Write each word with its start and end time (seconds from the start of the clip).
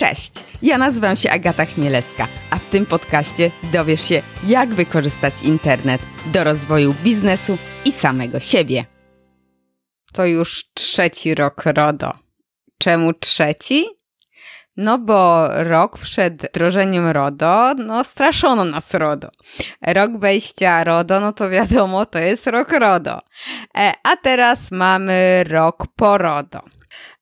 Cześć, 0.00 0.32
ja 0.62 0.78
nazywam 0.78 1.16
się 1.16 1.30
Agata 1.30 1.64
Chmielewska, 1.64 2.26
a 2.50 2.58
w 2.58 2.64
tym 2.64 2.86
podcaście 2.86 3.50
dowiesz 3.72 4.08
się, 4.08 4.22
jak 4.44 4.74
wykorzystać 4.74 5.42
internet 5.42 6.00
do 6.26 6.44
rozwoju 6.44 6.94
biznesu 7.04 7.58
i 7.84 7.92
samego 7.92 8.40
siebie. 8.40 8.84
To 10.12 10.26
już 10.26 10.64
trzeci 10.74 11.34
rok 11.34 11.62
RODO. 11.64 12.12
Czemu 12.78 13.12
trzeci? 13.12 13.86
No 14.76 14.98
bo 14.98 15.48
rok 15.64 15.98
przed 15.98 16.42
wdrożeniem 16.42 17.06
RODO, 17.06 17.74
no 17.74 18.04
straszono 18.04 18.64
nas 18.64 18.94
RODO. 18.94 19.28
Rok 19.86 20.18
wejścia 20.18 20.84
RODO, 20.84 21.20
no 21.20 21.32
to 21.32 21.50
wiadomo, 21.50 22.06
to 22.06 22.18
jest 22.18 22.46
rok 22.46 22.72
RODO. 22.72 23.20
E, 23.78 23.92
a 24.02 24.16
teraz 24.16 24.70
mamy 24.70 25.44
rok 25.48 25.86
po 25.96 26.18
RODO. 26.18 26.77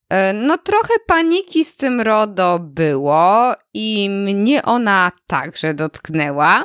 E, 0.08 0.32
no, 0.32 0.58
trochę 0.58 0.94
paniki 1.06 1.64
z 1.64 1.76
tym 1.76 2.00
RODO 2.00 2.58
było 2.58 3.54
i 3.74 4.10
mnie 4.10 4.62
ona 4.62 5.12
także 5.26 5.74
dotknęła. 5.74 6.62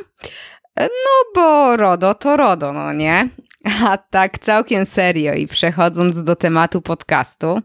E, 0.80 0.84
no, 0.84 1.32
bo 1.36 1.78
RODO 1.78 2.14
to 2.14 2.38
RODO, 2.38 2.74
no 2.74 2.94
nie? 2.94 3.30
A 3.88 3.98
tak 3.98 4.40
całkiem 4.40 4.86
serio 4.86 5.34
i 5.34 5.48
przechodząc 5.48 6.24
do 6.24 6.36
tematu 6.36 6.82
podcastu, 6.82 7.62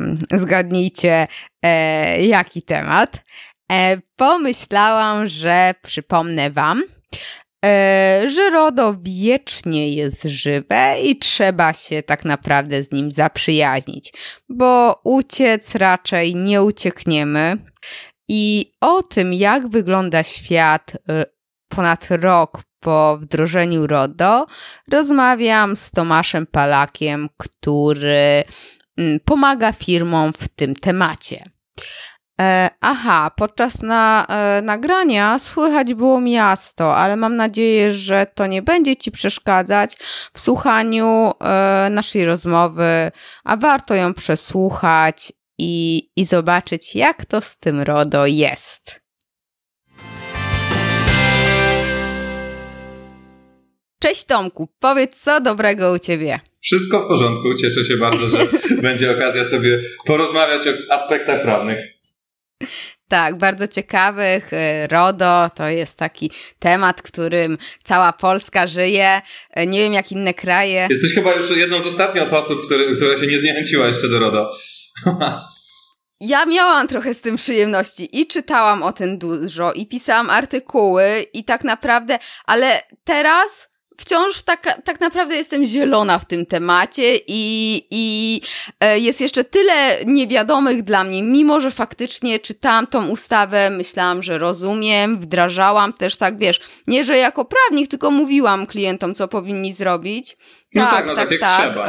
mm, 0.00 0.16
zgadnijcie, 0.32 1.26
e, 1.62 2.22
jaki 2.22 2.62
temat. 2.62 3.20
E, 3.72 3.98
pomyślałam, 4.16 5.26
że 5.26 5.74
przypomnę 5.82 6.50
Wam, 6.50 6.82
E, 7.64 8.22
że 8.28 8.50
RODO 8.50 8.94
wiecznie 9.02 9.90
jest 9.92 10.22
żywe 10.22 11.00
i 11.02 11.18
trzeba 11.18 11.72
się 11.72 12.02
tak 12.02 12.24
naprawdę 12.24 12.82
z 12.82 12.92
nim 12.92 13.12
zaprzyjaźnić, 13.12 14.12
bo 14.48 15.00
uciec 15.04 15.74
raczej 15.74 16.34
nie 16.34 16.62
uciekniemy. 16.62 17.56
I 18.28 18.72
o 18.80 19.02
tym, 19.02 19.32
jak 19.32 19.68
wygląda 19.68 20.22
świat 20.22 20.92
e, 21.08 21.24
ponad 21.68 22.08
rok 22.10 22.62
po 22.80 23.18
wdrożeniu 23.20 23.86
RODO, 23.86 24.46
rozmawiam 24.92 25.76
z 25.76 25.90
Tomaszem 25.90 26.46
Palakiem, 26.46 27.28
który 27.36 28.42
mm, 28.98 29.20
pomaga 29.20 29.72
firmom 29.72 30.32
w 30.32 30.48
tym 30.48 30.76
temacie. 30.76 31.44
E, 32.40 32.70
aha, 32.80 33.30
podczas 33.36 33.82
na, 33.82 34.26
e, 34.28 34.62
nagrania 34.62 35.38
słychać 35.38 35.94
było 35.94 36.20
miasto, 36.20 36.96
ale 36.96 37.16
mam 37.16 37.36
nadzieję, 37.36 37.92
że 37.92 38.26
to 38.34 38.46
nie 38.46 38.62
będzie 38.62 38.96
Ci 38.96 39.10
przeszkadzać 39.10 39.96
w 40.32 40.40
słuchaniu 40.40 41.32
e, 41.40 41.88
naszej 41.90 42.24
rozmowy, 42.24 43.10
a 43.44 43.56
warto 43.56 43.94
ją 43.94 44.14
przesłuchać 44.14 45.32
i, 45.58 46.08
i 46.16 46.24
zobaczyć, 46.24 46.94
jak 46.94 47.24
to 47.24 47.40
z 47.40 47.56
tym 47.58 47.80
RODO 47.80 48.26
jest. 48.26 49.00
Cześć 54.02 54.24
Tomku, 54.24 54.68
powiedz 54.80 55.22
co 55.22 55.40
dobrego 55.40 55.92
u 55.92 55.98
Ciebie. 55.98 56.40
Wszystko 56.60 57.00
w 57.00 57.08
porządku, 57.08 57.54
cieszę 57.54 57.84
się 57.84 57.96
bardzo, 57.96 58.28
że 58.28 58.38
będzie 58.82 59.10
okazja 59.10 59.44
sobie 59.44 59.80
porozmawiać 60.06 60.68
o 60.68 60.92
aspektach 60.94 61.42
prawnych. 61.42 61.95
Tak, 63.08 63.38
bardzo 63.38 63.68
ciekawych. 63.68 64.52
Y, 64.52 64.86
RODO 64.86 65.50
to 65.56 65.68
jest 65.68 65.98
taki 65.98 66.30
temat, 66.58 67.02
którym 67.02 67.58
cała 67.84 68.12
Polska 68.12 68.66
żyje. 68.66 69.20
Y, 69.60 69.66
nie 69.66 69.80
wiem 69.80 69.92
jak 69.92 70.12
inne 70.12 70.34
kraje. 70.34 70.86
Jesteś 70.90 71.14
chyba 71.14 71.34
już 71.34 71.50
jedną 71.50 71.80
z 71.80 71.86
ostatnich 71.86 72.32
osób, 72.32 72.66
który, 72.66 72.96
która 72.96 73.16
się 73.16 73.26
nie 73.26 73.38
zniechęciła 73.38 73.86
jeszcze 73.86 74.08
do 74.08 74.18
RODO. 74.18 74.50
Ja 76.20 76.46
miałam 76.46 76.88
trochę 76.88 77.14
z 77.14 77.20
tym 77.20 77.36
przyjemności 77.36 78.20
i 78.20 78.26
czytałam 78.26 78.82
o 78.82 78.92
tym 78.92 79.18
dużo 79.18 79.72
i 79.72 79.86
pisałam 79.86 80.30
artykuły 80.30 81.26
i 81.32 81.44
tak 81.44 81.64
naprawdę, 81.64 82.18
ale 82.46 82.80
teraz 83.04 83.68
wciąż 83.98 84.42
tak, 84.42 84.80
tak 84.84 85.00
naprawdę 85.00 85.36
jestem 85.36 85.64
zielona 85.64 86.18
w 86.18 86.24
tym 86.24 86.46
temacie 86.46 87.16
i, 87.26 87.86
i 87.90 88.40
e, 88.80 88.98
jest 88.98 89.20
jeszcze 89.20 89.44
tyle 89.44 90.04
niewiadomych 90.06 90.82
dla 90.82 91.04
mnie, 91.04 91.22
mimo 91.22 91.60
że 91.60 91.70
faktycznie 91.70 92.38
czytałam 92.38 92.86
tą 92.86 93.08
ustawę, 93.08 93.70
myślałam, 93.70 94.22
że 94.22 94.38
rozumiem, 94.38 95.18
wdrażałam 95.18 95.92
też 95.92 96.16
tak, 96.16 96.38
wiesz, 96.38 96.60
nie, 96.86 97.04
że 97.04 97.16
jako 97.16 97.44
prawnik, 97.44 97.90
tylko 97.90 98.10
mówiłam 98.10 98.66
klientom, 98.66 99.14
co 99.14 99.28
powinni 99.28 99.72
zrobić. 99.72 100.36
No 100.74 100.82
tak, 100.82 100.92
tak, 100.92 101.06
no 101.06 101.14
tak, 101.14 101.28
tak, 101.28 101.40
tak. 101.40 101.60
Trzeba, 101.60 101.86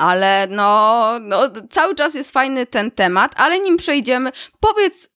ale 0.00 0.46
no, 0.50 1.04
no, 1.20 1.42
cały 1.70 1.94
czas 1.94 2.14
jest 2.14 2.32
fajny 2.32 2.66
ten 2.66 2.90
temat, 2.90 3.32
ale 3.36 3.58
nim 3.58 3.76
przejdziemy, 3.76 4.30
powiedz 4.60 5.09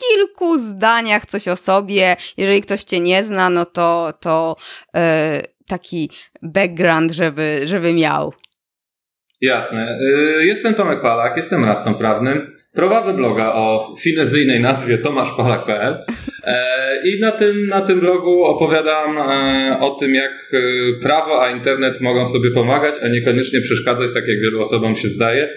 kilku 0.00 0.58
zdaniach 0.58 1.26
coś 1.26 1.48
o 1.48 1.56
sobie. 1.56 2.16
Jeżeli 2.36 2.60
ktoś 2.60 2.84
cię 2.84 3.00
nie 3.00 3.24
zna, 3.24 3.50
no 3.50 3.66
to, 3.66 4.12
to 4.20 4.56
yy, 4.94 5.00
taki 5.66 6.10
background, 6.42 7.12
żeby, 7.12 7.60
żeby 7.64 7.92
miał. 7.92 8.32
Jasne. 9.40 9.98
E, 10.38 10.44
jestem 10.44 10.74
Tomek 10.74 11.02
Palak, 11.02 11.36
jestem 11.36 11.64
radcą 11.64 11.94
prawnym. 11.94 12.52
Prowadzę 12.74 13.12
bloga 13.12 13.52
o 13.54 13.94
finezyjnej 14.00 14.60
nazwie 14.60 14.98
tomaszpalak.pl 14.98 16.04
e, 16.44 17.08
i 17.08 17.20
na 17.20 17.32
tym, 17.32 17.66
na 17.66 17.80
tym 17.80 18.00
blogu 18.00 18.44
opowiadam 18.44 19.18
o 19.80 19.90
tym, 19.90 20.14
jak 20.14 20.52
prawo 21.02 21.42
a 21.44 21.50
internet 21.50 22.00
mogą 22.00 22.26
sobie 22.26 22.50
pomagać, 22.50 22.94
a 23.02 23.08
niekoniecznie 23.08 23.60
przeszkadzać, 23.60 24.12
tak 24.14 24.28
jak 24.28 24.40
wielu 24.42 24.60
osobom 24.60 24.96
się 24.96 25.08
zdaje. 25.08 25.48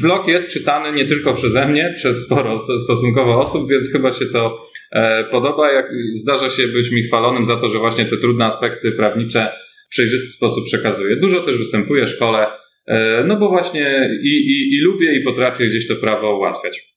Blog 0.00 0.28
jest 0.28 0.48
czytany 0.48 0.92
nie 0.92 1.04
tylko 1.04 1.34
przeze 1.34 1.66
mnie, 1.66 1.92
przez 1.96 2.26
sporo 2.26 2.60
stosunkowo 2.84 3.40
osób, 3.40 3.70
więc 3.70 3.92
chyba 3.92 4.12
się 4.12 4.26
to 4.26 4.66
e, 4.92 5.24
podoba. 5.24 5.72
Jak 5.72 5.86
zdarza 6.14 6.50
się 6.50 6.68
być 6.68 6.90
mi 6.90 7.02
chwalonym 7.02 7.46
za 7.46 7.56
to, 7.56 7.68
że 7.68 7.78
właśnie 7.78 8.04
te 8.04 8.16
trudne 8.16 8.44
aspekty 8.44 8.92
prawnicze 8.92 9.52
w 9.86 9.90
przejrzysty 9.90 10.28
sposób 10.28 10.64
przekazuję. 10.64 11.16
Dużo 11.16 11.40
też 11.40 11.58
występuję 11.58 12.06
w 12.06 12.10
szkole, 12.10 12.46
e, 12.86 13.24
no 13.26 13.36
bo 13.36 13.48
właśnie 13.48 14.10
i, 14.22 14.28
i, 14.28 14.76
i 14.76 14.80
lubię 14.80 15.12
i 15.12 15.24
potrafię 15.24 15.66
gdzieś 15.66 15.88
to 15.88 15.96
prawo 15.96 16.36
ułatwiać. 16.36 16.92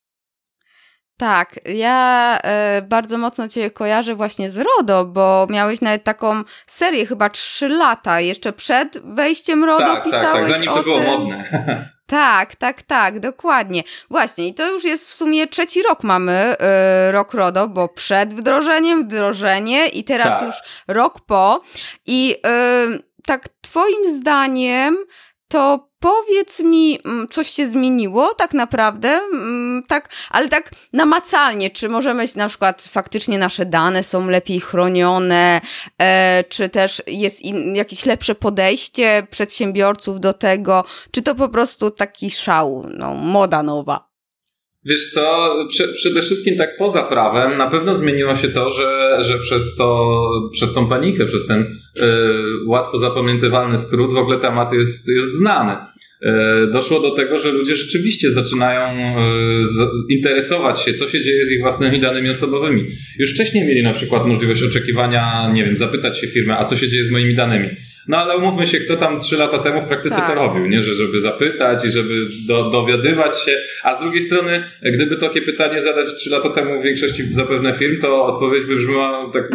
Tak, 1.17 1.59
ja 1.65 2.39
y, 2.79 2.81
bardzo 2.81 3.17
mocno 3.17 3.47
Cię 3.47 3.71
kojarzę 3.71 4.15
właśnie 4.15 4.51
z 4.51 4.57
RODO, 4.57 5.05
bo 5.05 5.47
miałeś 5.49 5.81
nawet 5.81 6.03
taką 6.03 6.43
serię 6.67 7.05
chyba 7.05 7.29
trzy 7.29 7.67
lata, 7.67 8.21
jeszcze 8.21 8.53
przed 8.53 8.97
wejściem 9.15 9.63
RODO 9.63 9.85
tak, 9.85 10.03
pisałeś 10.03 10.23
Tak, 10.23 10.33
tak, 10.33 10.47
zanim 10.47 10.73
to 10.73 10.83
było 10.83 10.99
tym... 10.99 11.07
modne. 11.07 11.89
Tak, 12.05 12.55
tak, 12.55 12.81
tak, 12.81 13.19
dokładnie. 13.19 13.83
Właśnie, 14.09 14.47
i 14.47 14.53
to 14.53 14.71
już 14.71 14.83
jest 14.83 15.09
w 15.09 15.13
sumie 15.13 15.47
trzeci 15.47 15.83
rok 15.83 16.03
mamy, 16.03 16.55
yy, 17.05 17.11
rok 17.11 17.33
RODO, 17.33 17.67
bo 17.67 17.87
przed 17.87 18.33
wdrożeniem, 18.33 19.03
wdrożenie 19.03 19.87
i 19.87 20.03
teraz 20.03 20.39
tak. 20.39 20.43
już 20.43 20.55
rok 20.87 21.21
po. 21.25 21.61
I 22.05 22.27
yy, 22.27 22.99
tak 23.25 23.49
twoim 23.61 24.15
zdaniem 24.15 24.97
to 25.47 25.89
powiedz 25.99 26.59
mi, 26.59 26.99
mm, 27.05 27.27
coś 27.27 27.49
się 27.49 27.67
zmieniło 27.67 28.33
tak 28.33 28.53
naprawdę, 28.53 29.09
mm, 29.09 29.83
tak, 29.87 30.09
ale 30.29 30.49
tak 30.49 30.71
namacalnie, 30.93 31.69
czy 31.69 31.89
możemy 31.89 32.25
na 32.35 32.47
przykład 32.47 32.81
faktycznie 32.81 33.39
nasze 33.39 33.65
dane 33.65 34.03
są 34.03 34.29
lepiej 34.29 34.59
chronione, 34.59 35.61
e, 36.01 36.43
czy 36.43 36.69
też 36.69 37.03
jest 37.07 37.41
in, 37.41 37.75
jakieś 37.75 38.05
lepsze 38.05 38.35
podejście 38.35 39.27
przedsiębiorców 39.29 40.19
do 40.19 40.33
tego, 40.33 40.83
czy 41.11 41.21
to 41.21 41.35
po 41.35 41.49
prostu 41.49 41.91
taki 41.91 42.31
szał, 42.31 42.85
no, 42.89 43.13
moda 43.13 43.63
nowa? 43.63 44.14
Wiesz 44.85 45.11
co, 45.11 45.55
przede 45.93 46.21
wszystkim 46.21 46.57
tak 46.57 46.77
poza 46.77 47.03
prawem 47.03 47.57
na 47.57 47.69
pewno 47.69 47.95
zmieniło 47.95 48.35
się 48.35 48.49
to, 48.49 48.69
że, 48.69 49.17
że 49.23 49.39
przez, 49.39 49.75
to, 49.75 50.19
przez 50.51 50.73
tą 50.73 50.89
panikę, 50.89 51.25
przez 51.25 51.47
ten 51.47 51.61
y, 51.61 52.01
łatwo 52.65 52.99
zapamiętywalny 52.99 53.77
skrót 53.77 54.13
w 54.13 54.17
ogóle 54.17 54.37
temat 54.37 54.73
jest, 54.73 55.07
jest 55.07 55.33
znany. 55.33 55.75
E, 56.21 56.67
doszło 56.67 56.99
do 56.99 57.11
tego, 57.11 57.37
że 57.37 57.51
ludzie 57.51 57.75
rzeczywiście 57.75 58.31
zaczynają 58.31 58.81
e, 59.19 59.25
interesować 60.09 60.81
się, 60.81 60.93
co 60.93 61.07
się 61.07 61.21
dzieje 61.21 61.45
z 61.45 61.51
ich 61.51 61.59
własnymi 61.59 61.99
danymi 61.99 62.29
osobowymi. 62.29 62.87
Już 63.19 63.33
wcześniej 63.33 63.67
mieli 63.67 63.83
na 63.83 63.93
przykład 63.93 64.27
możliwość 64.27 64.63
oczekiwania, 64.63 65.51
nie 65.53 65.65
wiem, 65.65 65.77
zapytać 65.77 66.19
się 66.19 66.27
firmę, 66.27 66.57
a 66.57 66.65
co 66.65 66.77
się 66.77 66.89
dzieje 66.89 67.05
z 67.05 67.11
moimi 67.11 67.35
danymi. 67.35 67.69
No 68.07 68.17
ale 68.17 68.37
umówmy 68.37 68.67
się, 68.67 68.79
kto 68.79 68.97
tam 68.97 69.21
trzy 69.21 69.37
lata 69.37 69.59
temu 69.59 69.81
w 69.81 69.87
praktyce 69.87 70.15
tak. 70.15 70.29
to 70.29 70.35
robił, 70.35 70.67
nie? 70.67 70.81
Że 70.81 70.93
żeby 70.93 71.21
zapytać 71.21 71.85
i 71.85 71.91
żeby 71.91 72.13
do, 72.47 72.69
dowiadywać 72.69 73.43
się, 73.43 73.57
a 73.83 73.95
z 73.95 73.99
drugiej 74.01 74.21
strony, 74.21 74.63
gdyby 74.81 75.17
takie 75.17 75.41
pytanie 75.41 75.81
zadać 75.81 76.07
trzy 76.15 76.29
lata 76.29 76.49
temu 76.49 76.79
w 76.81 76.83
większości 76.83 77.33
zapewne 77.33 77.73
firm, 77.73 78.01
to 78.01 78.25
odpowiedź 78.25 78.65
by 78.65 78.75
brzmiała 78.75 79.31
tak, 79.33 79.49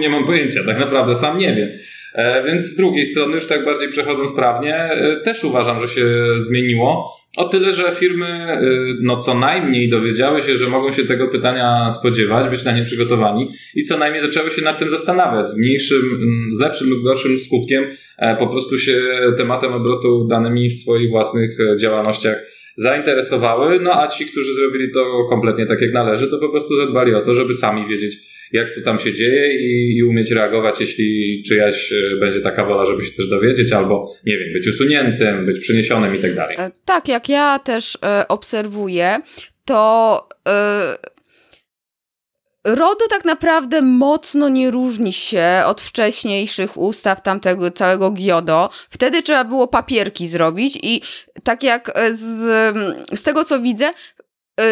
nie 0.00 0.08
mam 0.08 0.24
pojęcia, 0.24 0.64
tak 0.66 0.78
naprawdę 0.78 1.16
sam 1.16 1.38
nie 1.38 1.54
wiem. 1.54 1.68
E, 2.14 2.44
więc 2.44 2.66
z 2.66 2.76
drugiej 2.76 3.06
strony, 3.06 3.34
już 3.34 3.46
tak 3.46 3.64
bardziej 3.64 3.88
przechodząc 3.88 4.32
prawnie, 4.32 4.74
e, 4.74 5.16
też 5.24 5.44
uważam, 5.44 5.80
że 5.80 5.88
się 5.88 6.06
zmieniło. 6.38 7.18
O 7.36 7.48
tyle, 7.48 7.72
że 7.72 7.92
firmy 7.92 8.26
e, 8.26 8.60
no 9.00 9.16
co 9.16 9.34
najmniej 9.34 9.88
dowiedziały 9.88 10.42
się, 10.42 10.56
że 10.56 10.66
mogą 10.66 10.92
się 10.92 11.04
tego 11.04 11.28
pytania 11.28 11.92
spodziewać, 11.92 12.50
być 12.50 12.64
na 12.64 12.76
nie 12.76 12.84
przygotowani 12.84 13.48
i 13.74 13.82
co 13.82 13.98
najmniej 13.98 14.22
zaczęły 14.22 14.50
się 14.50 14.62
nad 14.62 14.78
tym 14.78 14.90
zastanawiać. 14.90 15.48
Z 15.48 15.58
mniejszym, 15.58 16.00
z 16.52 16.60
lepszym 16.60 16.90
lub 16.90 17.02
gorszym 17.02 17.38
skutkiem 17.38 17.84
po 18.38 18.46
prostu 18.46 18.78
się 18.78 19.02
tematem 19.36 19.72
obrotu 19.72 20.26
danymi 20.30 20.70
w 20.70 20.74
swoich 20.74 21.10
własnych 21.10 21.58
działalnościach 21.80 22.42
zainteresowały, 22.78 23.80
no 23.80 24.02
a 24.02 24.08
ci, 24.08 24.26
którzy 24.26 24.54
zrobili 24.54 24.92
to 24.92 25.26
kompletnie 25.30 25.66
tak 25.66 25.80
jak 25.80 25.92
należy, 25.92 26.28
to 26.28 26.38
po 26.38 26.48
prostu 26.48 26.76
zadbali 26.76 27.14
o 27.14 27.20
to, 27.20 27.34
żeby 27.34 27.54
sami 27.54 27.86
wiedzieć, 27.88 28.16
jak 28.52 28.74
to 28.74 28.80
tam 28.80 28.98
się 28.98 29.12
dzieje 29.12 29.60
i, 29.60 29.96
i 29.96 30.04
umieć 30.04 30.30
reagować, 30.30 30.80
jeśli 30.80 31.42
czyjaś 31.46 31.92
e, 31.92 32.16
będzie 32.20 32.40
taka 32.40 32.64
wola, 32.64 32.84
żeby 32.84 33.04
się 33.04 33.12
też 33.12 33.28
dowiedzieć, 33.28 33.72
albo 33.72 34.14
nie 34.26 34.38
wiem, 34.38 34.52
być 34.52 34.68
usuniętym, 34.68 35.46
być 35.46 35.60
przeniesionym 35.60 36.16
i 36.16 36.18
tak 36.18 36.34
dalej. 36.34 36.56
E, 36.58 36.70
tak, 36.84 37.08
jak 37.08 37.28
ja 37.28 37.58
też 37.58 37.98
e, 38.02 38.28
obserwuję, 38.28 39.16
to 39.64 40.28
RODO 42.64 43.08
tak 43.10 43.24
naprawdę 43.24 43.82
mocno 43.82 44.48
nie 44.48 44.70
różni 44.70 45.12
się 45.12 45.46
od 45.66 45.82
wcześniejszych 45.82 46.76
ustaw 46.76 47.22
tamtego 47.22 47.70
całego 47.70 48.10
GIODO. 48.10 48.70
Wtedy 48.90 49.22
trzeba 49.22 49.44
było 49.44 49.68
papierki 49.68 50.28
zrobić 50.28 50.78
i 50.82 51.00
tak 51.42 51.62
jak 51.62 51.92
z, 52.12 52.20
z 53.18 53.22
tego 53.22 53.44
co 53.44 53.60
widzę, 53.60 53.90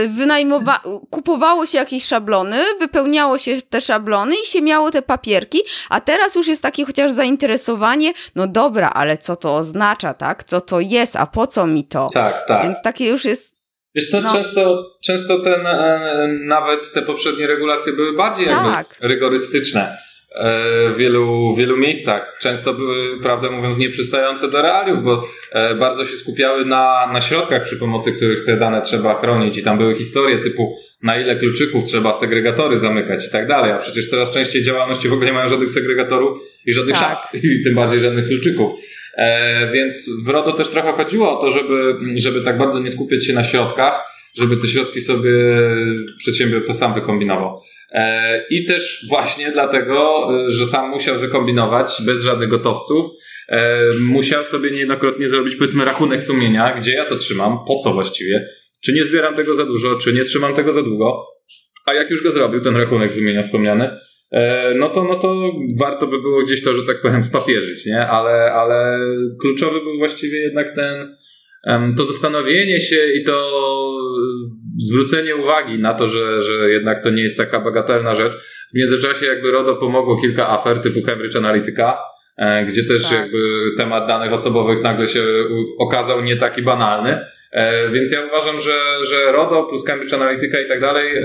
wynajmowa 0.08 0.80
kupowało 1.10 1.66
się 1.66 1.78
jakieś 1.78 2.04
szablony, 2.04 2.56
wypełniało 2.80 3.38
się 3.38 3.62
te 3.62 3.80
szablony 3.80 4.34
i 4.42 4.46
się 4.46 4.62
miało 4.62 4.90
te 4.90 5.02
papierki, 5.02 5.62
a 5.90 6.00
teraz 6.00 6.34
już 6.34 6.46
jest 6.46 6.62
takie 6.62 6.84
chociaż 6.84 7.12
zainteresowanie, 7.12 8.12
no 8.34 8.46
dobra, 8.46 8.90
ale 8.90 9.18
co 9.18 9.36
to 9.36 9.56
oznacza, 9.56 10.14
tak? 10.14 10.44
Co 10.44 10.60
to 10.60 10.80
jest, 10.80 11.16
a 11.16 11.26
po 11.26 11.46
co 11.46 11.66
mi 11.66 11.84
to? 11.84 12.10
Tak, 12.14 12.44
tak. 12.48 12.62
Więc 12.62 12.82
takie 12.82 13.08
już 13.08 13.24
jest 13.24 13.56
Wiesz 13.96 14.10
co, 14.10 14.20
no. 14.20 14.32
często, 14.32 14.84
często 15.02 15.40
ten, 15.40 15.66
e, 15.66 16.28
nawet 16.40 16.92
te 16.92 17.02
poprzednie 17.02 17.46
regulacje 17.46 17.92
były 17.92 18.16
bardziej 18.16 18.46
tak. 18.46 18.64
jakby 18.64 19.08
rygorystyczne 19.08 19.80
e, 19.80 20.06
w 20.40 20.94
wielu, 20.96 21.54
wielu 21.54 21.76
miejscach. 21.76 22.36
Często 22.40 22.74
były, 22.74 23.20
prawdę 23.20 23.50
mówiąc, 23.50 23.78
nieprzystające 23.78 24.50
do 24.50 24.62
realiów, 24.62 25.04
bo 25.04 25.28
e, 25.52 25.74
bardzo 25.74 26.04
się 26.04 26.16
skupiały 26.16 26.64
na, 26.64 27.10
na 27.12 27.20
środkach, 27.20 27.62
przy 27.62 27.76
pomocy 27.76 28.12
których 28.12 28.44
te 28.44 28.56
dane 28.56 28.82
trzeba 28.82 29.20
chronić 29.20 29.58
i 29.58 29.62
tam 29.62 29.78
były 29.78 29.96
historie 29.96 30.38
typu 30.38 30.76
na 31.02 31.20
ile 31.20 31.36
kluczyków 31.36 31.84
trzeba 31.84 32.14
segregatory 32.14 32.78
zamykać 32.78 33.26
i 33.26 33.30
tak 33.30 33.46
dalej, 33.46 33.72
a 33.72 33.78
przecież 33.78 34.10
coraz 34.10 34.30
częściej 34.30 34.62
działalności 34.62 35.08
w 35.08 35.12
ogóle 35.12 35.26
nie 35.26 35.32
mają 35.32 35.48
żadnych 35.48 35.70
segregatorów 35.70 36.38
i 36.66 36.72
żadnych 36.72 36.96
tak. 36.96 37.08
szaf 37.08 37.34
i 37.44 37.64
tym 37.64 37.74
bardziej 37.74 38.00
żadnych 38.00 38.26
kluczyków. 38.26 38.78
E, 39.16 39.70
więc 39.72 40.10
w 40.24 40.28
RODO 40.28 40.52
też 40.52 40.68
trochę 40.68 40.92
chodziło 40.92 41.38
o 41.38 41.40
to, 41.40 41.50
żeby, 41.50 41.94
żeby 42.16 42.40
tak 42.40 42.58
bardzo 42.58 42.80
nie 42.80 42.90
skupiać 42.90 43.26
się 43.26 43.32
na 43.32 43.44
środkach, 43.44 44.15
żeby 44.38 44.56
te 44.56 44.66
środki 44.66 45.00
sobie 45.00 45.32
przedsiębiorca 46.18 46.74
sam 46.74 46.94
wykombinował. 46.94 47.60
E, 47.92 48.44
I 48.50 48.64
też 48.64 49.06
właśnie 49.08 49.50
dlatego, 49.50 50.28
że 50.46 50.66
sam 50.66 50.90
musiał 50.90 51.20
wykombinować 51.20 52.02
bez 52.06 52.22
żadnych 52.22 52.48
gotowców, 52.48 53.06
e, 53.48 53.90
musiał 54.00 54.44
sobie 54.44 54.70
niejednokrotnie 54.70 55.28
zrobić 55.28 55.56
powiedzmy 55.56 55.84
rachunek 55.84 56.22
sumienia, 56.22 56.74
gdzie 56.74 56.92
ja 56.92 57.04
to 57.04 57.16
trzymam, 57.16 57.58
po 57.66 57.78
co 57.78 57.92
właściwie, 57.92 58.48
czy 58.84 58.92
nie 58.92 59.04
zbieram 59.04 59.34
tego 59.34 59.54
za 59.54 59.64
dużo, 59.64 59.94
czy 59.94 60.12
nie 60.12 60.24
trzymam 60.24 60.54
tego 60.54 60.72
za 60.72 60.82
długo, 60.82 61.26
a 61.86 61.94
jak 61.94 62.10
już 62.10 62.22
go 62.22 62.32
zrobił, 62.32 62.60
ten 62.60 62.76
rachunek 62.76 63.12
sumienia 63.12 63.42
wspomniany, 63.42 63.90
E, 64.32 64.74
no 64.74 64.88
to, 64.88 65.04
no 65.04 65.14
to 65.14 65.52
warto 65.80 66.06
by 66.06 66.20
było 66.20 66.42
gdzieś 66.42 66.64
to, 66.64 66.74
że 66.74 66.82
tak 66.82 67.02
powiem, 67.02 67.22
spapierzyć, 67.22 67.86
nie? 67.86 68.06
Ale, 68.06 68.52
ale 68.52 68.98
kluczowy 69.40 69.80
był 69.80 69.98
właściwie 69.98 70.38
jednak 70.38 70.74
ten, 70.74 71.16
to 71.96 72.04
zastanowienie 72.04 72.80
się 72.80 73.06
i 73.14 73.24
to 73.24 73.50
zwrócenie 74.76 75.36
uwagi 75.36 75.78
na 75.78 75.94
to, 75.94 76.06
że, 76.06 76.40
że 76.40 76.70
jednak 76.70 77.02
to 77.02 77.10
nie 77.10 77.22
jest 77.22 77.36
taka 77.36 77.60
bagatelna 77.60 78.14
rzecz. 78.14 78.32
W 78.70 78.74
międzyczasie 78.74 79.26
jakby 79.26 79.50
RODO 79.50 79.76
pomogło 79.76 80.20
kilka 80.20 80.48
afer 80.48 80.78
typu 80.78 81.02
Cambridge 81.02 81.36
Analytica, 81.36 81.98
e, 82.38 82.64
gdzie 82.64 82.84
też 82.84 83.02
tak. 83.02 83.12
jakby 83.12 83.38
temat 83.76 84.08
danych 84.08 84.32
osobowych 84.32 84.82
nagle 84.82 85.08
się 85.08 85.24
okazał 85.78 86.24
nie 86.24 86.36
taki 86.36 86.62
banalny. 86.62 87.18
E, 87.52 87.90
więc 87.90 88.12
ja 88.12 88.26
uważam, 88.26 88.60
że, 88.60 89.04
że 89.04 89.32
RODO 89.32 89.64
plus 89.64 89.84
Cambridge 89.84 90.12
Analytica 90.12 90.60
i 90.60 90.69
tak 90.69 90.80
dalej 90.80 91.22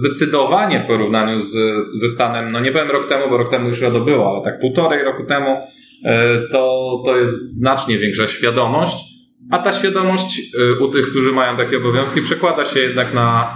zdecydowanie 0.00 0.80
w 0.80 0.86
porównaniu 0.86 1.38
z, 1.38 1.52
ze 1.94 2.08
stanem, 2.08 2.52
no 2.52 2.60
nie 2.60 2.72
powiem 2.72 2.90
rok 2.90 3.08
temu, 3.08 3.30
bo 3.30 3.36
rok 3.36 3.50
temu 3.50 3.68
już 3.68 3.80
RODO 3.80 4.00
było, 4.00 4.30
ale 4.30 4.44
tak 4.44 4.60
półtorej 4.60 5.04
roku 5.04 5.24
temu 5.24 5.56
e, 6.04 6.38
to, 6.52 7.02
to 7.04 7.16
jest 7.16 7.58
znacznie 7.58 7.98
większa 7.98 8.26
świadomość, 8.26 9.09
a 9.50 9.58
ta 9.58 9.72
świadomość 9.72 10.40
e, 10.40 10.84
u 10.84 10.88
tych, 10.88 11.10
którzy 11.10 11.32
mają 11.32 11.56
takie 11.56 11.76
obowiązki 11.76 12.22
przekłada 12.22 12.64
się 12.64 12.80
jednak 12.80 13.14
na 13.14 13.54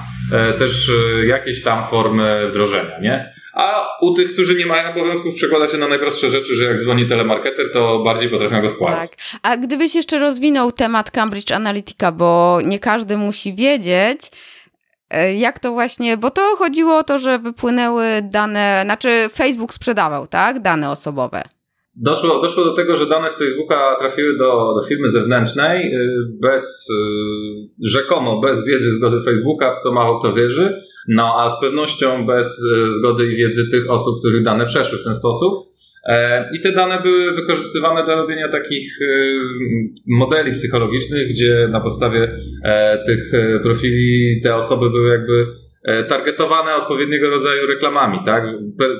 też 0.58 0.91
jakieś 1.26 1.62
tam 1.62 1.87
formy 1.87 2.46
wdrożenia, 2.49 2.99
nie? 3.00 3.35
A 3.55 3.88
u 4.00 4.14
tych, 4.14 4.32
którzy 4.32 4.55
nie 4.55 4.67
mają 4.67 4.91
obowiązków, 4.91 5.35
przekłada 5.35 5.69
się 5.69 5.79
na 5.79 5.88
najprostsze 5.88 6.31
rzeczy, 6.31 6.55
że 6.55 6.64
jak 6.64 6.81
dzwoni 6.81 7.08
telemarketer, 7.08 7.73
to 7.73 7.99
bardziej 7.99 8.29
potrafią 8.29 8.62
go 8.62 8.69
spłacić. 8.69 9.11
Tak. 9.11 9.41
A 9.43 9.56
gdybyś 9.56 9.94
jeszcze 9.94 10.19
rozwinął 10.19 10.73
temat 10.73 11.11
Cambridge 11.11 11.52
Analytica, 11.52 12.12
bo 12.12 12.58
nie 12.64 12.79
każdy 12.79 13.17
musi 13.17 13.55
wiedzieć, 13.55 14.20
e, 15.11 15.35
jak 15.35 15.58
to 15.58 15.73
właśnie, 15.73 16.17
bo 16.17 16.31
to 16.31 16.56
chodziło 16.56 16.96
o 16.96 17.05
to, 17.05 17.19
że 17.19 17.38
wypłynęły 17.38 18.06
dane, 18.23 18.81
znaczy 18.85 19.29
Facebook 19.32 19.75
sprzedawał, 19.75 20.26
tak? 20.26 20.61
Dane 20.61 20.91
osobowe. 20.91 21.43
Doszło, 21.96 22.43
doszło 22.43 22.64
do 22.64 22.73
tego, 22.73 22.96
że 22.96 23.06
dane 23.06 23.31
z 23.31 23.38
Facebooka 23.38 23.96
trafiły 23.99 24.38
do, 24.38 24.75
do 24.75 24.87
firmy 24.88 25.11
zewnętrznej 25.11 25.94
y, 25.94 26.08
bez, 26.43 26.91
y, 26.91 27.88
rzekomo 27.88 28.41
bez 28.41 28.64
wiedzy 28.64 28.93
zgody 28.93 29.20
Facebooka, 29.23 29.70
w 29.70 29.82
co 29.82 29.93
mało 29.93 30.20
kto 30.20 30.32
wierzy, 30.32 30.81
no 31.08 31.35
a 31.41 31.50
z 31.50 31.61
pewnością 31.61 32.26
bez 32.26 32.62
y, 32.62 32.93
zgody 32.93 33.26
i 33.26 33.37
wiedzy 33.37 33.70
tych 33.70 33.91
osób, 33.91 34.19
których 34.20 34.43
dane 34.43 34.67
przeszły 34.67 34.99
w 34.99 35.05
ten 35.05 35.14
sposób. 35.14 35.75
E, 36.08 36.49
I 36.52 36.61
te 36.61 36.73
dane 36.73 37.00
były 37.02 37.35
wykorzystywane 37.35 38.05
do 38.05 38.14
robienia 38.14 38.49
takich 38.49 38.99
modeli 40.06 40.52
psychologicznych, 40.52 41.29
gdzie 41.29 41.69
na 41.73 41.81
podstawie 41.81 42.32
e, 42.64 43.05
tych 43.06 43.32
profili 43.62 44.41
te 44.43 44.56
osoby 44.56 44.91
były 44.91 45.08
jakby 45.08 45.46
e, 45.82 46.05
targetowane 46.05 46.76
odpowiedniego 46.76 47.31
rodzaju 47.31 47.67
reklamami, 47.67 48.19
tak? 48.26 48.44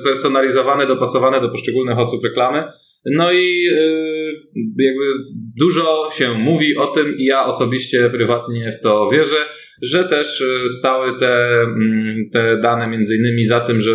Personalizowane, 0.03 0.85
dopasowane 0.85 1.41
do 1.41 1.49
poszczególnych 1.49 1.97
osób 1.97 2.23
reklamy 2.23 2.63
no 3.05 3.31
i 3.31 3.67
y, 3.67 4.33
jakby 4.55 5.05
dużo 5.57 6.09
się 6.11 6.33
mówi 6.33 6.77
o 6.77 6.87
tym 6.87 7.15
i 7.17 7.25
ja 7.25 7.45
osobiście, 7.45 8.09
prywatnie 8.09 8.71
w 8.71 8.81
to 8.81 9.09
wierzę, 9.09 9.45
że 9.81 10.03
też 10.03 10.41
y, 10.41 10.69
stały 10.69 11.19
te, 11.19 11.61
mm, 11.61 12.29
te 12.33 12.57
dane 12.61 12.87
między 12.87 13.15
innymi 13.15 13.45
za 13.45 13.59
tym, 13.59 13.81
że 13.81 13.91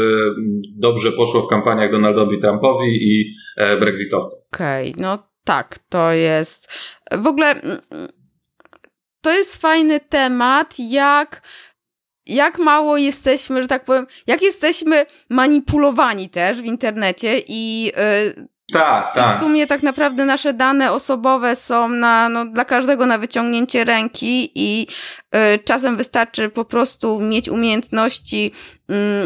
dobrze 0.79 1.13
poszło 1.13 1.43
w 1.43 1.51
kampaniach 1.51 1.93
Donaldowi 1.93 2.41
Trumpowi 2.41 2.89
i 2.91 3.35
e, 3.57 3.77
Brexitowcom. 3.77 4.41
Okej, 4.55 4.91
okay, 4.91 5.03
no 5.03 5.31
tak, 5.45 5.79
to 5.89 6.13
jest 6.13 6.73
w 7.13 7.27
ogóle 7.27 7.51
mm, 7.51 7.79
to 9.21 9.33
jest 9.33 9.57
fajny 9.57 10.01
temat, 10.01 10.75
jak 10.79 11.43
jak 12.27 12.59
mało 12.59 12.97
jesteśmy, 12.97 13.63
że 13.63 13.69
tak 13.69 13.85
powiem, 13.85 14.07
jak 14.27 14.43
jesteśmy 14.43 15.07
manipulowani 15.29 16.29
też 16.29 16.63
w 16.63 16.65
internecie 16.65 17.43
i 17.49 17.85
yy, 17.85 18.49
tak, 18.71 19.15
tak. 19.15 19.35
I 19.35 19.37
w 19.37 19.41
sumie 19.41 19.67
tak 19.67 19.83
naprawdę 19.83 20.25
nasze 20.25 20.53
dane 20.53 20.93
osobowe 20.93 21.57
są 21.57 21.89
na, 21.89 22.29
no, 22.29 22.45
dla 22.45 22.65
każdego 22.65 23.07
na 23.07 23.19
wyciągnięcie 23.19 23.85
ręki 23.85 24.53
i 24.55 24.87
y, 25.37 25.59
czasem 25.65 25.97
wystarczy 25.97 26.49
po 26.49 26.65
prostu 26.65 27.21
mieć 27.21 27.49
umiejętności 27.49 28.53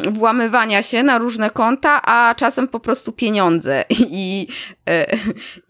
y, 0.07 0.11
włamywania 0.11 0.83
się 0.83 1.03
na 1.03 1.19
różne 1.19 1.51
konta, 1.51 2.01
a 2.03 2.35
czasem 2.35 2.69
po 2.69 2.81
prostu 2.81 3.13
pieniądze. 3.13 3.85
I, 4.11 4.47
y, 4.91 4.93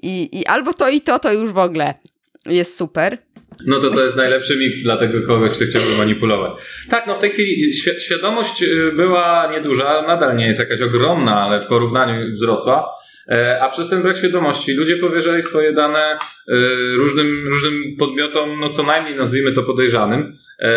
i, 0.02 0.40
i 0.40 0.46
albo 0.46 0.74
to 0.74 0.88
i 0.88 1.00
to, 1.00 1.18
to 1.18 1.32
już 1.32 1.52
w 1.52 1.58
ogóle 1.58 1.94
jest 2.46 2.78
super. 2.78 3.18
No 3.66 3.78
to 3.78 3.90
to 3.90 4.04
jest 4.04 4.16
najlepszy 4.16 4.56
miks 4.56 4.82
dla 4.82 4.96
tego 4.96 5.26
kogoś, 5.26 5.50
kto 5.50 5.64
chciałby 5.64 5.96
manipulować. 5.96 6.52
Tak, 6.90 7.06
no 7.06 7.14
w 7.14 7.18
tej 7.18 7.30
chwili 7.30 7.72
świ 7.72 8.00
świadomość 8.00 8.62
y, 8.62 8.92
była 8.96 9.48
nieduża, 9.52 10.02
nadal 10.02 10.36
nie 10.36 10.46
jest 10.46 10.60
jakaś 10.60 10.80
ogromna, 10.80 11.42
ale 11.42 11.60
w 11.60 11.66
porównaniu 11.66 12.32
wzrosła. 12.32 13.03
E, 13.28 13.62
a 13.62 13.68
przez 13.68 13.88
ten 13.88 14.02
brak 14.02 14.16
świadomości 14.16 14.72
ludzie 14.72 14.96
powierzali 14.96 15.42
swoje 15.42 15.72
dane 15.72 15.98
e, 15.98 16.18
różnym, 16.96 17.48
różnym 17.48 17.82
podmiotom, 17.98 18.60
no 18.60 18.70
co 18.70 18.82
najmniej 18.82 19.16
nazwijmy 19.16 19.52
to 19.52 19.62
podejrzanym. 19.62 20.36
E, 20.58 20.72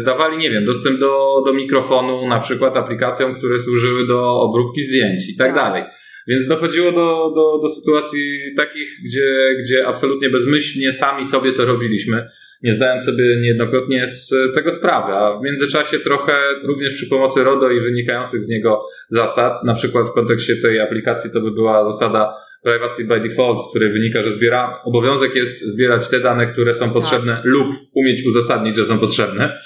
dawali, 0.00 0.38
nie 0.38 0.50
wiem, 0.50 0.64
dostęp 0.64 1.00
do, 1.00 1.42
do 1.46 1.52
mikrofonu, 1.52 2.28
na 2.28 2.40
przykład 2.40 2.76
aplikacjom, 2.76 3.34
które 3.34 3.58
służyły 3.58 4.06
do 4.06 4.40
obróbki 4.40 4.82
zdjęć 4.82 5.28
i 5.28 5.36
tak, 5.36 5.46
tak. 5.46 5.56
dalej. 5.56 5.82
Więc 6.28 6.46
dochodziło 6.46 6.92
do, 6.92 7.32
do, 7.34 7.58
do 7.62 7.68
sytuacji 7.68 8.40
takich, 8.56 8.90
gdzie, 9.04 9.54
gdzie 9.60 9.86
absolutnie 9.86 10.30
bezmyślnie 10.30 10.92
sami 10.92 11.26
sobie 11.26 11.52
to 11.52 11.66
robiliśmy 11.66 12.30
nie 12.62 12.72
zdając 12.72 13.04
sobie 13.04 13.24
niejednokrotnie 13.40 14.06
z 14.06 14.34
tego 14.54 14.72
sprawy, 14.72 15.12
a 15.12 15.38
w 15.38 15.42
międzyczasie 15.42 15.98
trochę 15.98 16.32
również 16.64 16.92
przy 16.92 17.06
pomocy 17.06 17.44
RODO 17.44 17.70
i 17.70 17.80
wynikających 17.80 18.42
z 18.42 18.48
niego 18.48 18.80
zasad, 19.08 19.64
na 19.64 19.74
przykład 19.74 20.06
w 20.06 20.12
kontekście 20.12 20.56
tej 20.56 20.80
aplikacji 20.80 21.30
to 21.30 21.40
by 21.40 21.50
była 21.50 21.92
zasada 21.92 22.34
privacy 22.62 23.04
by 23.04 23.20
default, 23.20 23.60
z 23.60 23.70
której 23.70 23.92
wynika, 23.92 24.22
że 24.22 24.32
zbiera, 24.32 24.80
obowiązek 24.84 25.34
jest 25.34 25.60
zbierać 25.60 26.08
te 26.08 26.20
dane, 26.20 26.46
które 26.46 26.74
są 26.74 26.90
potrzebne 26.90 27.34
tak. 27.34 27.44
lub 27.44 27.66
umieć 27.94 28.26
uzasadnić, 28.26 28.76
że 28.76 28.86
są 28.86 28.98
potrzebne. 28.98 29.58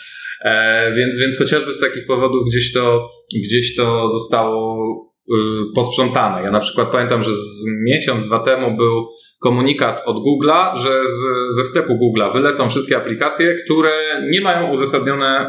E, 0.45 0.95
więc, 0.95 1.19
więc 1.19 1.38
chociażby 1.38 1.73
z 1.73 1.81
takich 1.81 2.07
powodów 2.07 2.41
gdzieś 2.49 2.73
to, 2.73 3.11
gdzieś 3.47 3.76
to 3.76 4.09
zostało 4.09 4.76
posprzątane. 5.75 6.43
Ja 6.43 6.50
na 6.50 6.61
przykład 6.61 6.91
pamiętam, 6.93 7.23
że 7.23 7.35
z 7.35 7.65
miesiąc, 7.85 8.25
dwa 8.25 8.38
temu 8.38 8.76
był 8.76 9.09
komunikat 9.38 10.02
od 10.05 10.16
Google'a, 10.16 10.76
że 10.76 11.05
z, 11.05 11.21
ze 11.57 11.64
sklepu 11.64 11.95
Google'a 11.95 12.33
wylecą 12.33 12.69
wszystkie 12.69 12.97
aplikacje, 12.97 13.55
które 13.55 13.93
nie 14.31 14.40
mają 14.40 14.71
uzasadnione, 14.71 15.49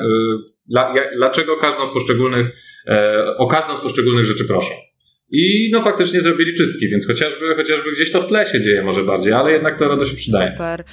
dla, 0.65 0.93
dlaczego 1.17 1.57
każdą 1.57 1.85
z 1.85 1.89
poszczególnych, 1.89 2.47
o 3.37 3.47
każdą 3.47 3.75
z 3.75 3.79
poszczególnych 3.79 4.25
rzeczy 4.25 4.45
proszą. 4.45 4.73
I 5.31 5.69
no 5.73 5.81
faktycznie 5.81 6.21
zrobili 6.21 6.55
czystki, 6.57 6.89
więc 6.89 7.07
chociażby, 7.07 7.55
chociażby 7.55 7.91
gdzieś 7.91 8.11
to 8.11 8.21
w 8.21 8.27
tle 8.27 8.45
się 8.45 8.61
dzieje 8.61 8.83
może 8.83 9.03
bardziej, 9.03 9.33
ale 9.33 9.51
jednak 9.51 9.79
to 9.79 9.87
RODO 9.87 10.05
się 10.05 10.15
przydaje. 10.15 10.51
Super. 10.51 10.83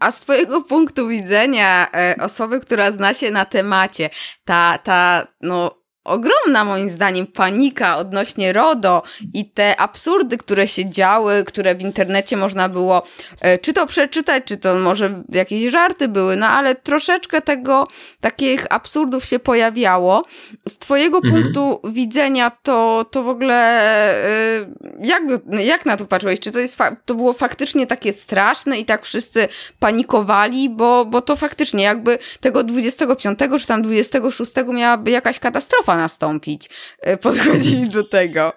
A 0.00 0.10
z 0.10 0.20
Twojego 0.20 0.60
punktu 0.60 1.08
widzenia, 1.08 1.88
e, 1.92 2.14
osoby, 2.22 2.60
która 2.60 2.92
zna 2.92 3.14
się 3.14 3.30
na 3.30 3.44
temacie, 3.44 4.10
ta, 4.44 4.78
ta 4.84 5.28
no, 5.42 5.77
ogromna 6.08 6.64
moim 6.64 6.90
zdaniem 6.90 7.26
panika 7.26 7.96
odnośnie 7.96 8.52
RODO 8.52 9.02
i 9.34 9.50
te 9.50 9.80
absurdy, 9.80 10.38
które 10.38 10.68
się 10.68 10.90
działy, 10.90 11.44
które 11.44 11.74
w 11.74 11.80
internecie 11.80 12.36
można 12.36 12.68
było 12.68 13.02
e, 13.40 13.58
czy 13.58 13.72
to 13.72 13.86
przeczytać, 13.86 14.44
czy 14.44 14.56
to 14.56 14.74
może 14.74 15.22
jakieś 15.28 15.72
żarty 15.72 16.08
były, 16.08 16.36
no 16.36 16.46
ale 16.46 16.74
troszeczkę 16.74 17.40
tego, 17.40 17.88
takich 18.20 18.66
absurdów 18.70 19.24
się 19.24 19.38
pojawiało. 19.38 20.24
Z 20.68 20.78
twojego 20.78 21.18
mhm. 21.18 21.34
punktu 21.34 21.80
widzenia 21.84 22.50
to, 22.62 23.06
to 23.10 23.22
w 23.22 23.28
ogóle 23.28 23.82
e, 24.24 24.66
jak, 25.04 25.22
jak 25.60 25.86
na 25.86 25.96
to 25.96 26.04
patrzyłeś? 26.04 26.40
Czy 26.40 26.52
to, 26.52 26.58
jest 26.58 26.78
to 27.04 27.14
było 27.14 27.32
faktycznie 27.32 27.86
takie 27.86 28.12
straszne 28.12 28.78
i 28.78 28.84
tak 28.84 29.04
wszyscy 29.04 29.48
panikowali, 29.78 30.70
bo, 30.70 31.04
bo 31.04 31.22
to 31.22 31.36
faktycznie 31.36 31.84
jakby 31.84 32.18
tego 32.40 32.64
25 32.64 33.38
czy 33.60 33.66
tam 33.66 33.82
26 33.82 34.52
miałaby 34.72 35.10
jakaś 35.10 35.38
katastrofa 35.38 35.96
nastąpić. 35.98 36.68
E, 37.02 37.16
podchodzili 37.16 37.88
do 37.88 38.04
tego. 38.04 38.52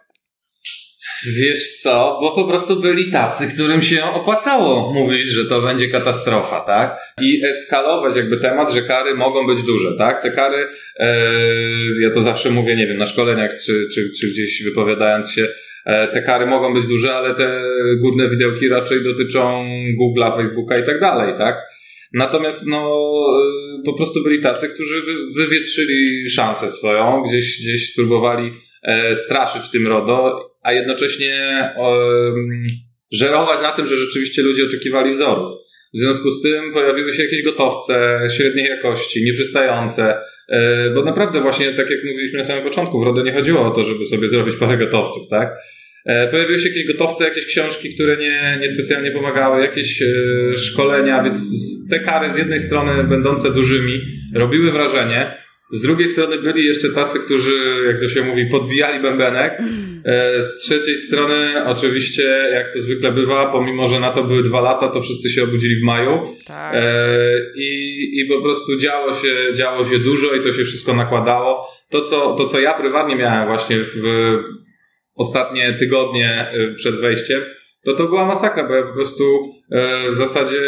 Wiesz 1.26 1.78
co, 1.82 2.18
bo 2.22 2.32
po 2.32 2.44
prostu 2.44 2.76
byli 2.76 3.12
tacy, 3.12 3.48
którym 3.48 3.82
się 3.82 4.04
opłacało 4.04 4.94
mówić, 4.94 5.26
że 5.26 5.46
to 5.46 5.62
będzie 5.62 5.88
katastrofa, 5.88 6.60
tak? 6.60 7.00
I 7.22 7.46
eskalować 7.46 8.16
jakby 8.16 8.38
temat, 8.38 8.74
że 8.74 8.82
kary 8.82 9.16
mogą 9.16 9.48
być 9.48 9.64
duże, 9.64 9.98
tak? 9.98 10.24
Te 10.24 10.32
kary, 10.32 10.68
e, 11.00 11.18
ja 12.00 12.12
to 12.14 12.24
zawsze 12.24 12.50
mówię, 12.50 12.76
nie 12.76 12.88
wiem, 12.88 12.98
na 12.98 13.06
szkoleniach 13.06 13.52
czy, 13.52 13.88
czy, 13.94 14.12
czy 14.20 14.28
gdzieś 14.28 14.64
wypowiadając 14.64 15.32
się, 15.32 15.48
e, 15.86 16.08
te 16.08 16.22
kary 16.22 16.46
mogą 16.46 16.74
być 16.74 16.86
duże, 16.86 17.16
ale 17.16 17.36
te 17.36 17.64
górne 18.02 18.30
widełki 18.30 18.70
raczej 18.70 19.04
dotyczą 19.04 19.66
Google'a, 20.02 20.38
Facebooka 20.38 20.78
i 20.78 20.84
tak 20.84 21.00
dalej, 21.00 21.34
tak? 21.38 21.56
Natomiast 22.14 22.68
no, 22.68 23.08
y, 23.80 23.84
po 23.86 23.94
prostu 23.94 24.24
byli 24.24 24.42
tacy, 24.42 24.68
którzy 24.68 25.02
wywietrzyli 25.38 26.30
szansę 26.30 26.72
swoją, 26.72 27.24
gdzieś, 27.28 27.62
gdzieś 27.62 27.92
spróbowali 27.92 28.52
e, 28.84 29.16
straszyć 29.16 29.72
tym 29.72 29.88
RODO, 29.88 30.52
a 30.64 30.74
jednocześnie 30.74 31.70
żerować 33.12 33.62
na 33.62 33.72
tym, 33.72 33.88
że 33.88 33.98
rzeczywiście 33.98 34.42
ludzie 34.42 34.66
oczekiwali 34.66 35.12
wzorów. 35.12 35.52
W 35.94 36.00
związku 36.00 36.32
z 36.32 36.42
tym 36.42 36.72
pojawiły 36.72 37.14
się 37.14 37.24
jakieś 37.24 37.44
gotowce 37.44 38.20
średniej 38.38 38.66
jakości, 38.66 39.24
nieprzystające, 39.24 40.18
e, 40.50 40.90
bo 40.90 41.04
naprawdę 41.04 41.42
właśnie, 41.42 41.74
tak 41.74 41.90
jak 41.90 42.00
mówiliśmy 42.06 42.38
na 42.38 42.44
samym 42.44 42.64
początku, 42.64 43.00
w 43.00 43.04
RODO 43.04 43.24
nie 43.24 43.34
chodziło 43.34 43.62
o 43.62 43.72
to, 43.72 43.84
żeby 43.84 44.06
sobie 44.06 44.28
zrobić 44.28 44.56
parę 44.56 44.78
gotowców, 44.78 45.28
tak? 45.30 45.50
E, 46.06 46.28
pojawiły 46.28 46.60
się 46.60 46.70
jakieś 46.70 46.88
gotowce, 46.88 47.24
jakieś 47.24 47.46
książki, 47.46 47.94
które 47.96 48.18
nie, 48.18 48.58
nie 48.62 48.70
specjalnie 48.70 49.12
pomagały, 49.12 49.62
jakieś 49.62 50.02
e, 50.02 50.06
szkolenia, 50.56 51.24
więc 51.24 51.42
te 51.90 52.00
kary 52.00 52.34
z 52.34 52.38
jednej 52.38 52.60
strony 52.60 53.04
będące 53.04 53.52
dużymi 53.52 54.02
robiły 54.36 54.72
wrażenie, 54.72 55.42
z 55.72 55.82
drugiej 55.82 56.08
strony 56.08 56.38
byli 56.38 56.66
jeszcze 56.66 56.90
tacy, 56.90 57.20
którzy, 57.20 57.84
jak 57.88 58.00
to 58.00 58.08
się 58.08 58.22
mówi, 58.22 58.46
podbijali 58.46 59.00
bębenek. 59.00 59.62
E, 60.06 60.44
z 60.44 60.58
trzeciej 60.58 60.96
strony, 60.96 61.66
oczywiście, 61.66 62.24
jak 62.54 62.74
to 62.74 62.80
zwykle 62.80 63.12
bywa, 63.12 63.52
pomimo, 63.52 63.90
że 63.90 64.00
na 64.00 64.12
to 64.12 64.24
były 64.24 64.44
dwa 64.44 64.62
lata, 64.62 64.88
to 64.88 65.02
wszyscy 65.02 65.30
się 65.30 65.44
obudzili 65.44 65.76
w 65.76 65.84
maju. 65.84 66.36
Tak. 66.48 66.76
I, 67.56 68.02
I 68.20 68.26
po 68.26 68.42
prostu 68.42 68.78
działo 68.78 69.14
się, 69.14 69.54
działo 69.54 69.86
się 69.86 70.00
dużo 70.00 70.34
i 70.34 70.42
to 70.42 70.52
się 70.52 70.64
wszystko 70.64 70.94
nakładało. 70.94 71.68
To, 71.90 72.02
co, 72.02 72.36
to, 72.36 72.46
co 72.46 72.60
ja 72.60 72.74
prywatnie 72.74 73.16
miałem 73.16 73.48
właśnie 73.48 73.78
w 73.84 74.04
ostatnie 75.16 75.74
tygodnie 75.74 76.48
y, 76.54 76.76
przed 76.76 76.96
wejściem, 76.96 77.42
to 77.86 77.94
to 77.94 78.08
była 78.08 78.26
masakra, 78.26 78.68
bo 78.68 78.76
ja 78.76 78.84
po 78.84 78.94
prostu 78.94 79.54
y, 80.08 80.12
w 80.12 80.16
zasadzie 80.16 80.62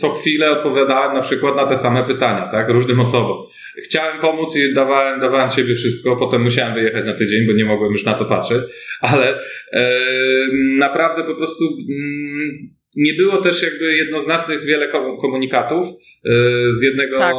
co 0.00 0.10
chwilę 0.10 0.50
odpowiadałem 0.50 1.14
na 1.14 1.20
przykład 1.20 1.56
na 1.56 1.66
te 1.66 1.76
same 1.76 2.02
pytania, 2.02 2.48
tak, 2.52 2.70
różnym 2.70 3.00
osobom. 3.00 3.36
Chciałem 3.84 4.20
pomóc 4.20 4.56
i 4.56 4.74
dawałem, 4.74 5.20
dawałem 5.20 5.48
siebie 5.48 5.74
wszystko, 5.74 6.16
potem 6.16 6.42
musiałem 6.42 6.74
wyjechać 6.74 7.04
na 7.04 7.14
tydzień, 7.14 7.46
bo 7.46 7.52
nie 7.52 7.64
mogłem 7.64 7.92
już 7.92 8.04
na 8.04 8.14
to 8.14 8.24
patrzeć, 8.24 8.62
ale 9.00 9.38
e, 9.72 10.00
naprawdę 10.78 11.24
po 11.24 11.34
prostu 11.34 11.64
mm, 11.64 12.77
nie 12.96 13.14
było 13.14 13.36
też 13.36 13.62
jakby 13.62 13.96
jednoznacznych 13.96 14.64
wiele 14.64 14.88
komunikatów 15.20 15.86
e, 15.86 15.92
z 16.72 16.82
jednego 16.82 17.18
tak. 17.18 17.34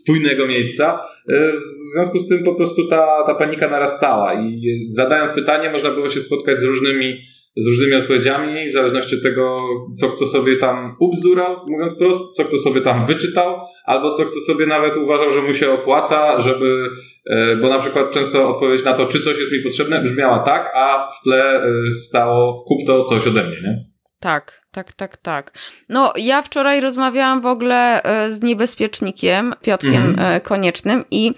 spójnego 0.00 0.46
miejsca. 0.46 1.02
E, 1.28 1.52
w 1.52 1.92
związku 1.94 2.18
z 2.18 2.28
tym 2.28 2.44
po 2.44 2.54
prostu 2.54 2.88
ta, 2.88 3.24
ta 3.26 3.34
panika 3.34 3.68
narastała 3.68 4.34
i 4.34 4.62
zadając 4.88 5.32
pytanie 5.32 5.70
można 5.70 5.90
było 5.90 6.08
się 6.08 6.20
spotkać 6.20 6.58
z 6.58 6.62
różnymi, 6.62 7.16
z 7.56 7.66
różnymi 7.66 7.94
odpowiedziami 7.94 8.68
w 8.68 8.72
zależności 8.72 9.16
od 9.16 9.22
tego, 9.22 9.62
co 9.96 10.08
kto 10.08 10.26
sobie 10.26 10.56
tam 10.56 10.96
ubzdurał, 11.00 11.56
mówiąc 11.66 11.94
prost, 11.94 12.36
co 12.36 12.44
kto 12.44 12.58
sobie 12.58 12.80
tam 12.80 13.06
wyczytał, 13.06 13.56
albo 13.84 14.10
co 14.10 14.24
kto 14.24 14.40
sobie 14.40 14.66
nawet 14.66 14.96
uważał, 14.96 15.30
że 15.30 15.42
mu 15.42 15.54
się 15.54 15.70
opłaca, 15.70 16.40
żeby, 16.40 16.88
e, 17.30 17.56
bo 17.56 17.68
na 17.68 17.78
przykład 17.78 18.10
często 18.10 18.48
odpowiedź 18.48 18.84
na 18.84 18.94
to, 18.94 19.06
czy 19.06 19.20
coś 19.20 19.38
jest 19.38 19.52
mi 19.52 19.62
potrzebne, 19.62 20.02
brzmiała 20.02 20.38
tak, 20.38 20.72
a 20.74 21.10
w 21.20 21.24
tle 21.24 21.66
stało 21.90 22.64
kup 22.68 22.86
to 22.86 23.04
coś 23.04 23.26
ode 23.26 23.46
mnie, 23.46 23.60
nie? 23.62 23.93
Tak, 24.24 24.62
tak, 24.72 24.92
tak, 24.92 25.16
tak. 25.16 25.52
No, 25.88 26.12
ja 26.16 26.42
wczoraj 26.42 26.80
rozmawiałam 26.80 27.40
w 27.40 27.46
ogóle 27.46 28.02
e, 28.02 28.32
z 28.32 28.42
niebezpiecznikiem, 28.42 29.54
Piotkiem 29.62 29.94
mhm. 30.04 30.34
E, 30.36 30.40
Koniecznym 30.40 31.04
i, 31.10 31.32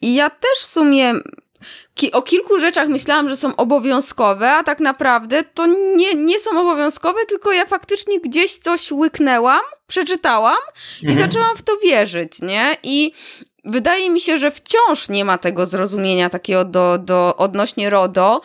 i 0.00 0.14
ja 0.14 0.30
też 0.30 0.58
w 0.60 0.66
sumie 0.66 1.14
ki 1.94 2.12
o 2.12 2.22
kilku 2.22 2.58
rzeczach 2.58 2.88
myślałam, 2.88 3.28
że 3.28 3.36
są 3.36 3.56
obowiązkowe, 3.56 4.52
a 4.52 4.62
tak 4.62 4.80
naprawdę 4.80 5.42
to 5.42 5.66
nie, 5.96 6.14
nie 6.14 6.40
są 6.40 6.60
obowiązkowe, 6.60 7.18
tylko 7.28 7.52
ja 7.52 7.66
faktycznie 7.66 8.20
gdzieś 8.20 8.58
coś 8.58 8.92
łyknęłam, 8.92 9.60
przeczytałam 9.86 10.58
mhm. 11.02 11.18
i 11.18 11.22
zaczęłam 11.22 11.56
w 11.56 11.62
to 11.62 11.72
wierzyć, 11.84 12.42
nie? 12.42 12.76
I 12.82 13.12
wydaje 13.64 14.10
mi 14.10 14.20
się, 14.20 14.38
że 14.38 14.50
wciąż 14.50 15.08
nie 15.08 15.24
ma 15.24 15.38
tego 15.38 15.66
zrozumienia 15.66 16.30
takiego 16.30 16.64
do, 16.64 16.98
do 16.98 17.36
odnośnie 17.36 17.90
RODO 17.90 18.40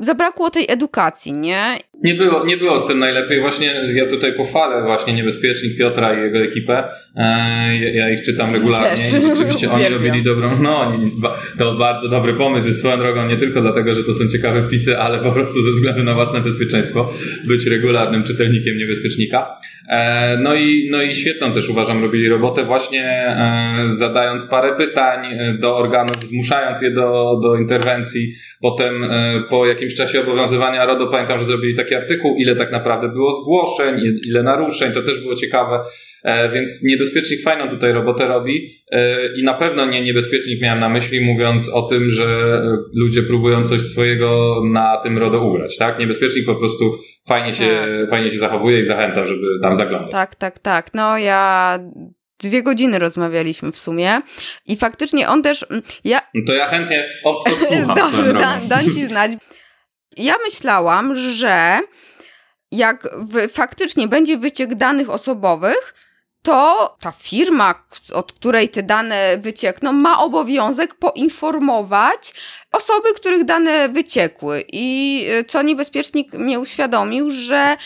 zabrakło 0.00 0.50
tej 0.50 0.66
edukacji, 0.68 1.32
nie? 1.32 1.78
Nie 2.02 2.14
było, 2.14 2.44
nie 2.44 2.56
było 2.56 2.80
z 2.80 2.86
tym 2.86 2.98
najlepiej. 2.98 3.40
Właśnie 3.40 3.74
ja 3.94 4.06
tutaj 4.06 4.32
pochwalę 4.32 4.82
właśnie 4.82 5.12
Niebezpiecznik 5.12 5.78
Piotra 5.78 6.18
i 6.18 6.22
jego 6.22 6.38
ekipę. 6.38 6.84
E, 7.16 7.76
ja 7.76 8.10
ich 8.10 8.22
czytam 8.22 8.52
regularnie 8.52 8.90
Też. 8.90 9.12
i 9.12 9.22
rzeczywiście 9.22 9.70
oni 9.70 9.88
robili 9.88 10.22
dobrą, 10.22 10.62
no 10.62 10.80
oni, 10.80 11.12
to 11.58 11.74
bardzo 11.74 12.08
dobry 12.08 12.34
pomysł 12.34 12.66
jest 12.66 12.78
swoją 12.78 12.98
drogą, 12.98 13.28
nie 13.28 13.36
tylko 13.36 13.60
dlatego, 13.60 13.94
że 13.94 14.04
to 14.04 14.14
są 14.14 14.28
ciekawe 14.28 14.62
wpisy, 14.62 14.98
ale 14.98 15.18
po 15.18 15.32
prostu 15.32 15.62
ze 15.62 15.70
względu 15.70 16.02
na 16.02 16.14
własne 16.14 16.40
bezpieczeństwo 16.40 17.12
być 17.48 17.66
regularnym 17.66 18.24
czytelnikiem 18.24 18.76
Niebezpiecznika. 18.76 19.56
E, 19.88 20.38
no 20.38 20.54
i, 20.54 20.88
no 20.90 21.02
i 21.02 21.14
świetną 21.14 21.52
też 21.52 21.68
uważam 21.68 22.02
robili 22.02 22.28
robotę 22.28 22.64
właśnie 22.64 23.04
e, 23.04 23.86
zadając 23.90 24.46
parę 24.46 24.76
pytań 24.76 25.26
do 25.58 25.76
organów, 25.76 26.24
zmuszając 26.24 26.82
je 26.82 26.90
do, 26.90 27.40
do 27.42 27.56
interwencji. 27.56 28.34
Potem 28.60 29.04
po 29.50 29.66
jakimś 29.66 29.94
czasie 29.94 30.20
obowiązywania 30.20 30.86
RODO 30.86 31.06
pamiętam, 31.06 31.38
że 31.38 31.44
zrobili 31.44 31.74
takie 31.74 31.91
taki 31.92 32.04
artykuł, 32.04 32.36
ile 32.38 32.56
tak 32.56 32.72
naprawdę 32.72 33.08
było 33.08 33.32
zgłoszeń, 33.32 34.00
ile 34.26 34.42
naruszeń, 34.42 34.92
to 34.92 35.02
też 35.02 35.18
było 35.18 35.34
ciekawe, 35.34 35.80
e, 36.24 36.48
więc 36.48 36.82
niebezpiecznik 36.82 37.42
fajną 37.42 37.68
tutaj 37.68 37.92
robotę 37.92 38.26
robi 38.26 38.82
e, 38.90 39.26
i 39.34 39.42
na 39.42 39.54
pewno 39.54 39.86
nie 39.86 40.02
niebezpiecznik 40.02 40.62
miałem 40.62 40.80
na 40.80 40.88
myśli, 40.88 41.20
mówiąc 41.20 41.68
o 41.68 41.82
tym, 41.82 42.10
że 42.10 42.24
e, 42.24 42.76
ludzie 42.94 43.22
próbują 43.22 43.66
coś 43.66 43.80
swojego 43.80 44.62
na 44.72 44.96
tym 44.96 45.18
RODO 45.18 45.40
ugrać, 45.44 45.76
tak? 45.76 45.98
Niebezpiecznik 45.98 46.46
po 46.46 46.54
prostu 46.54 46.92
fajnie 47.28 47.52
się, 47.52 47.68
tak. 48.00 48.10
fajnie 48.10 48.30
się 48.30 48.38
zachowuje 48.38 48.80
i 48.80 48.84
zachęcam, 48.84 49.26
żeby 49.26 49.46
tam 49.62 49.76
zaglądać. 49.76 50.12
Tak, 50.12 50.34
tak, 50.34 50.58
tak. 50.58 50.94
No 50.94 51.18
ja 51.18 51.78
dwie 52.42 52.62
godziny 52.62 52.98
rozmawialiśmy 52.98 53.72
w 53.72 53.78
sumie 53.78 54.20
i 54.66 54.76
faktycznie 54.76 55.28
on 55.28 55.42
też... 55.42 55.66
Mm, 55.70 55.82
ja... 56.04 56.20
No 56.34 56.42
to 56.46 56.52
ja 56.52 56.66
chętnie 56.66 57.04
od, 57.24 57.48
odsłucham. 57.48 57.96
Dobrze, 58.12 58.32
da, 58.32 58.60
dam 58.68 58.84
ci 58.84 59.06
znać. 59.06 59.32
Ja 60.16 60.34
myślałam, 60.44 61.16
że 61.16 61.80
jak 62.72 63.08
faktycznie 63.52 64.08
będzie 64.08 64.36
wyciek 64.38 64.74
danych 64.74 65.10
osobowych, 65.10 65.94
to 66.42 66.96
ta 67.00 67.10
firma, 67.10 67.74
od 68.12 68.32
której 68.32 68.68
te 68.68 68.82
dane 68.82 69.38
wyciekną, 69.38 69.92
ma 69.92 70.20
obowiązek 70.20 70.94
poinformować 70.94 72.32
osoby, 72.72 73.14
których 73.14 73.44
dane 73.44 73.88
wyciekły. 73.88 74.64
I 74.72 75.26
y, 75.40 75.44
co 75.44 75.62
niebezpiecznik 75.62 76.32
mnie 76.32 76.60
uświadomił, 76.60 77.30
że 77.30 77.76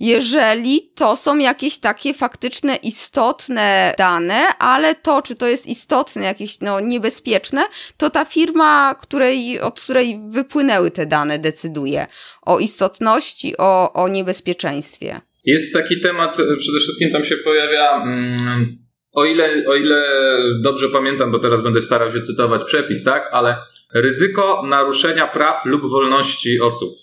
jeżeli 0.00 0.90
to 0.94 1.16
są 1.16 1.38
jakieś 1.38 1.78
takie 1.78 2.14
faktyczne, 2.14 2.76
istotne 2.76 3.94
dane, 3.98 4.58
ale 4.58 4.94
to, 4.94 5.22
czy 5.22 5.34
to 5.34 5.46
jest 5.46 5.66
istotne, 5.66 6.24
jakieś 6.24 6.60
no, 6.60 6.80
niebezpieczne, 6.80 7.62
to 7.96 8.10
ta 8.10 8.24
firma, 8.24 8.94
której, 8.94 9.60
od 9.60 9.80
której 9.80 10.20
wypłynęły 10.28 10.90
te 10.90 11.06
dane, 11.06 11.38
decyduje 11.38 12.06
o 12.42 12.58
istotności, 12.58 13.56
o, 13.56 13.92
o 13.92 14.08
niebezpieczeństwie. 14.08 15.20
Jest 15.44 15.72
taki 15.72 16.00
temat, 16.00 16.40
e, 16.40 16.56
przede 16.56 16.78
wszystkim 16.78 17.12
tam 17.12 17.24
się 17.24 17.36
pojawia, 17.36 18.02
mm, 18.02 18.78
o 19.12 19.24
ile, 19.24 19.64
o 19.66 19.74
ile 19.74 20.04
dobrze 20.62 20.88
pamiętam, 20.88 21.32
bo 21.32 21.38
teraz 21.38 21.62
będę 21.62 21.80
starał 21.80 22.12
się 22.12 22.20
cytować 22.20 22.64
przepis, 22.64 23.04
tak, 23.04 23.28
ale 23.32 23.56
ryzyko 23.94 24.62
naruszenia 24.66 25.26
praw 25.26 25.64
lub 25.64 25.90
wolności 25.90 26.60
osób. 26.60 26.94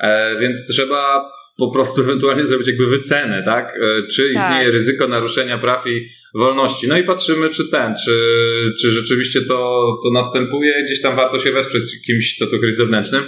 E, 0.00 0.38
więc 0.40 0.66
trzeba 0.66 1.30
po 1.58 1.70
prostu 1.70 2.00
ewentualnie 2.04 2.46
zrobić 2.46 2.66
jakby 2.66 2.86
wycenę, 2.86 3.42
tak? 3.44 3.76
E, 3.76 4.06
czy 4.06 4.34
tak. 4.34 4.42
istnieje 4.42 4.70
ryzyko 4.70 5.08
naruszenia 5.08 5.58
praw 5.58 5.86
i 5.86 6.08
wolności. 6.34 6.88
No 6.88 6.98
i 6.98 7.04
patrzymy, 7.04 7.48
czy 7.48 7.68
ten, 7.68 7.94
czy, 8.04 8.14
czy 8.80 8.90
rzeczywiście 8.90 9.40
to, 9.42 9.86
to 10.04 10.10
następuje. 10.10 10.82
Gdzieś 10.84 11.02
tam 11.02 11.16
warto 11.16 11.38
się 11.38 11.52
wesprzeć 11.52 12.02
kimś, 12.06 12.36
co 12.38 12.46
to 12.46 12.58
kryć 12.58 12.76
zewnętrznym. 12.76 13.24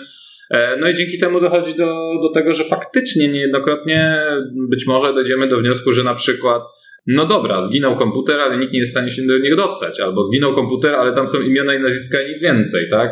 E, 0.52 0.76
no 0.76 0.88
i 0.88 0.94
dzięki 0.94 1.18
temu 1.18 1.40
dochodzi 1.40 1.74
do, 1.74 2.20
do 2.22 2.30
tego, 2.34 2.52
że 2.52 2.64
faktycznie 2.64 3.28
niejednokrotnie 3.28 4.22
być 4.68 4.86
może 4.86 5.14
dojdziemy 5.14 5.48
do 5.48 5.58
wniosku, 5.58 5.92
że 5.92 6.04
na 6.04 6.14
przykład 6.14 6.62
no 7.06 7.26
dobra, 7.26 7.62
zginął 7.62 7.96
komputer, 7.96 8.40
ale 8.40 8.58
nikt 8.58 8.72
nie 8.72 8.78
jest 8.78 8.90
w 8.90 8.94
stanie 8.94 9.10
się 9.10 9.22
do 9.22 9.38
niego 9.38 9.56
dostać. 9.56 10.00
Albo 10.00 10.24
zginął 10.24 10.54
komputer, 10.54 10.94
ale 10.94 11.12
tam 11.12 11.28
są 11.28 11.40
imiona 11.40 11.74
i 11.74 11.80
nazwiska 11.80 12.22
i 12.22 12.30
nic 12.30 12.42
więcej, 12.42 12.90
tak? 12.90 13.10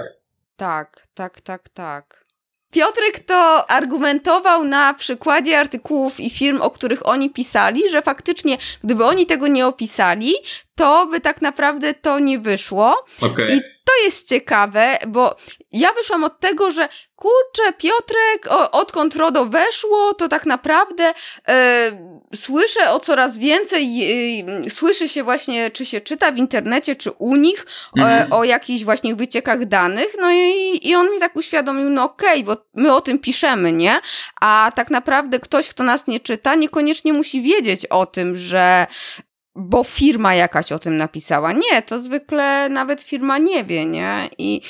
Tak, 0.56 1.06
tak, 1.14 1.40
tak, 1.40 1.68
tak. 1.68 2.24
Piotrek 2.72 3.18
to 3.26 3.70
argumentował 3.70 4.64
na 4.64 4.94
przykładzie 4.94 5.58
artykułów 5.58 6.20
i 6.20 6.30
firm, 6.30 6.60
o 6.60 6.70
których 6.70 7.08
oni 7.08 7.30
pisali, 7.30 7.80
że 7.90 8.02
faktycznie, 8.02 8.56
gdyby 8.84 9.04
oni 9.04 9.26
tego 9.26 9.48
nie 9.48 9.66
opisali, 9.66 10.32
to 10.80 11.06
by 11.06 11.20
tak 11.20 11.42
naprawdę 11.42 11.94
to 11.94 12.18
nie 12.18 12.38
wyszło. 12.38 13.04
Okay. 13.20 13.46
I 13.46 13.60
to 13.60 14.04
jest 14.04 14.28
ciekawe, 14.28 14.98
bo 15.08 15.36
ja 15.72 15.92
wyszłam 15.92 16.24
od 16.24 16.40
tego, 16.40 16.70
że 16.70 16.88
kurczę, 17.16 17.72
Piotrek, 17.78 18.46
o, 18.48 18.70
odkąd 18.70 19.16
RODO 19.16 19.46
weszło, 19.46 20.14
to 20.14 20.28
tak 20.28 20.46
naprawdę 20.46 21.12
e, 21.48 21.90
słyszę 22.34 22.90
o 22.90 23.00
coraz 23.00 23.38
więcej, 23.38 24.00
e, 24.66 24.70
słyszy 24.70 25.08
się 25.08 25.22
właśnie, 25.24 25.70
czy 25.70 25.84
się 25.84 26.00
czyta 26.00 26.32
w 26.32 26.36
internecie, 26.36 26.96
czy 26.96 27.10
u 27.10 27.36
nich 27.36 27.66
mhm. 27.96 28.32
o, 28.32 28.38
o 28.38 28.44
jakichś 28.44 28.84
właśnie 28.84 29.14
wyciekach 29.14 29.64
danych, 29.64 30.08
no 30.20 30.32
i, 30.32 30.80
i 30.82 30.94
on 30.94 31.10
mi 31.10 31.18
tak 31.18 31.36
uświadomił, 31.36 31.90
no 31.90 32.04
okej, 32.04 32.42
okay, 32.42 32.56
bo 32.56 32.62
my 32.74 32.94
o 32.94 33.00
tym 33.00 33.18
piszemy, 33.18 33.72
nie? 33.72 34.00
A 34.40 34.72
tak 34.74 34.90
naprawdę 34.90 35.38
ktoś, 35.38 35.68
kto 35.68 35.82
nas 35.82 36.06
nie 36.06 36.20
czyta, 36.20 36.54
niekoniecznie 36.54 37.12
musi 37.12 37.42
wiedzieć 37.42 37.86
o 37.86 38.06
tym, 38.06 38.36
że 38.36 38.86
bo 39.60 39.84
firma 39.84 40.34
jakaś 40.34 40.72
o 40.72 40.78
tym 40.78 40.96
napisała. 40.96 41.52
Nie, 41.52 41.82
to 41.86 42.00
zwykle 42.00 42.68
nawet 42.68 43.02
firma 43.02 43.38
nie 43.38 43.64
wie, 43.64 43.86
nie? 43.86 44.28
I 44.38 44.60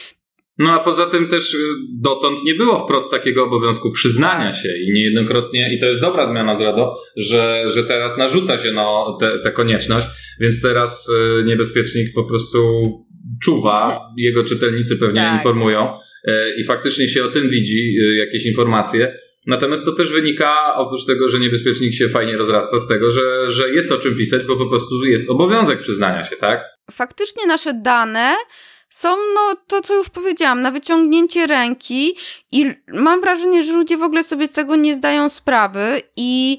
no 0.60 0.72
a 0.72 0.84
poza 0.84 1.06
tym 1.06 1.28
też 1.28 1.54
y, 1.54 1.58
dotąd 2.00 2.44
nie 2.44 2.54
było 2.54 2.84
wprost 2.84 3.10
takiego 3.10 3.44
obowiązku 3.44 3.92
przyznania 3.92 4.52
się 4.52 4.68
i 4.68 4.92
niejednokrotnie, 4.92 5.74
i 5.74 5.78
to 5.78 5.86
jest 5.86 6.00
dobra 6.00 6.26
zmiana 6.26 6.56
z 6.56 6.60
RADO, 6.60 6.94
że, 7.16 7.64
że 7.66 7.84
teraz 7.84 8.18
narzuca 8.18 8.58
się 8.58 8.72
no, 8.72 9.18
tę 9.44 9.50
konieczność, 9.50 10.06
więc 10.40 10.62
teraz 10.62 11.08
y, 11.08 11.44
niebezpiecznik 11.44 12.14
po 12.14 12.24
prostu 12.24 12.82
czuwa, 13.42 14.00
jego 14.16 14.44
czytelnicy 14.44 14.96
pewnie 14.96 15.20
tak. 15.20 15.34
informują 15.34 15.94
y, 16.28 16.32
i 16.58 16.64
faktycznie 16.64 17.08
się 17.08 17.24
o 17.24 17.28
tym 17.28 17.50
widzi, 17.50 17.94
jakieś 18.18 18.46
informacje. 18.46 19.16
Natomiast 19.46 19.84
to 19.84 19.92
też 19.92 20.12
wynika, 20.12 20.74
oprócz 20.74 21.06
tego, 21.06 21.28
że 21.28 21.38
niebezpiecznik 21.38 21.94
się 21.94 22.08
fajnie 22.08 22.36
rozrasta, 22.36 22.78
z 22.78 22.88
tego, 22.88 23.10
że, 23.10 23.50
że 23.50 23.70
jest 23.70 23.92
o 23.92 23.98
czym 23.98 24.16
pisać, 24.16 24.42
bo 24.42 24.56
po 24.56 24.66
prostu 24.66 25.04
jest 25.04 25.30
obowiązek 25.30 25.80
przyznania 25.80 26.22
się, 26.22 26.36
tak? 26.36 26.64
Faktycznie 26.90 27.46
nasze 27.46 27.74
dane 27.74 28.34
są, 28.90 29.16
no, 29.34 29.56
to 29.66 29.80
co 29.80 29.94
już 29.94 30.08
powiedziałam, 30.08 30.62
na 30.62 30.70
wyciągnięcie 30.70 31.46
ręki 31.46 32.16
i 32.52 32.72
mam 32.88 33.20
wrażenie, 33.20 33.62
że 33.62 33.72
ludzie 33.72 33.96
w 33.96 34.02
ogóle 34.02 34.24
sobie 34.24 34.46
z 34.46 34.52
tego 34.52 34.76
nie 34.76 34.94
zdają 34.94 35.28
sprawy 35.28 36.02
i 36.16 36.58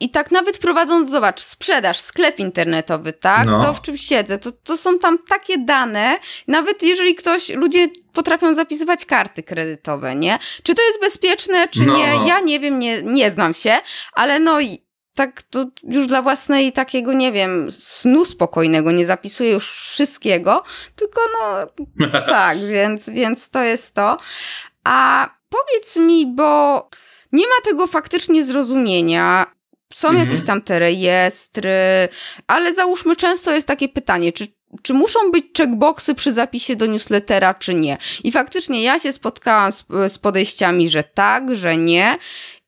i 0.00 0.10
tak 0.10 0.30
nawet 0.30 0.58
prowadząc, 0.58 1.10
zobacz, 1.10 1.40
sprzedaż, 1.40 2.00
sklep 2.00 2.38
internetowy, 2.38 3.12
tak? 3.12 3.46
No. 3.46 3.62
To 3.62 3.74
w 3.74 3.82
czym 3.82 3.98
siedzę, 3.98 4.38
to, 4.38 4.52
to 4.52 4.76
są 4.76 4.98
tam 4.98 5.18
takie 5.18 5.58
dane, 5.58 6.18
nawet 6.48 6.82
jeżeli 6.82 7.14
ktoś, 7.14 7.48
ludzie 7.48 7.88
potrafią 8.14 8.54
zapisywać 8.54 9.04
karty 9.04 9.42
kredytowe, 9.42 10.16
nie? 10.16 10.38
Czy 10.62 10.74
to 10.74 10.82
jest 10.82 11.00
bezpieczne, 11.00 11.68
czy 11.68 11.82
no. 11.82 11.96
nie? 11.96 12.28
Ja 12.28 12.40
nie 12.40 12.60
wiem, 12.60 12.78
nie, 12.78 13.02
nie 13.02 13.30
znam 13.30 13.54
się, 13.54 13.72
ale 14.12 14.40
no 14.40 14.58
tak 15.14 15.42
to 15.42 15.66
już 15.82 16.06
dla 16.06 16.22
własnej 16.22 16.72
takiego, 16.72 17.12
nie 17.12 17.32
wiem, 17.32 17.72
snu 17.72 18.24
spokojnego, 18.24 18.92
nie 18.92 19.06
zapisuję 19.06 19.50
już 19.52 19.70
wszystkiego, 19.70 20.62
tylko 20.96 21.20
no 21.32 21.66
tak, 22.28 22.58
więc, 22.58 23.10
więc 23.10 23.50
to 23.50 23.62
jest 23.62 23.94
to. 23.94 24.16
A 24.84 25.30
powiedz 25.48 25.96
mi, 25.96 26.26
bo 26.26 26.88
nie 27.32 27.44
ma 27.46 27.64
tego 27.64 27.86
faktycznie 27.86 28.44
zrozumienia. 28.44 29.46
Są 29.92 30.08
mhm. 30.08 30.28
jakieś 30.28 30.46
tam 30.46 30.62
te 30.62 30.78
rejestry, 30.78 32.08
ale 32.46 32.74
załóżmy, 32.74 33.16
często 33.16 33.50
jest 33.50 33.66
takie 33.66 33.88
pytanie, 33.88 34.32
czy, 34.32 34.46
czy 34.82 34.94
muszą 34.94 35.30
być 35.30 35.44
checkboxy 35.56 36.14
przy 36.14 36.32
zapisie 36.32 36.76
do 36.76 36.86
newslettera, 36.86 37.54
czy 37.54 37.74
nie? 37.74 37.96
I 38.24 38.32
faktycznie 38.32 38.82
ja 38.82 38.98
się 38.98 39.12
spotkałam 39.12 39.72
z, 39.72 39.84
z 40.08 40.18
podejściami, 40.18 40.88
że 40.88 41.02
tak, 41.14 41.54
że 41.54 41.76
nie. 41.76 42.16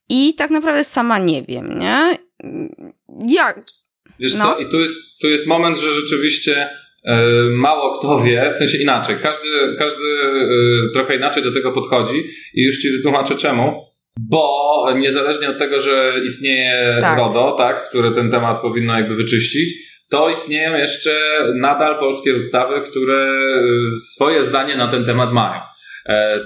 I 0.09 0.33
tak 0.33 0.49
naprawdę 0.49 0.83
sama 0.83 1.19
nie 1.19 1.43
wiem, 1.43 1.79
nie? 1.79 2.17
Jak? 3.35 3.65
Wiesz 4.19 4.35
no. 4.35 4.43
co, 4.43 4.59
i 4.59 4.69
tu 4.69 4.79
jest, 4.79 5.19
tu 5.21 5.27
jest 5.27 5.47
moment, 5.47 5.77
że 5.77 5.93
rzeczywiście 5.93 6.69
e, 7.03 7.19
mało 7.51 7.99
kto 7.99 8.19
wie, 8.19 8.49
w 8.53 8.55
sensie 8.55 8.77
inaczej. 8.77 9.15
Każdy, 9.21 9.75
każdy 9.77 10.03
e, 10.03 10.93
trochę 10.93 11.15
inaczej 11.15 11.43
do 11.43 11.53
tego 11.53 11.71
podchodzi 11.71 12.23
i 12.53 12.63
już 12.63 12.77
ci 12.77 12.91
wytłumaczę 12.91 13.35
czemu. 13.35 13.87
Bo 14.19 14.85
niezależnie 14.95 15.49
od 15.49 15.59
tego, 15.59 15.79
że 15.79 16.13
istnieje 16.25 16.97
tak. 17.01 17.17
RODO, 17.17 17.51
tak, 17.51 17.89
które 17.89 18.11
ten 18.11 18.31
temat 18.31 18.61
powinno 18.61 18.93
jakby 18.93 19.15
wyczyścić, 19.15 19.73
to 20.09 20.29
istnieją 20.29 20.75
jeszcze 20.75 21.11
nadal 21.55 21.99
polskie 21.99 22.35
ustawy, 22.35 22.81
które 22.81 23.23
e, 23.23 23.97
swoje 23.97 24.43
zdanie 24.43 24.75
na 24.75 24.87
ten 24.87 25.05
temat 25.05 25.33
mają. 25.33 25.61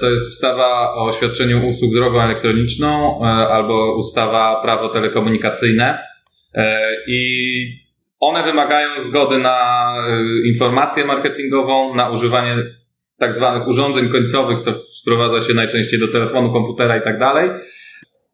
To 0.01 0.09
jest 0.09 0.29
ustawa 0.29 0.93
o 0.93 1.11
świadczeniu 1.11 1.67
usług 1.67 1.93
drogą 1.93 2.21
elektroniczną 2.21 3.21
albo 3.49 3.95
ustawa 3.95 4.61
prawo 4.61 4.89
telekomunikacyjne. 4.89 5.99
I 7.07 7.21
one 8.19 8.43
wymagają 8.43 8.89
zgody 8.99 9.37
na 9.37 9.93
informację 10.45 11.05
marketingową, 11.05 11.95
na 11.95 12.09
używanie 12.09 12.55
tak 13.19 13.33
zwanych 13.33 13.67
urządzeń 13.67 14.09
końcowych, 14.09 14.59
co 14.59 14.73
sprowadza 14.91 15.47
się 15.47 15.53
najczęściej 15.53 15.99
do 15.99 16.07
telefonu, 16.07 16.51
komputera 16.51 16.97
i 16.97 17.01
tak 17.01 17.19
dalej. 17.19 17.49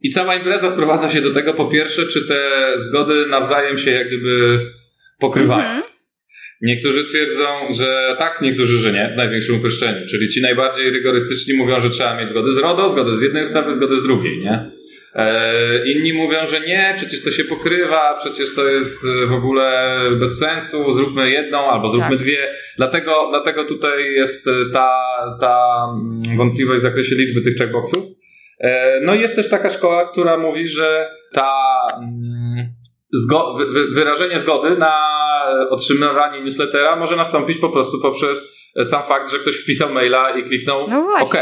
I 0.01 0.09
cała 0.09 0.35
impreza 0.35 0.69
sprowadza 0.69 1.09
się 1.09 1.21
do 1.21 1.33
tego, 1.33 1.53
po 1.53 1.65
pierwsze, 1.65 2.05
czy 2.05 2.27
te 2.27 2.41
zgody 2.77 3.25
nawzajem 3.25 3.77
się 3.77 3.91
jak 3.91 4.07
gdyby 4.07 4.59
pokrywają. 5.19 5.63
Mhm. 5.63 5.83
Niektórzy 6.61 7.03
twierdzą, 7.03 7.43
że 7.73 8.15
tak, 8.19 8.41
niektórzy, 8.41 8.77
że 8.77 8.91
nie, 8.91 9.11
w 9.13 9.17
największym 9.17 9.55
uproszczeniu. 9.55 10.07
Czyli 10.07 10.29
ci 10.29 10.41
najbardziej 10.41 10.91
rygorystyczni 10.91 11.53
mówią, 11.53 11.79
że 11.79 11.89
trzeba 11.89 12.15
mieć 12.15 12.29
zgody 12.29 12.53
z 12.53 12.57
RODO, 12.57 12.89
zgodę 12.89 13.17
z 13.17 13.21
jednej 13.21 13.43
ustawy, 13.43 13.73
zgodę 13.73 13.99
z 13.99 14.03
drugiej, 14.03 14.39
nie? 14.39 14.71
E, 15.15 15.91
inni 15.91 16.13
mówią, 16.13 16.47
że 16.47 16.59
nie, 16.59 16.93
przecież 16.95 17.23
to 17.23 17.31
się 17.31 17.43
pokrywa, 17.43 18.13
przecież 18.13 18.55
to 18.55 18.67
jest 18.67 19.05
e, 19.05 19.25
w 19.25 19.33
ogóle 19.33 19.97
bez 20.19 20.39
sensu, 20.39 20.93
zróbmy 20.93 21.31
jedną 21.31 21.71
albo 21.71 21.89
zróbmy 21.89 22.09
tak. 22.09 22.19
dwie. 22.19 22.51
Dlatego, 22.77 23.27
dlatego 23.29 23.65
tutaj 23.65 24.13
jest 24.13 24.47
e, 24.47 24.51
ta, 24.73 24.89
ta 25.41 25.87
mm, 25.93 26.37
wątpliwość 26.37 26.79
w 26.79 26.83
zakresie 26.83 27.15
liczby 27.15 27.41
tych 27.41 27.55
checkboxów. 27.55 28.03
No 29.01 29.15
i 29.15 29.21
jest 29.21 29.35
też 29.35 29.49
taka 29.49 29.69
szkoła, 29.69 30.11
która 30.11 30.37
mówi, 30.37 30.67
że 30.67 31.09
ta 31.33 31.51
zgo 33.13 33.55
wyrażenie 33.91 34.39
zgody 34.39 34.77
na 34.77 34.97
otrzymywanie 35.69 36.41
newslettera 36.41 36.95
może 36.95 37.15
nastąpić 37.15 37.57
po 37.57 37.69
prostu 37.69 38.01
poprzez 38.01 38.41
sam 38.83 39.03
fakt, 39.03 39.31
że 39.31 39.39
ktoś 39.39 39.55
wpisał 39.55 39.93
maila 39.93 40.37
i 40.37 40.43
kliknął 40.43 40.87
no 40.89 41.07
OK. 41.21 41.35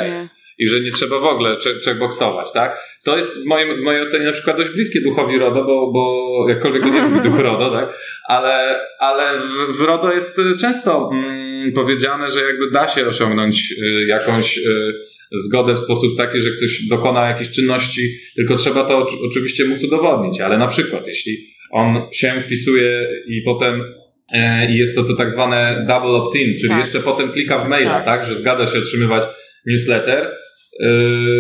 I 0.58 0.68
że 0.68 0.80
nie 0.80 0.92
trzeba 0.92 1.20
w 1.20 1.26
ogóle 1.26 1.58
checkboxować, 1.86 2.52
tak? 2.52 2.80
To 3.06 3.18
jest 3.18 3.44
w, 3.44 3.46
moim, 3.46 3.78
w 3.78 3.82
mojej 3.82 4.02
ocenie 4.02 4.26
na 4.26 4.32
przykład 4.32 4.58
dość 4.58 4.70
bliskie 4.70 5.02
duchowi 5.02 5.38
RODO, 5.38 5.64
bo, 5.64 5.92
bo 5.92 6.46
jakkolwiek 6.50 6.84
to 6.84 6.90
nie 6.90 6.98
jest 6.98 7.24
duch 7.24 7.40
RODO, 7.40 7.72
tak? 7.72 7.98
Ale, 8.28 8.82
ale 9.00 9.40
w, 9.40 9.78
w 9.78 9.82
RODO 9.82 10.14
jest 10.14 10.42
często 10.60 11.10
mm, 11.14 11.72
powiedziane, 11.74 12.30
że 12.30 12.42
jakby 12.42 12.72
da 12.72 12.88
się 12.88 13.08
osiągnąć 13.08 13.74
y, 13.84 14.06
jakąś 14.08 14.58
y, 14.58 14.94
zgodę 15.32 15.74
w 15.74 15.80
sposób 15.80 16.18
taki, 16.18 16.40
że 16.40 16.50
ktoś 16.50 16.88
dokona 16.90 17.30
jakiejś 17.30 17.52
czynności, 17.52 18.02
tylko 18.36 18.56
trzeba 18.56 18.84
to 18.84 19.08
oczywiście 19.30 19.66
móc 19.66 19.84
udowodnić. 19.84 20.42
Ale 20.42 20.58
na 20.58 20.68
przykład, 20.68 21.08
jeśli 21.08 21.55
on 21.72 22.08
się 22.14 22.32
wpisuje 22.32 23.08
i 23.28 23.42
potem 23.42 23.84
e, 24.34 24.72
i 24.72 24.78
jest 24.78 24.96
to, 24.96 25.04
to 25.04 25.16
tak 25.16 25.32
zwane 25.32 25.86
double 25.88 26.10
opt-in, 26.10 26.58
czyli 26.58 26.70
tak. 26.70 26.80
jeszcze 26.80 27.00
potem 27.00 27.32
klika 27.32 27.60
w 27.60 27.70
maila, 27.70 27.92
tak. 27.92 28.06
tak, 28.06 28.26
że 28.26 28.36
zgadza 28.36 28.68
się 28.68 28.80
otrzymywać 28.80 29.24
newsletter. 29.66 30.32
E, 30.80 30.88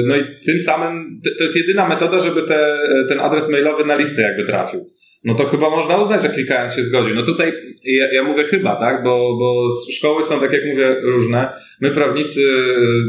no 0.05 0.15
i 0.15 0.23
tym 0.45 0.59
samym 0.59 1.21
to 1.37 1.43
jest 1.43 1.55
jedyna 1.55 1.87
metoda, 1.87 2.19
żeby 2.19 2.41
te, 2.41 2.77
ten 3.09 3.19
adres 3.19 3.49
mailowy 3.49 3.85
na 3.85 3.95
listę 3.95 4.21
jakby 4.21 4.43
trafił 4.43 4.89
no 5.25 5.33
to 5.33 5.45
chyba 5.45 5.69
można 5.69 5.97
uznać, 5.97 6.21
że 6.21 6.29
klikając 6.29 6.73
się 6.73 6.83
zgodzi. 6.83 7.11
No 7.15 7.23
tutaj 7.23 7.53
ja, 7.83 8.13
ja, 8.13 8.23
mówię 8.23 8.43
chyba, 8.43 8.75
tak, 8.75 9.03
bo, 9.03 9.37
bo 9.37 9.69
szkoły 9.91 10.23
są, 10.23 10.39
tak 10.39 10.53
jak 10.53 10.65
mówię, 10.65 10.95
różne. 11.03 11.49
My 11.81 11.91
prawnicy 11.91 12.41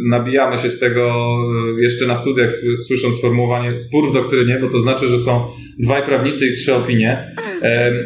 nabijamy 0.04 0.58
się 0.58 0.70
z 0.70 0.78
tego 0.78 1.36
y, 1.78 1.82
jeszcze 1.82 2.06
na 2.06 2.16
studiach, 2.16 2.50
słysząc 2.86 3.16
sformułowanie 3.16 3.78
spór 3.78 4.10
w 4.10 4.12
doktrynie, 4.12 4.58
bo 4.60 4.68
to 4.68 4.80
znaczy, 4.80 5.08
że 5.08 5.18
są 5.18 5.46
dwaj 5.78 6.02
prawnicy 6.02 6.46
i 6.46 6.52
trzy 6.52 6.74
opinie. 6.74 7.34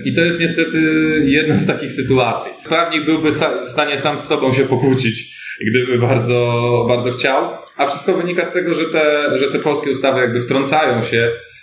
I 0.05 0.15
to 0.15 0.25
jest 0.25 0.41
niestety 0.41 0.79
jedna 1.25 1.59
z 1.59 1.67
takich 1.67 1.93
sytuacji. 1.93 2.53
Prawnik 2.69 3.05
byłby 3.05 3.33
w 3.33 3.67
stanie 3.67 3.99
sam 3.99 4.19
z 4.19 4.25
sobą 4.25 4.53
się 4.53 4.65
pokłócić, 4.65 5.37
gdyby 5.67 5.99
bardzo, 5.99 6.87
bardzo 6.89 7.11
chciał, 7.11 7.51
a 7.77 7.87
wszystko 7.87 8.15
wynika 8.15 8.45
z 8.45 8.53
tego, 8.53 8.75
że 8.75 8.85
te, 8.85 9.37
że 9.37 9.53
te 9.53 9.59
polskie 9.59 9.91
ustawy 9.91 10.21
jakby 10.21 10.41
wtrącają 10.41 11.03
się 11.03 11.31
E, 11.31 11.60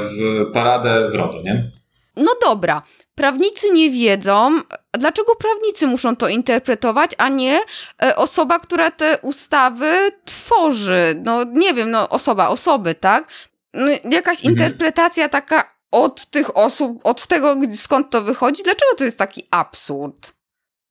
w 0.00 0.44
paradę 0.52 1.08
w 1.08 1.14
RODO, 1.14 1.42
nie? 1.42 1.70
No 2.16 2.32
dobra, 2.42 2.82
prawnicy 3.14 3.70
nie 3.72 3.90
wiedzą, 3.90 4.60
dlaczego 4.98 5.36
prawnicy 5.36 5.86
muszą 5.86 6.16
to 6.16 6.28
interpretować, 6.28 7.10
a 7.18 7.28
nie 7.28 7.58
e, 8.02 8.16
osoba, 8.16 8.58
która 8.58 8.90
te 8.90 9.18
ustawy 9.22 10.10
tworzy. 10.24 11.02
No 11.24 11.44
nie 11.44 11.74
wiem, 11.74 11.90
no 11.90 12.08
osoba, 12.08 12.48
osoby, 12.48 12.94
tak? 12.94 13.28
No, 13.74 13.90
jakaś 14.10 14.38
mhm. 14.38 14.52
interpretacja 14.52 15.28
taka 15.28 15.72
od 15.90 16.26
tych 16.26 16.56
osób, 16.56 17.00
od 17.04 17.26
tego, 17.26 17.56
skąd 17.70 18.10
to 18.10 18.22
wychodzi. 18.22 18.62
Dlaczego 18.62 18.94
to 18.96 19.04
jest 19.04 19.18
taki 19.18 19.42
absurd? 19.50 20.32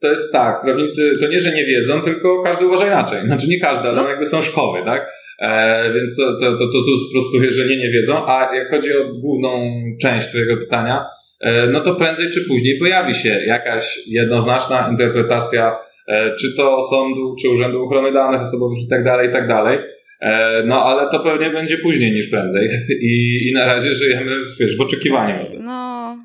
To 0.01 0.07
jest 0.07 0.31
tak, 0.31 0.61
prawnicy 0.61 1.17
to 1.21 1.27
nie, 1.27 1.39
że 1.39 1.53
nie 1.53 1.65
wiedzą, 1.65 2.01
tylko 2.01 2.43
każdy 2.43 2.67
uważa 2.67 2.87
inaczej. 2.87 3.25
Znaczy 3.25 3.47
nie 3.47 3.59
każdy, 3.59 3.89
ale 3.89 4.01
no. 4.01 4.09
jakby 4.09 4.25
są 4.25 4.41
szkoły, 4.41 4.85
tak? 4.85 5.01
E, 5.41 5.93
więc 5.93 6.15
to, 6.15 6.33
to, 6.39 6.51
to, 6.51 6.57
to 6.57 6.71
tu 6.71 6.97
sprostuję, 7.09 7.51
że 7.51 7.67
nie, 7.67 7.77
nie 7.77 7.89
wiedzą. 7.89 8.27
A 8.27 8.55
jak 8.55 8.71
chodzi 8.71 8.93
o 8.93 9.13
główną 9.13 9.73
część 10.01 10.27
Twojego 10.27 10.57
pytania, 10.57 11.05
e, 11.41 11.67
no 11.67 11.81
to 11.81 11.95
prędzej 11.95 12.29
czy 12.29 12.45
później 12.47 12.79
pojawi 12.79 13.15
się 13.15 13.29
jakaś 13.29 13.99
jednoznaczna 14.07 14.87
interpretacja, 14.91 15.77
e, 16.07 16.35
czy 16.35 16.55
to 16.57 16.81
sądu, 16.89 17.35
czy 17.41 17.49
Urzędu 17.49 17.83
Ochrony 17.83 18.11
Danych 18.11 18.41
Osobowych 18.41 18.79
i 18.85 18.89
tak 18.89 19.03
dalej, 19.03 19.29
i 19.29 19.31
tak 19.31 19.47
dalej. 19.47 19.77
E, 20.21 20.63
no, 20.65 20.85
ale 20.85 21.09
to 21.09 21.19
pewnie 21.19 21.49
będzie 21.49 21.77
później 21.77 22.11
niż 22.11 22.27
prędzej. 22.27 22.69
I, 23.01 23.39
i 23.49 23.53
na 23.53 23.65
razie 23.65 23.93
żyjemy 23.93 24.31
wiesz, 24.59 24.77
w 24.77 24.81
oczekiwaniu. 24.81 25.35
No, 25.59 26.17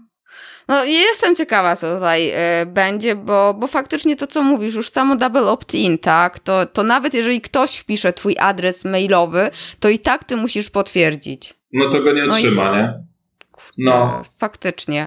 no 0.69 0.85
jestem 0.85 1.35
ciekawa, 1.35 1.77
co 1.77 1.95
tutaj 1.95 2.33
y, 2.63 2.67
będzie, 2.67 3.15
bo, 3.15 3.55
bo 3.55 3.67
faktycznie 3.67 4.17
to, 4.17 4.27
co 4.27 4.43
mówisz, 4.43 4.75
już 4.75 4.91
samo 4.91 5.17
double 5.17 5.51
opt-in, 5.51 5.99
tak, 5.99 6.39
to, 6.39 6.67
to 6.67 6.83
nawet 6.83 7.15
jeżeli 7.15 7.41
ktoś 7.41 7.77
wpisze 7.77 8.13
twój 8.13 8.37
adres 8.39 8.85
mailowy, 8.85 9.51
to 9.81 9.89
i 9.89 9.99
tak 9.99 10.25
ty 10.25 10.37
musisz 10.37 10.71
potwierdzić. 10.71 11.55
No 11.73 11.91
to 11.91 12.01
go 12.01 12.13
nie 12.13 12.25
otrzyma, 12.25 12.65
no 12.65 12.75
i... 12.75 12.77
nie? 12.77 13.07
No. 13.79 14.23
Faktycznie. 14.39 15.07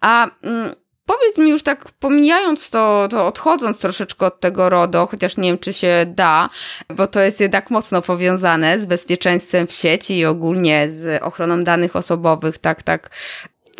A 0.00 0.30
mm, 0.42 0.74
powiedz 1.06 1.38
mi 1.38 1.50
już 1.50 1.62
tak, 1.62 1.84
pomijając 2.00 2.70
to, 2.70 3.08
to 3.10 3.26
odchodząc 3.26 3.78
troszeczkę 3.78 4.26
od 4.26 4.40
tego 4.40 4.68
RODO, 4.68 5.06
chociaż 5.06 5.36
nie 5.36 5.48
wiem, 5.50 5.58
czy 5.58 5.72
się 5.72 6.04
da, 6.06 6.48
bo 6.88 7.06
to 7.06 7.20
jest 7.20 7.40
jednak 7.40 7.70
mocno 7.70 8.02
powiązane 8.02 8.80
z 8.80 8.86
bezpieczeństwem 8.86 9.66
w 9.66 9.72
sieci 9.72 10.18
i 10.18 10.24
ogólnie 10.24 10.90
z 10.90 11.22
ochroną 11.22 11.64
danych 11.64 11.96
osobowych, 11.96 12.58
tak, 12.58 12.82
tak 12.82 13.10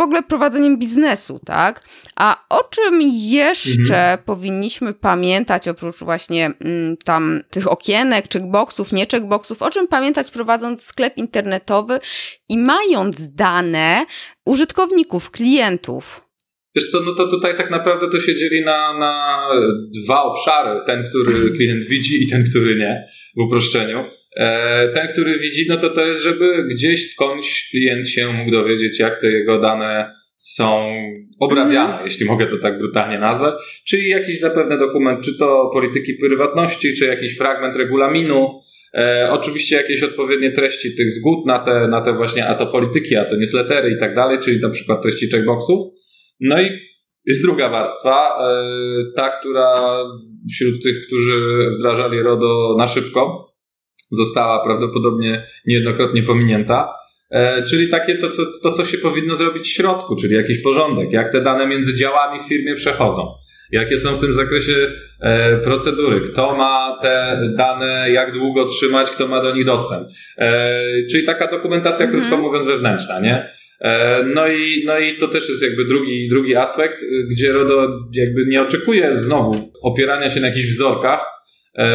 ogóle 0.03 0.23
prowadzeniem 0.23 0.79
biznesu, 0.79 1.41
tak? 1.47 1.89
A 2.17 2.45
o 2.49 2.65
czym 2.65 3.03
jeszcze 3.13 3.95
mhm. 3.95 4.19
powinniśmy 4.19 4.95
pamiętać, 4.95 5.69
oprócz 5.69 5.99
właśnie 5.99 6.53
mm, 6.65 6.97
tam 7.05 7.41
tych 7.51 7.71
okienek, 7.71 8.33
checkboxów, 8.33 8.93
nie 8.93 9.07
checkboxów, 9.07 9.63
o 9.63 9.71
czym 9.71 9.89
pamiętać 9.89 10.31
prowadząc 10.31 10.85
sklep 10.85 11.17
internetowy 11.17 11.99
i 12.49 12.59
mając 12.59 13.35
dane 13.35 14.05
użytkowników, 14.47 15.31
klientów? 15.31 16.33
Wiesz 16.77 16.91
co, 16.91 17.01
no 17.01 17.13
to 17.13 17.31
tutaj 17.31 17.57
tak 17.57 17.71
naprawdę 17.71 18.09
to 18.09 18.21
się 18.21 18.37
dzieli 18.37 18.65
na, 18.65 18.99
na 18.99 19.39
dwa 20.05 20.23
obszary. 20.23 20.81
Ten, 20.87 21.05
który 21.05 21.51
klient 21.51 21.85
widzi 21.85 22.23
i 22.23 22.29
ten, 22.29 22.45
który 22.51 22.77
nie, 22.77 23.09
w 23.37 23.41
uproszczeniu. 23.41 24.05
E, 24.37 24.89
ten, 24.89 25.09
który 25.09 25.39
widzi, 25.39 25.67
no 25.69 25.77
to 25.77 25.91
to 25.91 26.07
jest, 26.07 26.23
żeby 26.23 26.65
gdzieś 26.71 27.13
skądś 27.13 27.71
klient 27.71 28.09
się 28.09 28.33
mógł 28.33 28.51
dowiedzieć, 28.51 28.99
jak 28.99 29.21
te 29.21 29.31
jego 29.31 29.59
dane 29.59 30.15
są 30.37 30.93
obrabiane, 31.41 31.93
mm. 31.93 32.05
jeśli 32.05 32.27
mogę 32.27 32.47
to 32.47 32.59
tak 32.59 32.79
brutalnie 32.79 33.19
nazwać, 33.19 33.55
czyli 33.87 34.09
jakiś 34.09 34.41
zapewne 34.41 34.79
dokument, 34.79 35.25
czy 35.25 35.39
to 35.39 35.71
polityki 35.73 36.15
prywatności, 36.15 36.95
czy 36.95 37.07
jakiś 37.07 37.37
fragment 37.37 37.77
regulaminu, 37.77 38.61
e, 38.95 39.29
oczywiście 39.31 39.77
jakieś 39.77 40.03
odpowiednie 40.03 40.53
treści 40.53 40.97
tych 40.97 41.11
zgód 41.11 41.47
na 41.47 41.59
te, 41.59 41.89
na 41.89 42.01
te 42.01 42.13
właśnie, 42.13 42.47
a 42.47 42.55
to 42.55 42.67
polityki, 42.67 43.17
a 43.17 43.25
to 43.25 43.37
newslettery 43.37 43.91
i 43.91 44.01
tak 44.01 44.15
dalej, 44.15 44.39
czyli 44.39 44.61
na 44.61 44.71
przykład 44.71 45.03
treści 45.03 45.31
checkboxów. 45.31 45.79
No 46.41 46.61
i 46.63 46.71
jest 47.27 47.43
druga 47.43 47.69
warstwa, 47.69 48.39
e, 48.41 48.55
ta, 49.17 49.29
która 49.29 49.97
wśród 50.53 50.83
tych, 50.83 51.07
którzy 51.07 51.71
wdrażali 51.79 52.23
RODO 52.23 52.77
na 52.79 52.89
szybko, 52.89 53.52
została 54.13 54.65
prawdopodobnie 54.65 55.43
niejednokrotnie 55.67 56.23
pominięta. 56.23 56.89
E, 57.31 57.63
czyli 57.63 57.89
takie 57.89 58.15
to 58.15 58.31
co, 58.31 58.43
to, 58.63 58.73
co 58.73 58.85
się 58.85 58.99
powinno 58.99 59.35
zrobić 59.35 59.63
w 59.63 59.75
środku, 59.75 60.17
czyli 60.17 60.35
jakiś 60.35 60.59
porządek, 60.59 61.13
jak 61.13 61.33
te 61.33 61.41
dane 61.41 61.67
między 61.67 61.95
działami 61.95 62.41
w 62.41 62.49
firmie 62.49 62.75
przechodzą. 62.75 63.27
Jakie 63.71 63.99
są 63.99 64.17
w 64.17 64.21
tym 64.21 64.33
zakresie 64.33 64.91
e, 65.21 65.57
procedury? 65.57 66.21
Kto 66.21 66.57
ma 66.57 66.99
te 67.03 67.43
dane, 67.57 68.11
jak 68.13 68.33
długo 68.33 68.65
trzymać, 68.65 69.11
kto 69.11 69.29
ma 69.29 69.43
do 69.43 69.55
nich 69.55 69.65
dostęp? 69.65 70.09
E, 70.39 70.73
czyli 71.11 71.25
taka 71.25 71.51
dokumentacja, 71.51 72.07
mhm. 72.07 72.23
krótko 72.23 72.43
mówiąc, 72.43 72.67
wewnętrzna, 72.67 73.21
nie? 73.21 73.53
No 74.35 74.49
i, 74.49 74.83
no 74.87 74.99
i 74.99 75.19
to 75.19 75.29
też 75.29 75.49
jest 75.49 75.63
jakby 75.63 75.85
drugi, 75.85 76.29
drugi 76.29 76.57
aspekt, 76.57 77.05
gdzie 77.31 77.53
RODO 77.53 77.89
jakby 78.13 78.47
nie 78.49 78.63
oczekuje 78.63 79.19
znowu 79.19 79.73
opierania 79.83 80.31
się 80.31 80.41
na 80.41 80.47
jakichś 80.47 80.67
wzorkach, 80.67 81.25
E, 81.79 81.89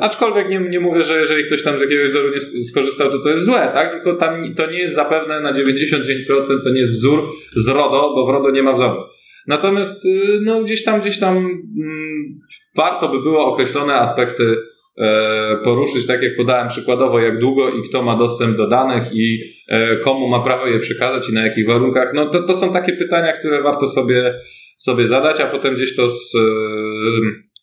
aczkolwiek 0.00 0.48
nie, 0.48 0.58
nie 0.58 0.80
mówię, 0.80 1.02
że 1.02 1.18
jeżeli 1.20 1.44
ktoś 1.44 1.62
tam 1.62 1.78
z 1.78 1.80
jakiegoś 1.80 2.10
wzoru 2.10 2.30
nie 2.30 2.64
skorzystał, 2.64 3.10
to 3.10 3.18
to 3.18 3.28
jest 3.28 3.44
złe, 3.44 3.70
tak? 3.74 3.90
Tylko 3.92 4.12
tam 4.12 4.54
to 4.54 4.70
nie 4.70 4.78
jest 4.78 4.94
zapewne 4.94 5.40
na 5.40 5.52
99% 5.52 6.62
to 6.64 6.70
nie 6.70 6.80
jest 6.80 6.92
wzór 6.92 7.28
z 7.56 7.68
RODO, 7.68 8.12
bo 8.14 8.26
w 8.26 8.30
RODO 8.30 8.50
nie 8.50 8.62
ma 8.62 8.72
wzoru. 8.72 9.00
Natomiast 9.46 10.04
y, 10.04 10.40
no, 10.42 10.62
gdzieś 10.62 10.84
tam, 10.84 11.00
gdzieś 11.00 11.18
tam 11.18 11.36
mm, 11.36 12.40
warto 12.76 13.08
by 13.08 13.22
było 13.22 13.46
określone 13.46 13.94
aspekty 13.94 14.56
e, 14.98 15.56
poruszyć, 15.64 16.06
tak 16.06 16.22
jak 16.22 16.36
podałem 16.36 16.68
przykładowo, 16.68 17.20
jak 17.20 17.38
długo 17.38 17.70
i 17.70 17.82
kto 17.88 18.02
ma 18.02 18.16
dostęp 18.16 18.56
do 18.56 18.68
danych 18.68 19.04
i 19.12 19.38
e, 19.68 19.96
komu 19.96 20.28
ma 20.28 20.40
prawo 20.40 20.66
je 20.66 20.78
przekazać 20.78 21.30
i 21.30 21.34
na 21.34 21.46
jakich 21.46 21.66
warunkach. 21.66 22.14
No 22.14 22.30
to, 22.30 22.42
to 22.42 22.54
są 22.54 22.72
takie 22.72 22.92
pytania, 22.92 23.32
które 23.32 23.62
warto 23.62 23.88
sobie, 23.88 24.34
sobie 24.76 25.08
zadać, 25.08 25.40
a 25.40 25.46
potem 25.46 25.74
gdzieś 25.74 25.96
to 25.96 26.08
z, 26.08 26.32
z 26.32 27.53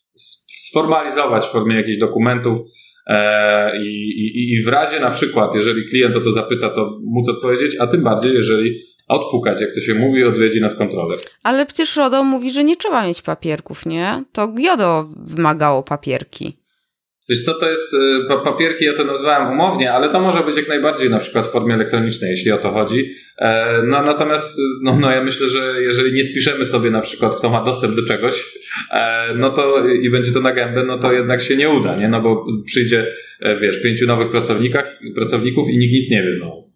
sformalizować 0.72 1.44
w 1.44 1.52
formie 1.52 1.76
jakichś 1.76 1.98
dokumentów 1.98 2.58
e, 3.06 3.82
i, 3.82 3.88
i, 3.88 4.52
i 4.52 4.62
w 4.62 4.68
razie 4.68 5.00
na 5.00 5.10
przykład, 5.10 5.54
jeżeli 5.54 5.88
klient 5.88 6.16
o 6.16 6.20
to 6.20 6.30
zapyta, 6.30 6.70
to 6.70 6.98
móc 7.04 7.28
odpowiedzieć, 7.28 7.76
a 7.80 7.86
tym 7.86 8.02
bardziej, 8.02 8.34
jeżeli 8.34 8.78
odpukać, 9.08 9.60
jak 9.60 9.74
to 9.74 9.80
się 9.80 9.94
mówi, 9.94 10.24
odwiedzi 10.24 10.60
nas 10.60 10.74
kontroler. 10.74 11.18
Ale 11.42 11.66
przecież 11.66 11.96
RODO 11.96 12.24
mówi, 12.24 12.50
że 12.50 12.64
nie 12.64 12.76
trzeba 12.76 13.06
mieć 13.06 13.22
papierków, 13.22 13.86
nie? 13.86 14.24
To 14.32 14.48
GIODO 14.48 15.08
wymagało 15.16 15.82
papierki. 15.82 16.52
Wiesz 17.28 17.44
co, 17.44 17.54
to 17.54 17.70
jest, 17.70 17.94
y, 17.94 17.98
papierki 18.44 18.84
ja 18.84 18.94
to 18.94 19.04
nazwałem 19.04 19.52
umownie, 19.52 19.92
ale 19.92 20.08
to 20.08 20.20
może 20.20 20.44
być 20.44 20.56
jak 20.56 20.68
najbardziej 20.68 21.10
na 21.10 21.18
przykład 21.18 21.46
w 21.46 21.50
formie 21.50 21.74
elektronicznej, 21.74 22.30
jeśli 22.30 22.52
o 22.52 22.58
to 22.58 22.72
chodzi. 22.72 23.10
E, 23.38 23.82
no 23.86 24.02
natomiast, 24.02 24.58
no, 24.82 24.98
no 25.00 25.10
ja 25.10 25.24
myślę, 25.24 25.46
że 25.46 25.82
jeżeli 25.82 26.12
nie 26.12 26.24
spiszemy 26.24 26.66
sobie 26.66 26.90
na 26.90 27.00
przykład, 27.00 27.34
kto 27.34 27.50
ma 27.50 27.64
dostęp 27.64 27.96
do 27.96 28.02
czegoś, 28.02 28.58
e, 28.90 29.34
no 29.36 29.50
to 29.50 29.88
i 29.88 30.10
będzie 30.10 30.32
to 30.32 30.40
na 30.40 30.52
gębę, 30.52 30.84
no 30.86 30.98
to 30.98 31.12
jednak 31.12 31.40
się 31.40 31.56
nie 31.56 31.68
uda, 31.68 31.96
nie? 31.96 32.08
No 32.08 32.20
bo 32.20 32.46
przyjdzie, 32.66 33.06
e, 33.40 33.58
wiesz, 33.58 33.82
pięciu 33.82 34.06
nowych 34.06 34.30
pracownikach, 34.30 34.98
pracowników 35.14 35.68
i 35.68 35.78
nikt 35.78 35.92
nic 35.92 36.10
nie 36.10 36.22
wie 36.22 36.32
znowu. 36.32 36.71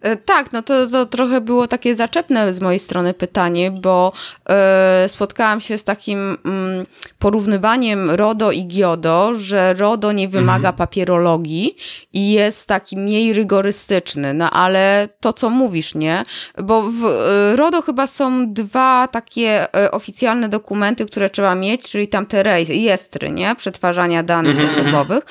E, 0.00 0.16
tak, 0.16 0.52
no 0.52 0.62
to, 0.62 0.86
to 0.86 1.06
trochę 1.06 1.40
było 1.40 1.66
takie 1.68 1.96
zaczepne 1.96 2.54
z 2.54 2.60
mojej 2.60 2.78
strony 2.80 3.14
pytanie, 3.14 3.70
bo 3.70 4.12
e, 4.48 5.08
spotkałam 5.08 5.60
się 5.60 5.78
z 5.78 5.84
takim 5.84 6.38
mm, 6.44 6.86
porównywaniem 7.18 8.10
RODO 8.10 8.52
i 8.52 8.64
GIODO, 8.66 9.34
że 9.34 9.74
RODO 9.74 10.12
nie 10.12 10.28
wymaga 10.28 10.68
mhm. 10.68 10.74
papierologii 10.74 11.76
i 12.12 12.32
jest 12.32 12.66
taki 12.66 12.96
mniej 12.96 13.32
rygorystyczny, 13.32 14.34
no 14.34 14.50
ale 14.50 15.08
to 15.20 15.32
co 15.32 15.50
mówisz, 15.50 15.94
nie? 15.94 16.22
Bo 16.62 16.82
w 16.82 17.04
e, 17.04 17.56
RODO 17.56 17.82
chyba 17.82 18.06
są 18.06 18.52
dwa 18.52 19.08
takie 19.08 19.66
oficjalne 19.92 20.48
dokumenty, 20.48 21.06
które 21.06 21.30
trzeba 21.30 21.54
mieć, 21.54 21.88
czyli 21.88 22.08
tam 22.08 22.26
te 22.26 22.42
rejestry, 22.42 23.30
nie? 23.30 23.54
Przetwarzania 23.54 24.22
danych 24.22 24.50
mhm, 24.52 24.68
mhm. 24.68 24.86
osobowych, 24.86 25.24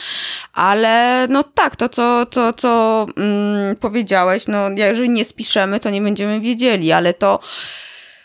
ale 0.54 1.28
no 1.30 1.44
tak, 1.44 1.76
to 1.76 1.90
co, 1.90 2.26
co, 2.26 2.54
co 2.54 3.06
mm, 3.18 3.76
powiedziałeś, 3.76 4.48
no 4.48 4.55
no 4.60 4.76
jeżeli 4.78 5.10
nie 5.10 5.26
spiszemy, 5.26 5.80
to 5.80 5.90
nie 5.90 6.02
będziemy 6.02 6.40
wiedzieli, 6.40 6.92
ale 6.92 7.14
to 7.14 7.40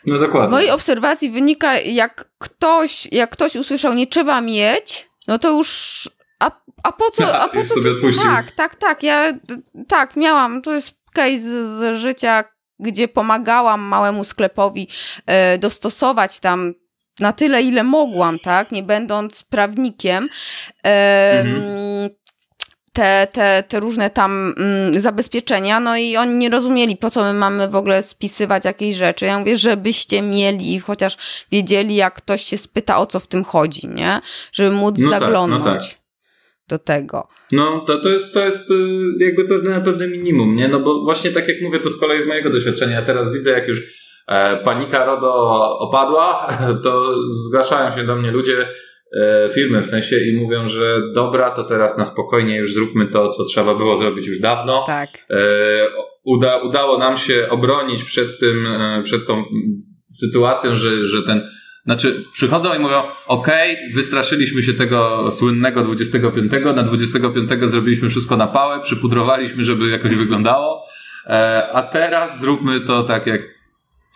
no 0.07 0.19
dokładnie. 0.19 0.49
z 0.49 0.51
mojej 0.51 0.71
obserwacji 0.71 1.31
wynika, 1.31 1.79
jak 1.79 2.29
ktoś, 2.39 3.09
jak 3.13 3.31
ktoś 3.31 3.57
usłyszał 3.57 3.95
nie 3.95 4.07
trzeba 4.07 4.41
mieć, 4.41 5.07
no 5.29 5.39
to 5.39 5.51
już 5.51 6.11
a, 6.41 6.51
a 6.83 6.93
po 6.93 7.11
co, 7.11 7.41
a 7.41 7.49
po 7.49 7.63
co 7.63 7.75
sobie 7.75 7.91
odpuścił. 7.91 8.23
tak, 8.23 8.53
tak, 8.53 8.75
tak, 8.75 9.03
ja 9.03 9.33
tak 9.89 10.17
miałam, 10.17 10.63
to 10.63 10.73
jest 10.73 10.93
case 11.13 11.39
z, 11.39 11.79
z 11.79 11.97
życia, 11.97 12.45
gdzie 12.79 13.09
pomagałam 13.09 13.81
małemu 13.81 14.25
sklepowi 14.25 14.89
e, 15.27 15.59
dostosować 15.59 16.41
tam 16.41 16.75
na 17.21 17.33
tyle, 17.33 17.63
ile 17.63 17.85
mogłam, 17.85 18.39
tak, 18.39 18.73
nie 18.73 18.83
będąc 18.83 19.43
prawnikiem. 19.43 20.29
E, 20.87 21.41
mhm. 21.41 22.11
Te, 23.01 23.27
te, 23.33 23.63
te 23.69 23.81
różne 23.81 24.11
tam 24.11 24.55
mm, 24.57 25.01
zabezpieczenia, 25.01 25.81
no 25.81 25.97
i 25.97 26.17
oni 26.17 26.35
nie 26.35 26.51
rozumieli, 26.51 26.97
po 26.97 27.11
co 27.11 27.23
my 27.23 27.35
mamy 27.35 27.69
w 27.69 27.77
ogóle 27.77 28.03
spisywać 28.03 28.65
jakieś 28.65 28.97
rzeczy. 28.97 29.25
Ja 29.25 29.39
mówię, 29.39 29.57
żebyście 29.57 30.23
mieli, 30.23 30.81
chociaż 30.81 31.17
wiedzieli, 31.53 31.97
jak 31.97 32.15
ktoś 32.15 32.45
się 32.45 32.59
spyta, 32.59 32.99
o 32.99 33.07
co 33.07 33.21
w 33.21 33.27
tym 33.27 33.45
chodzi, 33.45 33.89
nie? 33.89 34.21
Żeby 34.53 34.71
móc 34.71 34.99
no 34.99 35.11
zaglądnąć. 35.11 35.65
Tak, 35.65 35.75
no 35.75 35.81
tak 35.81 36.01
do 36.69 36.79
tego. 36.79 37.29
No, 37.53 37.81
to, 37.87 37.99
to, 37.99 38.09
jest, 38.09 38.35
to 38.35 38.41
jest 38.41 38.71
y, 38.71 38.75
jakby 39.19 39.45
pewne, 39.45 39.81
pewne 39.81 40.09
minimum, 40.09 40.57
nie? 40.57 40.69
No 40.69 40.81
bo 40.81 41.05
właśnie 41.05 41.31
tak 41.31 41.49
jak 41.49 41.57
mówię, 41.63 41.81
to 41.81 41.91
z 41.91 42.01
kolei 42.01 42.21
z 42.21 42.27
mojego 42.27 42.51
doświadczenia, 42.51 42.95
ja 42.95 43.03
teraz 43.03 43.33
widzę, 43.33 43.51
jak 43.51 43.69
już 43.69 43.81
e, 44.29 44.57
panika 44.57 45.05
RODO 45.05 45.79
opadła, 45.79 46.49
to 46.85 47.15
zgłaszają 47.31 47.97
się 47.97 48.05
do 48.05 48.17
mnie 48.17 48.31
ludzie, 48.31 48.69
e, 49.17 49.49
firmy 49.53 49.83
w 49.83 49.87
sensie 49.87 50.17
i 50.17 50.37
mówią, 50.37 50.69
że 50.69 51.03
dobra, 51.15 51.51
to 51.51 51.65
teraz 51.65 51.99
na 51.99 52.05
spokojnie 52.05 52.57
już 52.57 52.75
zróbmy 52.75 53.07
to, 53.07 53.29
co 53.29 53.45
trzeba 53.45 53.75
było 53.75 53.97
zrobić 53.97 54.27
już 54.27 54.39
dawno. 54.39 54.85
Tak. 54.87 55.09
E, 55.31 55.39
uda, 56.25 56.57
udało 56.57 56.99
nam 56.99 57.19
się 57.19 57.47
obronić 57.51 58.05
przed 58.05 58.39
tym, 58.39 58.67
e, 58.67 59.03
przed 59.05 59.27
tą 59.27 59.45
sytuacją, 60.11 60.77
że, 60.77 61.05
że 61.05 61.23
ten 61.23 61.49
znaczy, 61.85 62.25
przychodzą 62.33 62.75
i 62.75 62.79
mówią, 62.79 63.03
okej, 63.27 63.73
okay, 63.73 63.95
wystraszyliśmy 63.95 64.63
się 64.63 64.75
tego 64.75 65.31
słynnego 65.31 65.83
25, 65.83 66.53
na 66.77 66.83
25 66.83 67.51
zrobiliśmy 67.65 68.09
wszystko 68.09 68.37
na 68.37 68.47
pałę, 68.47 68.81
przypudrowaliśmy, 68.81 69.65
żeby 69.65 69.89
jakoś 69.89 70.15
wyglądało, 70.15 70.87
a 71.73 71.83
teraz 71.83 72.41
zróbmy 72.41 72.81
to 72.81 73.03
tak 73.03 73.27
jak 73.27 73.60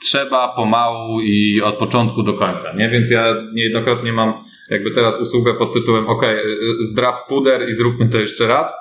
trzeba, 0.05 0.49
pomału 0.49 1.21
i 1.21 1.61
od 1.63 1.75
początku 1.75 2.23
do 2.23 2.33
końca, 2.33 2.73
nie? 2.77 2.89
Więc 2.89 3.11
ja 3.11 3.35
niejednokrotnie 3.55 4.13
mam 4.13 4.45
jakby 4.71 4.91
teraz 4.91 5.21
usługę 5.21 5.55
pod 5.55 5.73
tytułem, 5.73 6.07
ok, 6.07 6.23
zdrap 6.81 7.29
puder 7.29 7.69
i 7.69 7.73
zróbmy 7.73 8.09
to 8.09 8.19
jeszcze 8.19 8.47
raz, 8.47 8.73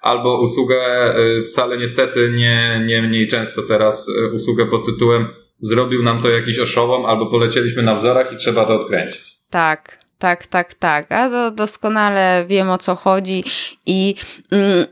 albo 0.00 0.40
usługę, 0.40 0.76
e, 1.14 1.42
wcale 1.42 1.78
niestety 1.78 2.32
nie, 2.36 2.84
nie 2.86 3.02
mniej 3.02 3.28
często 3.28 3.62
teraz, 3.62 4.08
e, 4.08 4.28
usługę 4.32 4.66
pod 4.66 4.86
tytułem 4.86 5.28
zrobił 5.60 6.02
nam 6.02 6.22
to 6.22 6.28
jakiś 6.28 6.58
oszołom, 6.58 7.04
albo 7.04 7.26
polecieliśmy 7.26 7.82
na 7.82 7.94
wzorach 7.94 8.32
i 8.32 8.36
trzeba 8.36 8.64
to 8.64 8.74
odkręcić. 8.74 9.36
Tak, 9.50 9.98
tak, 10.18 10.46
tak, 10.46 10.74
tak. 10.74 11.12
A 11.12 11.30
do, 11.30 11.50
doskonale 11.50 12.44
wiem 12.48 12.70
o 12.70 12.78
co 12.78 12.94
chodzi 12.94 13.44
i. 13.86 14.14
Mm, 14.50 14.86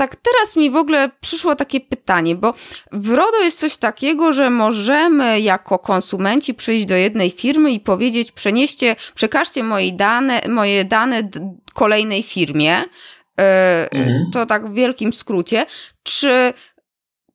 tak 0.00 0.16
teraz 0.16 0.56
mi 0.56 0.70
w 0.70 0.76
ogóle 0.76 1.10
przyszło 1.20 1.54
takie 1.54 1.80
pytanie, 1.80 2.34
bo 2.34 2.54
w 2.92 3.10
RODO 3.10 3.38
jest 3.42 3.58
coś 3.58 3.76
takiego, 3.76 4.32
że 4.32 4.50
możemy 4.50 5.40
jako 5.40 5.78
konsumenci 5.78 6.54
przyjść 6.54 6.86
do 6.86 6.94
jednej 6.94 7.30
firmy 7.30 7.70
i 7.70 7.80
powiedzieć, 7.80 8.32
przenieście, 8.32 8.96
przekażcie 9.14 9.62
moje 9.62 9.92
dane, 9.92 10.40
moje 10.48 10.84
dane 10.84 11.28
kolejnej 11.74 12.22
firmie, 12.22 12.84
e, 13.40 13.88
mhm. 13.92 14.30
to 14.32 14.46
tak 14.46 14.68
w 14.68 14.74
wielkim 14.74 15.12
skrócie, 15.12 15.66
czy 16.02 16.54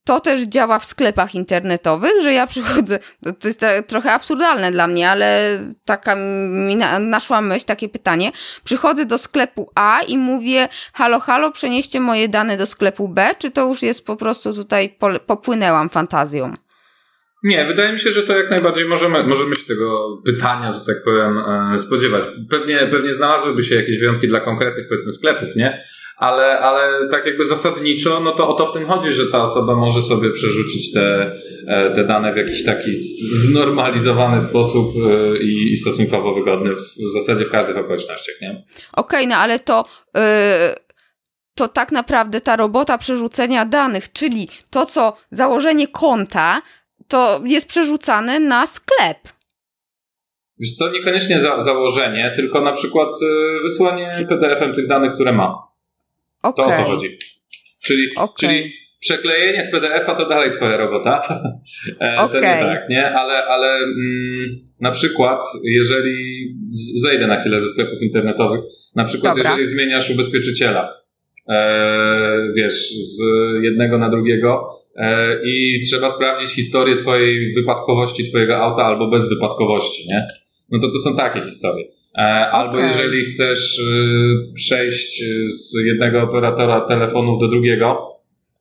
to 0.06 0.20
też 0.20 0.42
działa 0.42 0.80
w 0.80 0.86
sklepach 0.86 1.36
internetowych, 1.36 2.12
że 2.22 2.34
ja 2.34 2.48
przychodzę, 2.48 3.00
to 3.40 3.48
jest 3.48 3.66
trochę 3.88 4.14
absurdalne 4.14 4.72
dla 4.72 4.88
mnie, 4.88 5.10
ale 5.10 5.60
taka 5.86 6.16
mi 6.16 6.76
naszła 7.00 7.42
myśl, 7.42 7.66
takie 7.66 7.90
pytanie. 7.90 8.32
Przychodzę 8.64 9.06
do 9.06 9.18
sklepu 9.18 9.72
A 9.76 10.02
i 10.08 10.18
mówię, 10.18 10.68
halo, 10.94 11.20
halo, 11.20 11.52
przenieście 11.52 12.00
moje 12.00 12.30
dane 12.30 12.58
do 12.58 12.66
sklepu 12.66 13.08
B, 13.08 13.30
czy 13.40 13.52
to 13.52 13.68
już 13.68 13.82
jest 13.82 14.06
po 14.06 14.16
prostu 14.16 14.54
tutaj, 14.54 14.98
popłynęłam 15.26 15.90
fantazją? 15.90 16.54
Nie, 17.46 17.66
wydaje 17.66 17.94
mi 17.94 18.00
się, 18.00 18.12
że 18.12 18.24
to 18.24 18.38
jak 18.38 18.50
najbardziej 18.50 18.86
możemy, 18.86 19.24
możemy 19.24 19.56
się 19.56 19.66
tego 19.66 20.18
pytania, 20.26 20.74
że 20.74 20.80
tak 20.80 21.04
powiem, 21.04 21.38
e, 21.38 21.80
spodziewać. 21.80 22.24
Pewnie, 22.50 22.78
pewnie 22.78 23.14
znalazłyby 23.14 23.64
się 23.64 23.76
jakieś 23.76 24.00
wyjątki 24.00 24.28
dla 24.28 24.40
konkretnych, 24.40 24.88
powiedzmy, 24.88 25.12
sklepów, 25.12 25.56
nie? 25.56 25.84
ale, 26.18 26.60
ale 26.60 27.10
tak 27.10 27.26
jakby 27.26 27.46
zasadniczo, 27.46 28.20
no 28.20 28.32
to 28.32 28.50
o 28.50 28.54
to 28.54 28.66
w 28.66 28.74
tym 28.74 28.86
chodzi, 28.86 29.14
że 29.14 29.28
ta 29.28 29.44
osoba 29.44 29.76
może 29.76 30.02
sobie 30.02 30.32
przerzucić 30.32 30.94
te, 30.94 31.36
e, 31.68 31.92
te 31.96 32.04
dane 32.04 32.34
w 32.34 32.38
jakiś 32.38 32.66
taki 32.66 32.92
znormalizowany 33.34 34.42
sposób 34.42 34.94
e, 34.96 35.38
i, 35.38 35.74
i 35.74 35.78
stosunkowo 35.78 36.34
wygodny 36.34 36.76
w, 36.76 36.80
w 36.80 37.14
zasadzie 37.14 37.46
w 37.46 37.52
każdych 37.52 37.78
okolicznościach, 37.78 38.36
nie? 38.42 38.50
Okej, 38.50 38.66
okay, 38.94 39.28
no 39.28 39.36
ale 39.36 39.60
to... 39.60 39.86
Yy 40.16 40.22
to 41.58 41.68
tak 41.68 41.92
naprawdę 41.92 42.42
ta 42.42 42.56
robota 42.56 42.98
przerzucenia 42.98 43.66
danych, 43.66 44.12
czyli 44.12 44.48
to, 44.70 44.86
co 44.86 45.18
założenie 45.32 45.88
konta, 45.88 46.62
to 47.08 47.42
jest 47.46 47.68
przerzucane 47.68 48.40
na 48.40 48.68
sklep. 48.68 49.18
Wiesz 50.60 50.76
co, 50.76 50.92
niekoniecznie 50.92 51.42
za, 51.42 51.62
założenie, 51.62 52.34
tylko 52.36 52.62
na 52.62 52.72
przykład 52.72 53.10
y, 53.22 53.64
wysłanie 53.64 54.26
PDF-em 54.30 54.74
tych 54.74 54.88
danych, 54.88 55.14
które 55.14 55.32
ma. 55.32 55.56
Okay. 56.42 56.66
To 56.66 56.72
o 56.72 56.84
to 56.84 56.90
chodzi. 56.90 57.18
Czyli, 57.84 58.16
okay. 58.16 58.36
czyli 58.40 58.74
przeklejenie 59.00 59.64
z 59.64 59.72
PDF-a 59.72 60.16
to 60.16 60.26
dalej 60.26 60.52
twoja 60.52 60.78
robota. 60.78 61.42
okay. 62.26 62.42
tak, 62.42 62.90
nie? 62.90 63.12
Ale, 63.12 63.46
ale 63.46 63.78
mm, 63.78 64.66
na 64.80 64.92
przykład, 64.92 65.42
jeżeli 65.64 66.48
zejdę 67.02 67.28
na 67.28 67.40
chwilę 67.40 67.62
ze 67.62 67.70
sklepów 67.70 68.02
internetowych, 68.02 68.60
na 68.96 69.04
przykład, 69.04 69.36
Dobra. 69.36 69.50
jeżeli 69.50 69.68
zmieniasz 69.68 70.10
ubezpieczyciela, 70.10 70.94
e, 71.50 72.52
wiesz, 72.56 72.90
z 72.92 73.22
jednego 73.62 73.98
na 73.98 74.10
drugiego 74.10 74.68
e, 74.70 74.85
i 75.46 75.80
trzeba 75.80 76.10
sprawdzić 76.10 76.50
historię 76.50 76.96
twojej 76.96 77.54
wypadkowości 77.54 78.30
twojego 78.30 78.58
auta 78.58 78.84
albo 78.84 79.08
bez 79.08 79.30
wypadkowości, 79.30 80.08
nie? 80.08 80.28
No 80.72 80.80
to 80.80 80.92
to 80.92 81.00
są 81.00 81.16
takie 81.16 81.42
historie. 81.42 81.86
E, 82.18 82.22
albo 82.50 82.78
okay. 82.78 82.88
jeżeli 82.88 83.24
chcesz 83.24 83.80
y, 83.80 84.54
przejść 84.54 85.24
z 85.48 85.86
jednego 85.86 86.22
operatora 86.22 86.82
telefonów 86.82 87.40
do 87.40 87.48
drugiego 87.48 88.16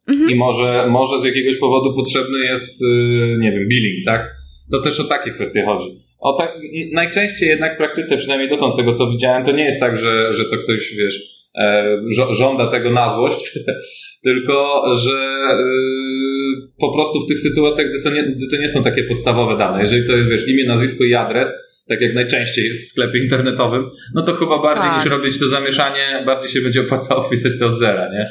mhm. 0.08 0.30
i 0.30 0.34
może, 0.34 0.86
może 0.88 1.20
z 1.20 1.24
jakiegoś 1.24 1.56
powodu 1.56 1.94
potrzebny 1.94 2.38
jest, 2.38 2.82
y, 2.82 2.86
nie 3.40 3.52
wiem, 3.52 3.68
billing, 3.68 4.04
tak? 4.04 4.34
To 4.70 4.80
też 4.80 5.00
o 5.00 5.04
takie 5.04 5.30
kwestie 5.30 5.62
chodzi. 5.62 5.98
O 6.20 6.32
tak, 6.32 6.50
najczęściej 6.92 7.48
jednak 7.48 7.74
w 7.74 7.76
praktyce, 7.76 8.16
przynajmniej 8.16 8.48
dotąd 8.50 8.72
z 8.72 8.76
tego 8.76 8.92
co 8.92 9.10
widziałem, 9.10 9.44
to 9.44 9.52
nie 9.52 9.64
jest 9.64 9.80
tak, 9.80 9.96
że, 9.96 10.28
że 10.36 10.44
to 10.44 10.56
ktoś, 10.56 10.94
wiesz, 10.98 11.16
e, 11.16 11.33
żąda 12.30 12.66
tego 12.66 12.90
na 12.90 13.10
złość, 13.10 13.58
tylko 14.24 14.84
że 14.96 15.12
y, 15.12 16.72
po 16.80 16.92
prostu 16.92 17.20
w 17.20 17.28
tych 17.28 17.38
sytuacjach, 17.38 17.86
gdy, 17.88 18.10
nie, 18.10 18.22
gdy 18.22 18.48
to 18.50 18.56
nie 18.56 18.68
są 18.68 18.82
takie 18.82 19.04
podstawowe 19.04 19.58
dane, 19.58 19.80
jeżeli 19.80 20.06
to 20.06 20.12
jest, 20.16 20.30
wiesz, 20.30 20.48
imię, 20.48 20.64
nazwisko 20.66 21.04
i 21.04 21.14
adres, 21.14 21.54
tak 21.88 22.00
jak 22.00 22.14
najczęściej 22.14 22.64
jest 22.64 22.88
w 22.88 22.90
sklepie 22.90 23.22
internetowym, 23.22 23.90
no 24.14 24.22
to 24.22 24.32
chyba 24.32 24.62
bardziej 24.62 24.90
tak. 24.90 24.98
niż 24.98 25.10
robić 25.12 25.38
to 25.38 25.48
zamieszanie, 25.48 26.22
bardziej 26.26 26.50
się 26.50 26.60
będzie 26.60 26.80
opłacało 26.80 27.22
wpisać 27.26 27.52
to 27.58 27.66
od 27.66 27.78
zera, 27.78 28.08
nie? 28.12 28.28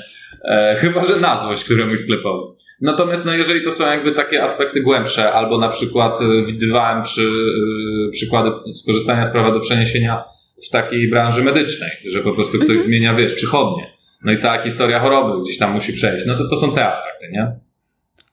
E, 0.49 0.75
chyba, 0.79 1.05
że 1.05 1.19
na 1.19 1.41
złość 1.43 1.63
któremuś 1.63 1.99
sklepowi. 1.99 2.53
Natomiast 2.81 3.25
no 3.25 3.33
jeżeli 3.33 3.62
to 3.62 3.71
są 3.71 3.86
jakby 3.86 4.12
takie 4.12 4.43
aspekty 4.43 4.81
głębsze, 4.81 5.31
albo 5.31 5.57
na 5.57 5.69
przykład 5.69 6.21
e, 6.21 6.45
widywałem 6.45 7.03
przy, 7.03 7.21
e, 7.21 8.12
przykłady 8.12 8.49
skorzystania 8.73 9.25
z 9.25 9.31
prawa 9.31 9.51
do 9.51 9.59
przeniesienia 9.59 10.23
w 10.67 10.69
takiej 10.69 11.10
branży 11.10 11.43
medycznej, 11.43 11.91
że 12.06 12.21
po 12.21 12.34
prostu 12.34 12.58
ktoś 12.58 12.69
mhm. 12.69 12.88
zmienia, 12.88 13.13
wiesz, 13.13 13.34
przychodnie. 13.34 13.93
No 14.23 14.32
i 14.32 14.38
cała 14.38 14.58
historia 14.58 14.99
choroby 14.99 15.43
gdzieś 15.43 15.58
tam 15.58 15.71
musi 15.71 15.93
przejść. 15.93 16.26
No 16.26 16.38
to 16.38 16.49
to 16.49 16.58
są 16.58 16.76
te 16.76 16.88
aspekty, 16.88 17.30
nie? 17.32 17.43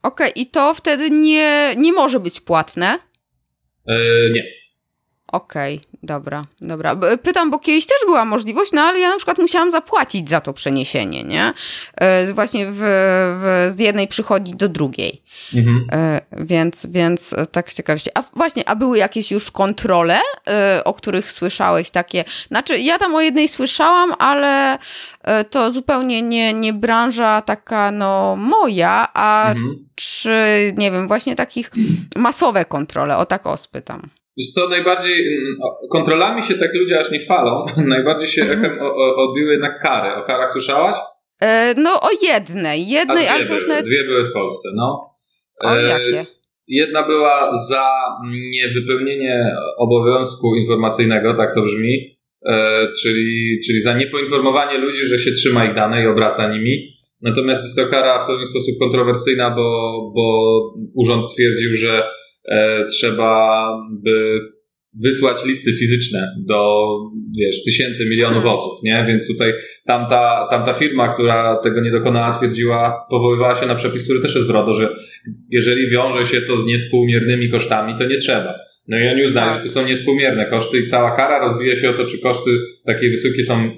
Okej, 0.03 0.31
okay, 0.31 0.43
i 0.43 0.47
to 0.47 0.75
wtedy 0.75 1.11
nie, 1.11 1.75
nie 1.77 1.93
może 1.93 2.21
być 2.21 2.41
płatne? 2.41 2.99
E, 3.87 3.97
nie. 4.31 4.45
Okej, 5.33 5.77
okay, 5.77 5.90
dobra, 6.03 6.45
dobra. 6.61 6.97
Pytam, 7.23 7.51
bo 7.51 7.59
kiedyś 7.59 7.87
też 7.87 7.97
była 8.07 8.25
możliwość, 8.25 8.73
no 8.73 8.83
ale 8.83 8.99
ja 8.99 9.11
na 9.11 9.17
przykład 9.17 9.39
musiałam 9.39 9.71
zapłacić 9.71 10.29
za 10.29 10.41
to 10.41 10.53
przeniesienie, 10.53 11.25
nie? 11.25 11.53
E, 11.97 12.33
właśnie 12.33 12.67
w, 12.67 12.79
w, 12.79 13.73
z 13.77 13.79
jednej 13.79 14.09
przychodzi 14.09 14.55
do 14.55 14.69
drugiej. 14.69 15.23
Mhm. 15.55 15.87
E, 15.93 16.21
więc, 16.33 16.87
więc 16.91 17.35
tak 17.53 17.73
z 17.73 17.77
ciekawości. 17.77 18.11
A 18.15 18.23
właśnie, 18.37 18.69
a 18.69 18.77
były 18.77 18.99
jakieś 18.99 19.31
już 19.31 19.51
kontrole, 19.51 20.19
e, 20.49 20.85
o 20.85 20.95
których 20.95 21.33
słyszałeś 21.33 21.91
takie? 21.91 22.25
Znaczy, 22.49 22.79
ja 22.79 22.99
tam 22.99 23.15
o 23.15 23.21
jednej 23.21 23.49
słyszałam, 23.49 24.15
ale 24.19 24.79
to 25.51 25.73
zupełnie 25.73 26.23
nie, 26.23 26.53
nie 26.53 26.73
branża 26.73 27.43
taka, 27.43 27.91
no, 27.91 28.37
moja, 28.37 29.09
a 29.15 29.51
mhm. 29.51 29.89
czy, 29.95 30.35
nie 30.77 30.91
wiem, 30.91 31.09
właśnie 31.09 31.37
takich 31.37 31.71
masowe 32.17 32.65
kontrole, 32.65 33.17
o 33.17 33.27
tak 33.27 33.47
o 33.47 33.57
spytam. 33.57 34.11
Wiesz 34.37 34.51
co, 34.55 34.69
najbardziej 34.69 35.37
mm, 35.37 35.57
kontrolami 35.91 36.43
się 36.43 36.55
tak 36.55 36.75
ludzie 36.75 37.01
aż 37.01 37.11
nie 37.11 37.19
chwalą. 37.19 37.67
Najbardziej 37.77 38.29
się 38.29 38.43
echem 38.43 38.79
odbiły 39.17 39.53
jednak 39.53 39.83
kary. 39.83 40.15
O 40.15 40.27
karach 40.27 40.53
słyszałaś? 40.53 40.95
E, 41.43 41.75
no 41.77 41.91
o 42.01 42.09
jednej, 42.23 42.89
jednej, 42.89 43.29
ale 43.29 43.45
to 43.45 43.55
już 43.55 43.67
nawet... 43.67 43.87
Dwie 43.87 44.05
były 44.05 44.25
w 44.25 44.33
Polsce, 44.33 44.69
no. 44.75 45.11
O 45.63 45.77
e, 45.77 45.83
jakie? 45.83 46.27
Jedna 46.69 47.07
była 47.07 47.59
za 47.69 47.87
niewypełnienie 48.31 49.57
obowiązku 49.79 50.57
informacyjnego, 50.57 51.35
tak 51.35 51.55
to 51.55 51.63
brzmi, 51.63 52.19
e, 52.47 52.87
czyli, 53.03 53.61
czyli 53.67 53.83
za 53.83 53.95
niepoinformowanie 53.95 54.79
ludzi, 54.79 55.07
że 55.07 55.19
się 55.19 55.33
trzyma 55.33 55.65
ich 55.65 55.75
dane 55.75 56.03
i 56.03 56.07
obraca 56.07 56.53
nimi. 56.53 56.97
Natomiast 57.21 57.65
jest 57.65 57.77
to 57.77 57.87
kara 57.87 58.25
w 58.25 58.27
pewien 58.27 58.47
sposób 58.47 58.75
kontrowersyjna, 58.81 59.51
bo, 59.51 59.93
bo 60.17 60.61
urząd 60.95 61.35
twierdził, 61.35 61.75
że 61.75 62.03
trzeba 62.91 63.69
by 64.05 64.41
wysłać 65.03 65.45
listy 65.45 65.73
fizyczne 65.73 66.35
do, 66.49 66.89
wiesz, 67.39 67.65
tysięcy, 67.65 68.07
milionów 68.11 68.43
hmm. 68.43 68.55
osób, 68.55 68.83
nie? 68.83 69.05
Więc 69.09 69.27
tutaj 69.27 69.53
tamta, 69.87 70.47
tamta 70.51 70.75
firma, 70.75 71.15
która 71.15 71.57
tego 71.57 71.81
nie 71.81 71.91
dokonała, 71.91 72.35
twierdziła, 72.35 73.07
powoływała 73.11 73.55
się 73.55 73.67
na 73.67 73.75
przepis, 73.75 74.05
który 74.05 74.21
też 74.21 74.35
jest 74.35 74.47
w 74.47 74.51
RODO, 74.51 74.75
że 74.75 74.89
jeżeli 75.51 75.89
wiąże 75.89 76.27
się 76.27 76.41
to 76.41 76.57
z 76.57 76.67
niespółmiernymi 76.67 77.51
kosztami, 77.51 77.99
to 77.99 78.05
nie 78.05 78.17
trzeba. 78.17 78.55
No 78.89 78.99
i 78.99 79.09
oni 79.09 79.25
uznali, 79.25 79.51
tak. 79.51 79.63
że 79.63 79.69
to 79.69 79.75
są 79.75 79.87
niespółmierne 79.87 80.47
koszty 80.47 80.79
i 80.79 80.87
cała 80.87 81.17
kara 81.17 81.39
rozbija 81.39 81.77
się 81.77 81.91
o 81.91 81.93
to, 81.93 82.07
czy 82.07 82.19
koszty 82.19 82.51
takie 82.87 83.11
wysokie 83.11 83.45
są 83.45 83.71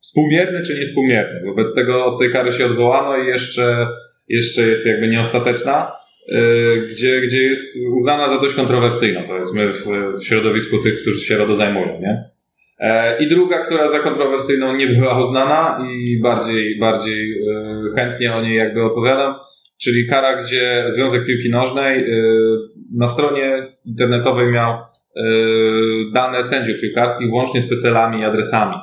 współmierne, 0.00 0.62
czy 0.62 0.78
niespółmierne. 0.78 1.40
Wobec 1.46 1.74
tego 1.74 2.06
od 2.06 2.18
tej 2.18 2.30
kary 2.30 2.52
się 2.52 2.66
odwołano 2.66 3.24
i 3.24 3.26
jeszcze, 3.26 3.86
jeszcze 4.28 4.62
jest 4.62 4.86
jakby 4.86 5.08
nieostateczna. 5.08 5.92
Y, 6.28 6.86
gdzie, 6.90 7.20
gdzie 7.20 7.42
jest 7.42 7.78
uznana 7.96 8.28
za 8.28 8.38
dość 8.38 8.54
kontrowersyjną, 8.54 9.24
powiedzmy, 9.26 9.72
w, 9.72 9.86
w 10.18 10.24
środowisku 10.24 10.78
tych, 10.78 11.02
którzy 11.02 11.20
się 11.20 11.36
RODO 11.36 11.54
zajmują, 11.54 12.00
nie? 12.00 12.24
E, 12.78 13.22
I 13.22 13.28
druga, 13.28 13.58
która 13.58 13.88
za 13.88 13.98
kontrowersyjną 13.98 14.76
nie 14.76 14.86
była 14.86 15.24
uznana 15.24 15.86
i 15.90 16.20
bardziej, 16.22 16.78
bardziej 16.78 17.32
y, 17.32 17.46
chętnie 17.96 18.34
o 18.34 18.42
niej 18.42 18.56
jakby 18.56 18.82
opowiadam, 18.82 19.34
czyli 19.82 20.06
kara, 20.06 20.36
gdzie 20.36 20.84
Związek 20.88 21.26
Piłki 21.26 21.50
Nożnej 21.50 22.06
na 22.98 23.08
stronie 23.08 23.76
internetowej 23.84 24.52
miał 24.52 24.78
dane 26.14 26.44
sędziów 26.44 26.80
piłkarskich 26.80 27.30
włącznie 27.30 27.60
z 27.60 27.68
PESEL-ami 27.68 28.20
i 28.20 28.24
adresami. 28.24 28.74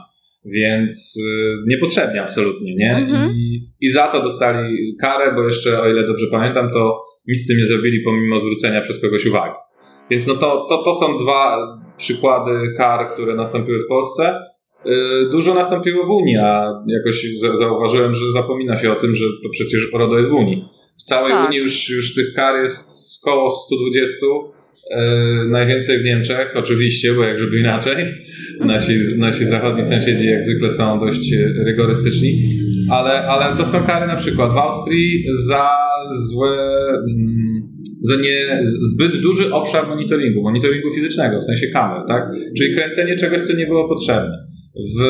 Więc 0.46 1.20
niepotrzebnie 1.68 2.22
absolutnie, 2.22 2.76
nie? 2.76 2.90
Mhm. 2.90 3.32
I, 3.32 3.62
I 3.82 3.90
za 3.90 4.08
to 4.08 4.24
dostali 4.24 4.96
karę, 5.02 5.32
bo 5.36 5.44
jeszcze, 5.44 5.82
o 5.82 5.90
ile 5.90 6.08
dobrze 6.08 6.26
pamiętam, 6.32 6.72
to 6.74 7.04
nic 7.28 7.44
z 7.44 7.48
tym 7.48 7.58
nie 7.58 7.66
zrobili 7.66 8.00
pomimo 8.00 8.40
zwrócenia 8.40 8.82
przez 8.82 9.02
kogoś 9.02 9.26
uwagi. 9.26 9.56
Więc 10.10 10.28
no 10.28 10.36
to, 10.36 10.66
to, 10.70 10.84
to 10.84 10.94
są 10.94 11.18
dwa 11.18 11.58
przykłady 11.98 12.74
kar, 12.78 13.14
które 13.14 13.36
nastąpiły 13.36 13.80
w 13.80 13.88
Polsce. 13.88 14.36
Y, 14.86 15.30
dużo 15.32 15.54
nastąpiło 15.54 16.06
w 16.06 16.10
Unii, 16.10 16.38
a 16.38 16.74
jakoś 16.88 17.26
zauważyłem, 17.54 18.16
że 18.16 18.32
zapomina 18.32 18.78
się 18.78 18.92
o 18.92 18.96
tym, 18.96 19.16
że 19.16 19.26
to 19.26 19.50
przecież 19.52 19.92
RODO 19.94 20.18
jest 20.18 20.30
w 20.30 20.34
Unii. 20.34 20.66
W 21.00 21.04
całej 21.04 21.32
tak. 21.32 21.48
Unii 21.48 21.60
już, 21.60 21.90
już 21.90 22.16
tych 22.16 22.34
kar 22.36 22.62
jest 22.62 22.88
około 23.24 23.50
120. 23.50 24.16
Yy, 24.92 25.50
najwięcej 25.50 26.00
w 26.00 26.04
Niemczech, 26.04 26.54
oczywiście, 26.56 27.14
bo 27.14 27.24
jak 27.24 27.40
żeby 27.40 27.60
inaczej. 27.60 28.06
Nasi, 28.60 28.94
nasi 29.18 29.46
zachodni 29.46 29.84
sąsiedzi 29.84 30.26
jak 30.26 30.44
zwykle 30.44 30.72
są 30.72 31.00
dość 31.00 31.34
rygorystyczni, 31.66 32.50
ale, 32.92 33.28
ale 33.28 33.58
to 33.58 33.66
są 33.66 33.84
kary 33.84 34.08
na 34.08 34.16
przykład 34.16 34.54
w 34.54 34.58
Austrii 34.58 35.24
za 35.48 35.70
złe, 36.12 36.58
mm, 36.90 37.62
za 38.02 38.16
nie, 38.16 38.62
zbyt 38.64 39.22
duży 39.22 39.54
obszar 39.54 39.88
monitoringu, 39.88 40.42
monitoringu 40.42 40.92
fizycznego, 40.92 41.40
w 41.40 41.44
sensie 41.44 41.68
kamer, 41.68 42.02
tak? 42.08 42.24
Czyli 42.58 42.76
kręcenie 42.76 43.16
czegoś, 43.16 43.40
co 43.40 43.54
nie 43.54 43.68
było 43.68 43.90
potrzebne. 43.90 44.48
W 45.00 45.02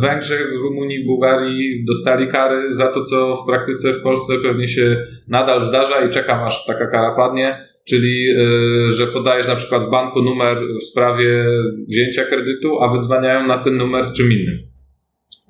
Węgrzech, 0.00 0.46
w 0.58 0.62
Rumunii, 0.62 1.02
w 1.02 1.06
Bułgarii 1.06 1.84
dostali 1.84 2.28
kary 2.28 2.72
za 2.72 2.86
to, 2.86 3.02
co 3.02 3.36
w 3.36 3.46
praktyce 3.46 3.92
w 3.92 4.02
Polsce 4.02 4.38
pewnie 4.38 4.66
się 4.66 4.96
nadal 5.28 5.60
zdarza 5.60 6.06
i 6.06 6.10
czekam 6.10 6.42
aż 6.42 6.66
taka 6.66 6.86
kara 6.86 7.14
padnie, 7.16 7.58
czyli 7.88 8.24
yy, 8.24 8.90
że 8.90 9.06
podajesz 9.06 9.48
na 9.48 9.56
przykład 9.56 9.82
w 9.82 9.90
banku 9.90 10.22
numer 10.22 10.58
w 10.80 10.82
sprawie 10.82 11.44
wzięcia 11.88 12.24
kredytu, 12.24 12.82
a 12.82 12.92
wydzwaniają 12.92 13.46
na 13.46 13.58
ten 13.58 13.76
numer 13.76 14.04
z 14.04 14.16
czym 14.16 14.32
innym. 14.32 14.69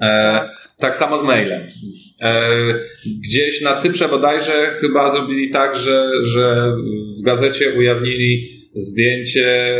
E, 0.00 0.48
tak 0.78 0.96
samo 0.96 1.18
z 1.18 1.22
mailem. 1.22 1.68
E, 2.22 2.48
gdzieś 3.24 3.60
na 3.60 3.76
Cyprze 3.76 4.08
bodajże 4.08 4.74
chyba 4.80 5.10
zrobili 5.10 5.50
tak, 5.50 5.78
że, 5.78 6.10
że 6.22 6.74
w 7.20 7.22
gazecie 7.24 7.74
ujawnili 7.78 8.48
zdjęcie, 8.74 9.76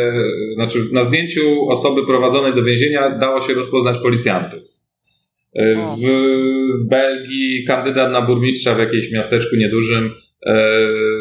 znaczy 0.54 0.78
na 0.92 1.04
zdjęciu 1.04 1.68
osoby 1.68 2.06
prowadzonej 2.06 2.54
do 2.54 2.64
więzienia 2.64 3.10
dało 3.10 3.40
się 3.40 3.54
rozpoznać 3.54 3.98
policjantów. 3.98 4.62
E, 5.54 5.74
w 5.74 6.08
Belgii 6.88 7.64
kandydat 7.64 8.12
na 8.12 8.22
burmistrza 8.22 8.74
w 8.74 8.78
jakimś 8.78 9.10
miasteczku 9.12 9.56
niedużym 9.56 10.14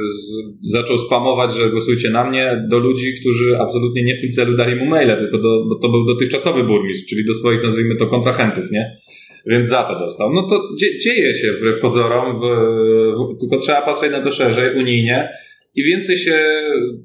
z, 0.04 0.72
zaczął 0.72 0.98
spamować, 0.98 1.56
że 1.56 1.70
głosujcie 1.70 2.10
na 2.10 2.30
mnie 2.30 2.68
do 2.70 2.80
ludzi, 2.80 3.14
którzy 3.22 3.58
absolutnie 3.60 4.04
nie 4.04 4.16
w 4.16 4.22
tym 4.22 4.32
celu 4.32 4.54
dali 4.54 4.76
mu 4.76 4.86
maile, 4.86 5.18
tylko 5.18 5.38
do, 5.38 5.66
do, 5.66 5.76
to 5.82 5.90
był 5.90 6.06
dotychczasowy 6.06 6.64
burmistrz, 6.64 7.10
czyli 7.10 7.26
do 7.26 7.34
swoich, 7.34 7.64
nazwijmy 7.64 7.96
to, 7.96 8.08
kontrahentów, 8.08 8.72
nie? 8.72 8.98
Więc 9.46 9.70
za 9.70 9.84
to 9.84 10.00
dostał. 10.00 10.34
No 10.34 10.50
to 10.50 10.62
dzieje 11.04 11.34
się 11.34 11.52
wbrew 11.52 11.80
pozorom, 11.80 12.36
w, 12.36 12.42
w, 12.42 13.40
tylko 13.40 13.58
trzeba 13.58 13.82
patrzeć 13.82 14.12
na 14.12 14.22
to 14.22 14.32
szerzej, 14.32 14.78
unijnie 14.78 15.30
i 15.76 15.84
więcej 15.84 16.18
się 16.18 16.40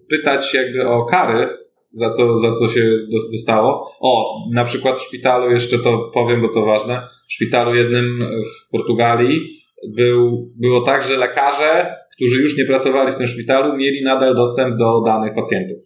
pytać 0.09 0.55
jakby 0.55 0.87
o 0.87 1.05
kary, 1.05 1.49
za 1.93 2.11
co, 2.11 2.39
za 2.39 2.53
co 2.53 2.69
się 2.69 2.99
dostało. 3.33 3.97
O, 4.01 4.35
na 4.53 4.65
przykład 4.65 4.99
w 4.99 5.03
szpitalu, 5.03 5.51
jeszcze 5.51 5.79
to 5.79 6.11
powiem, 6.15 6.43
bo 6.43 6.49
to 6.49 6.65
ważne, 6.65 7.03
w 7.29 7.33
szpitalu 7.33 7.75
jednym 7.75 8.25
w 8.45 8.71
Portugalii 8.71 9.49
był, 9.97 10.53
było 10.57 10.81
tak, 10.81 11.03
że 11.03 11.17
lekarze, 11.17 11.95
którzy 12.17 12.43
już 12.43 12.59
nie 12.59 12.65
pracowali 12.65 13.13
w 13.13 13.15
tym 13.15 13.27
szpitalu, 13.27 13.77
mieli 13.77 14.05
nadal 14.05 14.35
dostęp 14.35 14.79
do 14.79 15.03
danych 15.07 15.35
pacjentów. 15.35 15.79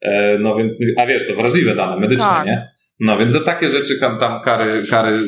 E, 0.00 0.38
no 0.38 0.56
więc, 0.56 0.76
a 0.96 1.06
wiesz, 1.06 1.26
to 1.26 1.34
wrażliwe 1.34 1.74
dane 1.74 2.00
medyczne, 2.00 2.24
tak. 2.24 2.46
nie? 2.46 2.70
No 3.00 3.18
więc 3.18 3.32
za 3.32 3.40
takie 3.40 3.68
rzeczy 3.68 4.00
tam, 4.00 4.18
tam 4.18 4.42
kary, 4.42 4.82
kary 4.90 5.18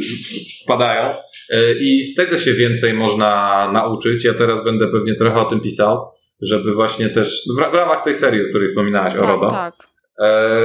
wpadają 0.65 1.03
e, 1.51 1.73
i 1.81 2.05
z 2.05 2.15
tego 2.15 2.39
się 2.39 2.55
więcej 2.55 2.95
można 2.95 3.71
nauczyć. 3.73 4.25
Ja 4.25 4.35
teraz 4.35 4.65
będę 4.65 4.89
pewnie 4.89 5.15
trochę 5.15 5.41
o 5.41 5.45
tym 5.45 5.61
pisał, 5.61 5.99
żeby 6.43 6.73
właśnie 6.73 7.09
też 7.09 7.43
w, 7.59 7.71
w 7.71 7.75
ramach 7.75 8.05
tej 8.05 8.15
serii, 8.15 8.47
o 8.47 8.49
której 8.49 8.69
wspominałaś, 8.69 9.13
tak, 9.13 9.23
o 9.23 9.27
RODO. 9.27 9.51
Tak. 9.51 9.92
E, 10.19 10.61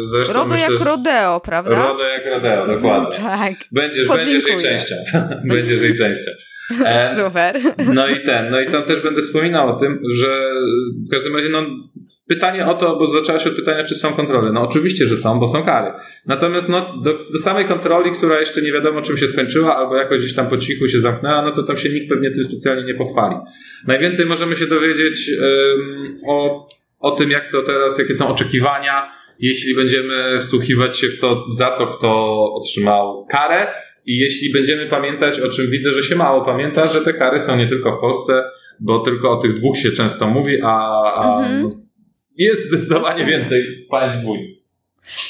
zresztą 0.00 0.32
Rodo 0.32 0.54
myślę, 0.54 0.74
jak 0.74 0.82
rodeo, 0.82 1.40
prawda? 1.40 1.88
Rodo 1.88 2.04
jak 2.04 2.26
rodeo, 2.26 2.66
dokładnie. 2.66 3.16
tak. 3.16 3.54
Będziesz, 3.72 4.08
będziesz 4.08 4.46
jej 4.46 4.62
częścią. 4.62 4.94
będziesz 5.54 5.82
jej 5.82 5.94
częścią. 5.94 6.30
E, 6.84 7.16
Super. 7.18 7.60
No 7.94 8.08
i 8.08 8.20
ten, 8.20 8.50
no 8.50 8.60
i 8.60 8.66
tam 8.66 8.82
też 8.82 9.00
będę 9.00 9.22
wspominał 9.22 9.68
o 9.68 9.80
tym, 9.80 10.00
że 10.14 10.50
w 11.06 11.10
każdym 11.10 11.36
razie 11.36 11.48
no, 11.48 11.66
pytanie 12.28 12.66
o 12.66 12.74
to, 12.74 12.96
bo 12.96 13.10
zaczęłaś 13.10 13.46
od 13.46 13.54
pytania, 13.54 13.84
czy 13.84 13.94
są 13.94 14.12
kontrole. 14.12 14.52
No 14.52 14.62
oczywiście, 14.62 15.06
że 15.06 15.16
są, 15.16 15.40
bo 15.40 15.48
są 15.48 15.62
kary. 15.62 15.92
Natomiast 16.26 16.68
no, 16.68 16.96
do, 17.04 17.18
do 17.32 17.38
samej 17.38 17.64
kontroli, 17.64 18.12
która 18.12 18.40
jeszcze 18.40 18.62
nie 18.62 18.72
wiadomo 18.72 19.02
czym 19.02 19.18
się 19.18 19.28
skończyła, 19.28 19.76
albo 19.76 19.96
jakoś 19.96 20.18
gdzieś 20.18 20.34
tam 20.34 20.48
po 20.48 20.58
cichu 20.58 20.88
się 20.88 21.00
zamknęła, 21.00 21.42
no 21.42 21.52
to 21.52 21.62
tam 21.62 21.76
się 21.76 21.88
nikt 21.88 22.08
pewnie 22.08 22.30
tym 22.30 22.44
specjalnie 22.44 22.84
nie 22.84 22.94
pochwali. 22.94 23.36
Najwięcej 23.86 24.26
możemy 24.26 24.56
się 24.56 24.66
dowiedzieć 24.66 25.30
um, 25.40 26.18
o, 26.28 26.68
o 26.98 27.10
tym, 27.10 27.30
jak 27.30 27.48
to 27.48 27.62
teraz, 27.62 27.98
jakie 27.98 28.14
są 28.14 28.28
oczekiwania, 28.28 29.12
jeśli 29.38 29.74
będziemy 29.74 30.40
wsłuchiwać 30.40 30.98
się 30.98 31.08
w 31.08 31.20
to, 31.20 31.44
za 31.54 31.70
co 31.70 31.86
kto 31.86 32.38
otrzymał 32.54 33.26
karę, 33.26 33.66
i 34.06 34.16
jeśli 34.16 34.52
będziemy 34.52 34.86
pamiętać, 34.86 35.40
o 35.40 35.48
czym 35.48 35.70
widzę, 35.70 35.92
że 35.92 36.02
się 36.02 36.16
mało 36.16 36.44
pamięta, 36.44 36.86
że 36.86 37.00
te 37.00 37.12
kary 37.12 37.40
są 37.40 37.56
nie 37.56 37.66
tylko 37.66 37.96
w 37.96 38.00
Polsce, 38.00 38.44
bo 38.80 38.98
tylko 38.98 39.30
o 39.30 39.36
tych 39.36 39.54
dwóch 39.54 39.76
się 39.78 39.90
często 39.90 40.26
mówi, 40.26 40.58
a, 40.62 40.90
a 41.14 41.38
mhm. 41.38 41.68
jest 42.36 42.66
zdecydowanie 42.66 43.24
więcej 43.24 43.86
państw 43.90 44.22
w 44.22 44.28
Unii. 44.28 44.57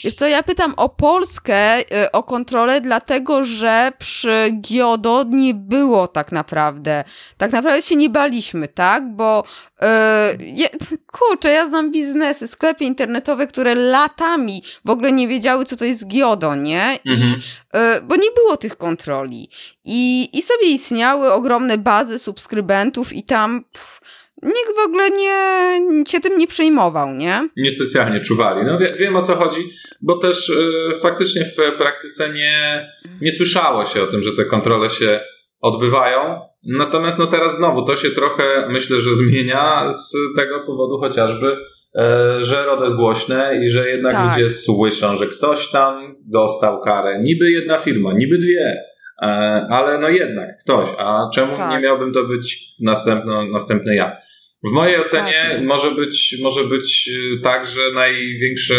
Wiesz 0.04 0.14
co, 0.14 0.26
ja 0.26 0.42
pytam 0.42 0.74
o 0.76 0.88
Polskę, 0.88 1.80
y, 1.80 2.12
o 2.12 2.22
kontrolę, 2.22 2.80
dlatego 2.80 3.44
że 3.44 3.92
przy 3.98 4.50
Giodo 4.60 5.24
nie 5.28 5.54
było 5.54 6.08
tak 6.08 6.32
naprawdę. 6.32 7.04
Tak 7.36 7.52
naprawdę 7.52 7.82
się 7.82 7.96
nie 7.96 8.10
baliśmy, 8.10 8.68
tak? 8.68 9.14
Bo 9.14 9.44
yy, 9.82 10.98
kurczę, 11.18 11.50
ja 11.50 11.66
znam 11.66 11.92
biznesy, 11.92 12.48
sklepy 12.48 12.84
internetowe, 12.84 13.46
które 13.46 13.74
latami 13.74 14.62
w 14.84 14.90
ogóle 14.90 15.12
nie 15.12 15.28
wiedziały, 15.28 15.64
co 15.64 15.76
to 15.76 15.84
jest 15.84 16.06
Giodo, 16.06 16.54
nie? 16.54 16.98
I, 17.04 17.10
mhm. 17.10 17.40
yy, 17.74 17.80
bo 18.02 18.16
nie 18.16 18.30
było 18.34 18.56
tych 18.56 18.76
kontroli. 18.76 19.50
I, 19.84 20.30
I 20.32 20.42
sobie 20.42 20.66
istniały 20.66 21.32
ogromne 21.32 21.78
bazy 21.78 22.18
subskrybentów 22.18 23.12
i 23.12 23.22
tam... 23.22 23.64
Pff, 23.72 23.98
nikt 24.42 24.77
w 24.77 24.87
ogóle 24.87 25.11
nie, 25.11 26.05
się 26.09 26.20
tym 26.20 26.38
nie 26.38 26.46
przejmował, 26.46 27.14
nie? 27.14 27.48
Niespecjalnie 27.57 28.20
czuwali. 28.20 28.66
No 28.66 28.79
wie, 28.79 28.87
wiem 28.98 29.16
o 29.16 29.22
co 29.22 29.35
chodzi, 29.35 29.70
bo 30.01 30.18
też 30.18 30.48
y, 30.48 30.92
faktycznie 31.03 31.44
w 31.44 31.57
praktyce 31.79 32.33
nie, 32.33 32.88
nie 33.20 33.33
słyszało 33.33 33.85
się 33.85 34.03
o 34.03 34.07
tym, 34.07 34.22
że 34.22 34.33
te 34.33 34.44
kontrole 34.44 34.90
się 34.90 35.20
odbywają. 35.61 36.40
Natomiast 36.66 37.18
no 37.18 37.27
teraz 37.27 37.57
znowu 37.57 37.83
to 37.83 37.96
się 37.96 38.11
trochę 38.11 38.68
myślę, 38.68 39.01
że 39.01 39.16
zmienia 39.16 39.92
z 39.92 40.12
tego 40.37 40.60
powodu 40.60 40.98
chociażby, 41.00 41.56
e, 41.98 42.37
że 42.40 42.65
RODO 42.65 42.85
jest 42.85 42.96
głośne 42.96 43.60
i 43.65 43.69
że 43.69 43.88
jednak 43.88 44.12
tak. 44.12 44.38
ludzie 44.38 44.50
słyszą, 44.50 45.17
że 45.17 45.27
ktoś 45.27 45.71
tam 45.71 46.17
dostał 46.27 46.81
karę. 46.81 47.21
Niby 47.23 47.50
jedna 47.50 47.79
firma, 47.79 48.12
niby 48.12 48.38
dwie, 48.38 48.77
E, 49.23 49.27
ale 49.71 49.98
no 49.98 50.08
jednak 50.08 50.58
ktoś, 50.58 50.88
a 50.98 51.31
czemu 51.35 51.56
Tak. 51.56 51.71
nie 51.71 51.81
miałbym 51.81 52.12
to 52.12 52.25
być 52.25 52.75
następno, 52.81 53.46
następny 53.46 53.94
ja? 53.94 54.17
W 54.65 54.73
mojej 54.73 55.00
ocenie 55.00 55.46
Tak. 55.50 55.65
może 55.65 55.90
być, 55.90 56.37
może 56.42 56.65
być 56.65 57.09
y, 57.09 57.40
tak, 57.42 57.67
że 57.67 57.81
największe, 57.94 58.75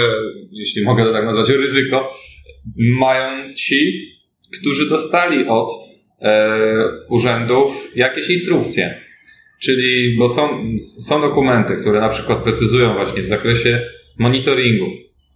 jeśli 0.51 0.83
mogę 0.83 1.03
to 1.03 1.13
tak 1.13 1.25
nazwać, 1.25 1.49
ryzyko 1.49 2.13
mają 2.77 3.53
ci, 3.53 4.09
którzy 4.59 4.89
dostali 4.89 5.45
od 5.47 5.71
e, 6.21 6.57
urzędów 7.09 7.91
jakieś 7.95 8.29
instrukcje. 8.29 9.01
Czyli, 9.61 10.17
bo 10.17 10.29
są, 10.29 10.63
są 11.05 11.21
dokumenty, 11.21 11.75
które 11.75 11.99
na 11.99 12.09
przykład 12.09 12.43
precyzują 12.43 12.93
właśnie 12.93 13.21
w 13.21 13.27
zakresie 13.27 13.81
monitoringu, 14.17 14.85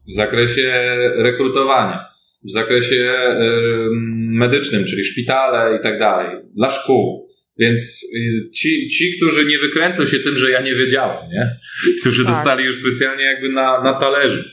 w 0.07 0.13
zakresie 0.13 0.71
rekrutowania, 1.15 2.05
w 2.43 2.51
zakresie 2.51 3.11
em, 3.11 4.29
medycznym, 4.31 4.85
czyli 4.85 5.03
szpitale 5.03 5.77
i 5.77 5.83
tak 5.83 5.99
dalej, 5.99 6.37
dla 6.55 6.69
szkół. 6.69 7.22
Więc 7.57 8.05
ci, 8.55 8.89
ci, 8.89 9.17
którzy 9.17 9.45
nie 9.45 9.59
wykręcą 9.59 10.07
się 10.07 10.19
tym, 10.19 10.37
że 10.37 10.51
ja 10.51 10.61
nie 10.61 10.75
wiedziałem, 10.75 11.29
nie? 11.31 11.49
Którzy 12.01 12.23
Tak. 12.25 12.33
dostali 12.33 12.65
już 12.65 12.75
specjalnie 12.75 13.23
jakby 13.23 13.49
na, 13.49 13.83
na 13.83 13.99
talerzu. 13.99 14.43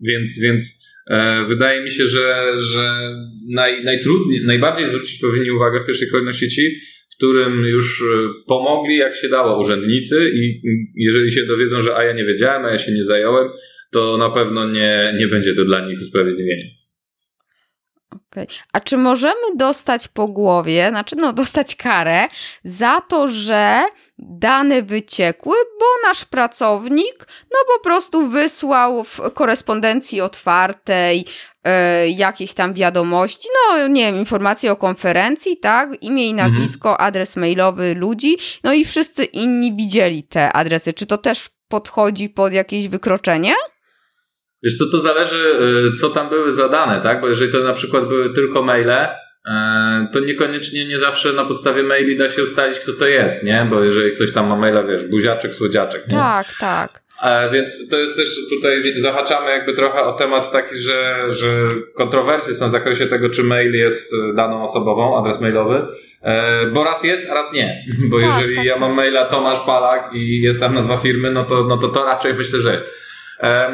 Więc, 0.00 0.38
więc 0.38 0.84
e, 1.10 1.44
wydaje 1.48 1.82
mi 1.82 1.90
się, 1.90 2.06
że, 2.06 2.52
że 2.58 3.14
naj, 3.50 3.84
najtrudniej, 3.84 4.44
najbardziej 4.44 4.88
zwrócić 4.88 5.20
powinni 5.20 5.50
uwagę 5.50 5.80
w 5.80 5.86
pierwszej 5.86 6.08
kolejności 6.08 6.48
ci, 6.48 6.78
którym 7.16 7.64
już 7.64 8.02
e, 8.02 8.28
pomogli 8.46 8.96
jak 8.96 9.16
się 9.16 9.28
dało 9.28 9.60
urzędnicy 9.60 10.30
i 10.34 10.60
jeżeli 10.96 11.32
się 11.32 11.46
dowiedzą, 11.46 11.82
że 11.82 11.96
a 11.96 12.04
ja 12.04 12.12
nie 12.12 12.24
wiedziałem, 12.24 12.64
a 12.64 12.70
ja 12.70 12.78
się 12.78 12.92
nie 12.92 13.04
zająłem, 13.04 13.48
to 13.90 14.16
na 14.16 14.30
pewno 14.30 14.70
nie, 14.70 15.14
nie 15.18 15.28
będzie 15.28 15.54
to 15.54 15.64
dla 15.64 15.88
nich 15.88 16.00
usprawiedliwieniem. 16.00 16.83
Okej. 18.14 18.46
A 18.72 18.80
czy 18.80 18.96
możemy 18.96 19.56
dostać 19.56 20.08
po 20.08 20.28
głowie, 20.28 20.86
znaczy 20.90 21.16
no 21.16 21.32
dostać 21.32 21.76
karę 21.76 22.28
za 22.64 23.00
to, 23.00 23.28
że 23.28 23.82
dane 24.18 24.82
wyciekły, 24.82 25.54
bo 25.80 26.08
nasz 26.08 26.24
pracownik 26.24 27.26
no 27.52 27.58
po 27.76 27.84
prostu 27.84 28.28
wysłał 28.28 29.04
w 29.04 29.20
korespondencji 29.34 30.20
otwartej 30.20 31.24
e, 31.64 32.08
jakieś 32.08 32.54
tam 32.54 32.74
wiadomości, 32.74 33.48
no 33.54 33.86
nie 33.88 34.04
wiem, 34.04 34.16
informacje 34.16 34.72
o 34.72 34.76
konferencji, 34.76 35.56
tak, 35.56 36.02
imię 36.02 36.26
i 36.28 36.30
Mhm. 36.30 36.52
nazwisko, 36.52 37.00
adres 37.00 37.36
mailowy 37.36 37.94
ludzi, 37.94 38.36
no 38.64 38.72
i 38.72 38.84
wszyscy 38.84 39.24
inni 39.24 39.76
widzieli 39.76 40.22
te 40.22 40.52
adresy. 40.52 40.92
Czy 40.92 41.06
to 41.06 41.18
też 41.18 41.50
podchodzi 41.68 42.28
pod 42.28 42.52
jakieś 42.52 42.88
wykroczenie? 42.88 43.52
Wiesz 44.64 44.78
co, 44.78 44.86
to 44.86 45.00
zależy, 45.00 45.58
y, 45.94 45.96
co 45.96 46.10
tam 46.10 46.28
były 46.28 46.52
zadane, 46.52 47.00
tak? 47.00 47.20
Bo 47.20 47.28
jeżeli 47.28 47.52
to 47.52 47.62
na 47.62 47.72
przykład 47.72 48.08
były 48.08 48.34
tylko 48.34 48.62
maile, 48.62 48.90
y, 48.90 49.50
to 50.12 50.20
niekoniecznie 50.20 50.86
nie 50.88 50.98
zawsze 50.98 51.32
na 51.32 51.44
podstawie 51.44 51.82
maili 51.82 52.16
da 52.16 52.30
się 52.30 52.42
ustalić, 52.42 52.80
kto 52.80 52.92
to 52.92 53.06
jest, 53.06 53.42
nie? 53.42 53.66
Bo 53.70 53.84
jeżeli 53.84 54.12
ktoś 54.16 54.32
tam 54.32 54.48
ma 54.48 54.56
maila, 54.56 54.82
wiesz, 54.82 55.04
buziaczek, 55.04 55.54
słodziaczek, 55.54 56.08
nie? 56.08 56.16
Tak, 56.16 56.46
tak. 56.60 57.04
E, 57.22 57.50
Więc 57.50 57.88
to 57.88 57.98
jest 57.98 58.16
też 58.16 58.28
tutaj 58.50 58.82
zahaczamy 59.00 59.50
jakby 59.50 59.74
trochę 59.74 60.02
o 60.02 60.12
temat 60.12 60.52
taki, 60.52 60.76
że, 60.76 61.24
że 61.28 61.66
kontrowersje 61.94 62.54
są 62.54 62.68
w 62.68 62.70
zakresie 62.70 63.06
tego, 63.06 63.30
czy 63.30 63.42
mail 63.42 63.74
jest 63.74 64.14
e, 64.14 64.34
daną 64.34 64.62
osobową, 64.62 65.18
adres 65.18 65.40
mailowy, 65.40 65.86
E, 66.24 66.66
bo 66.66 66.84
raz 66.84 67.04
jest, 67.04 67.30
a 67.30 67.34
raz 67.34 67.52
nie. 67.52 67.84
Bo 68.10 68.20
Tak, 68.20 68.28
jeżeli 68.28 68.56
tak, 68.56 68.64
ja 68.64 68.72
tak. 68.72 68.80
mam 68.80 68.94
maila 68.94 69.24
Tomasz 69.24 69.58
Palak 69.66 70.10
i 70.14 70.40
jest 70.40 70.60
tam 70.60 70.74
nazwa 70.74 70.96
firmy, 70.96 71.30
no 71.30 71.44
to, 71.44 71.64
no 71.64 71.78
to 71.78 71.88
to 71.88 72.04
raczej 72.04 72.34
myślę, 72.34 72.60
że 72.60 72.72
jest. 72.72 72.92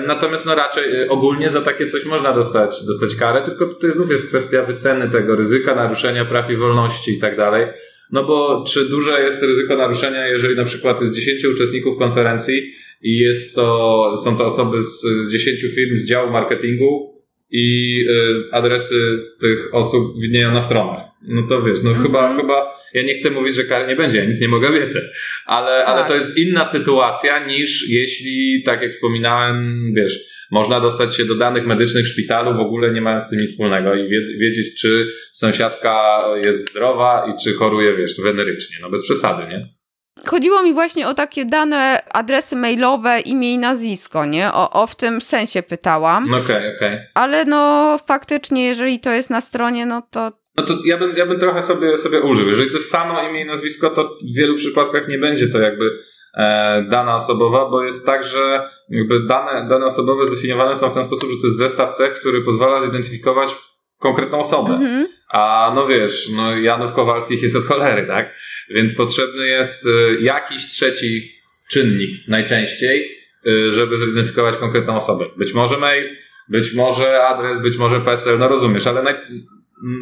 Natomiast 0.07 0.47
no 0.47 0.55
raczej 0.55 1.03
e, 1.03 1.09
ogólnie 1.09 1.51
za 1.51 1.61
takie 1.61 1.87
coś 1.87 2.05
można 2.05 2.33
dostać, 2.33 2.85
dostać 2.87 3.15
karę, 3.15 3.43
tylko 3.43 3.67
tutaj 3.67 3.93
znów 3.93 4.11
jest 4.11 4.27
kwestia 4.27 4.63
wyceny 4.63 5.09
tego 5.09 5.37
ryzyka, 5.37 5.75
naruszenia 5.75 6.25
praw 6.25 6.51
i 6.51 6.57
wolności 6.57 7.13
i 7.13 7.19
tak 7.19 7.37
dalej. 7.37 7.67
No 8.13 8.25
bo 8.25 8.65
czy 8.69 8.89
duże 8.89 9.23
jest 9.23 9.43
ryzyko 9.43 9.77
naruszenia, 9.77 10.29
jeżeli 10.29 10.57
na 10.57 10.65
przykład 10.65 11.01
jest 11.01 11.13
10 11.13 11.45
uczestników 11.45 11.99
konferencji 11.99 12.73
i 13.03 13.19
jest 13.19 13.55
to, 13.55 14.17
są 14.25 14.37
to 14.37 14.47
osoby 14.47 14.83
z 14.83 15.05
y, 15.05 15.31
10 15.31 15.61
firm 15.61 15.97
z 15.97 16.07
działu 16.07 16.31
marketingu 16.31 17.10
i 17.51 17.97
y, 18.09 18.53
adresy 18.53 19.19
tych 19.41 19.75
osób 19.75 20.23
widnieją 20.23 20.53
na 20.53 20.61
stronach. 20.63 21.01
No 21.29 21.43
to 21.43 21.63
wiesz, 21.63 21.79
no 21.83 21.91
Mhm. 21.91 22.07
chyba, 22.07 22.37
chyba, 22.37 22.75
ja 22.95 23.03
nie 23.03 23.15
chcę 23.15 23.31
mówić, 23.31 23.55
że 23.55 23.65
kary 23.65 23.89
nie 23.89 23.97
będzie, 23.97 24.19
ja 24.19 24.25
nic 24.25 24.41
nie 24.41 24.49
mogę 24.49 24.69
obiecać, 24.69 25.03
ale, 25.47 25.85
ale 25.85 25.99
Tak. 26.01 26.09
to 26.09 26.15
jest 26.15 26.39
inna 26.39 26.65
sytuacja 26.65 27.47
niż 27.47 27.89
jeśli, 27.91 28.63
tak 28.67 28.83
jak 28.83 28.93
wspominałem, 28.93 29.85
wiesz, 29.97 30.19
można 30.51 30.81
dostać 30.81 31.17
się 31.17 31.25
do 31.25 31.35
danych 31.35 31.67
medycznych 31.67 32.05
w 32.05 32.09
szpitalu, 32.09 32.55
w 32.55 32.61
ogóle 32.61 32.93
nie 32.93 33.01
mając 33.01 33.25
z 33.25 33.31
tym 33.31 33.41
nic 33.41 33.51
wspólnego 33.51 33.95
i 33.95 34.09
wiedz, 34.09 34.31
wiedzieć, 34.41 34.81
czy 34.81 35.07
sąsiadka 35.33 36.25
jest 36.45 36.71
zdrowa 36.71 37.27
i 37.31 37.45
czy 37.45 37.55
choruje, 37.55 37.97
wiesz, 37.97 38.21
wenerycznie. 38.21 38.77
No 38.83 38.91
bez 38.91 39.05
przesady, 39.05 39.47
nie? 39.49 39.80
Chodziło 40.27 40.63
mi 40.63 40.73
właśnie 40.73 41.09
o 41.09 41.15
takie 41.15 41.45
dane, 41.45 41.99
adresy 42.13 42.57
mailowe, 42.57 43.21
imię 43.21 43.55
i 43.55 43.59
nazwisko, 43.59 44.27
nie? 44.27 44.53
O, 44.53 44.71
o 44.71 44.87
w 44.87 44.97
tym 44.97 45.21
sensie 45.21 45.63
pytałam. 45.63 46.31
No 46.31 46.37
okej, 46.39 46.77
okej. 46.77 46.99
Ale 47.15 47.45
no 47.45 47.99
faktycznie, 48.07 48.67
jeżeli 48.67 49.01
to 49.01 49.11
jest 49.11 49.31
na 49.31 49.41
stronie, 49.41 49.87
no 49.87 50.03
to 50.11 50.33
No 50.57 50.65
to 50.65 50.75
ja 50.85 50.99
bym, 50.99 51.17
ja 51.17 51.27
bym 51.27 51.41
trochę 51.41 51.63
sobie, 51.63 51.99
sobie 51.99 52.21
użył. 52.21 52.49
Jeżeli 52.49 52.71
to 52.71 52.77
jest 52.77 52.91
samo 52.91 53.23
imię 53.23 53.43
i 53.43 53.47
nazwisko, 53.47 53.91
to 53.91 54.17
w 54.33 54.37
wielu 54.37 54.55
przypadkach 54.55 55.09
nie 55.09 55.19
będzie 55.19 55.49
to 55.49 55.59
jakby 55.59 55.99
e, 56.37 56.83
dana 56.83 57.15
osobowa, 57.15 57.71
bo 57.71 57.85
jest 57.85 58.07
tak, 58.07 58.25
że 58.25 58.69
jakby 58.89 59.27
dane, 59.27 59.69
dane 59.69 59.87
osobowe 59.87 60.27
zdefiniowane 60.27 60.77
są 60.77 60.89
w 60.89 60.95
ten 60.95 61.05
sposób, 61.05 61.31
że 61.31 61.37
to 61.41 61.47
jest 61.47 61.59
zestaw 61.59 61.97
cech, 61.97 62.15
który 62.15 62.45
pozwala 62.45 62.81
zidentyfikować 62.81 63.57
konkretną 63.99 64.39
osobę. 64.39 64.73
mhm. 64.73 65.09
A 65.31 65.73
no 65.75 65.87
wiesz, 65.87 66.29
no 66.37 66.57
Janów 66.57 66.93
Kowalskich 66.93 67.43
jest 67.43 67.57
od 67.57 67.65
cholery, 67.65 68.07
tak? 68.07 68.35
Więc 68.71 68.95
potrzebny 68.95 69.47
jest 69.47 69.87
y, 69.87 70.21
jakiś 70.21 70.67
trzeci 70.67 71.33
czynnik 71.71 72.29
najczęściej, 72.29 73.19
y, 73.47 73.73
żeby 73.73 73.99
zidentyfikować 73.99 74.57
konkretną 74.57 74.97
osobę. 74.97 75.27
Być 75.37 75.55
może 75.55 75.77
mail, 75.77 76.17
być 76.49 76.75
może 76.75 77.25
adres, 77.25 77.59
być 77.59 77.77
może 77.77 78.01
PESEL, 78.01 78.39
no 78.39 78.49
rozumiesz, 78.49 78.87
ale 78.87 79.03
naj, 79.03 79.15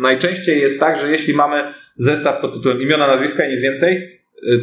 najczęściej 0.01 0.61
jest 0.61 0.81
tak, 0.81 1.01
że 1.01 1.11
jeśli 1.11 1.35
mamy 1.35 1.74
zestaw 1.97 2.41
pod 2.41 2.55
tytułem 2.55 2.83
imiona, 2.83 3.07
nazwiska 3.07 3.45
i 3.47 3.51
nic 3.51 3.61
więcej, 3.61 4.18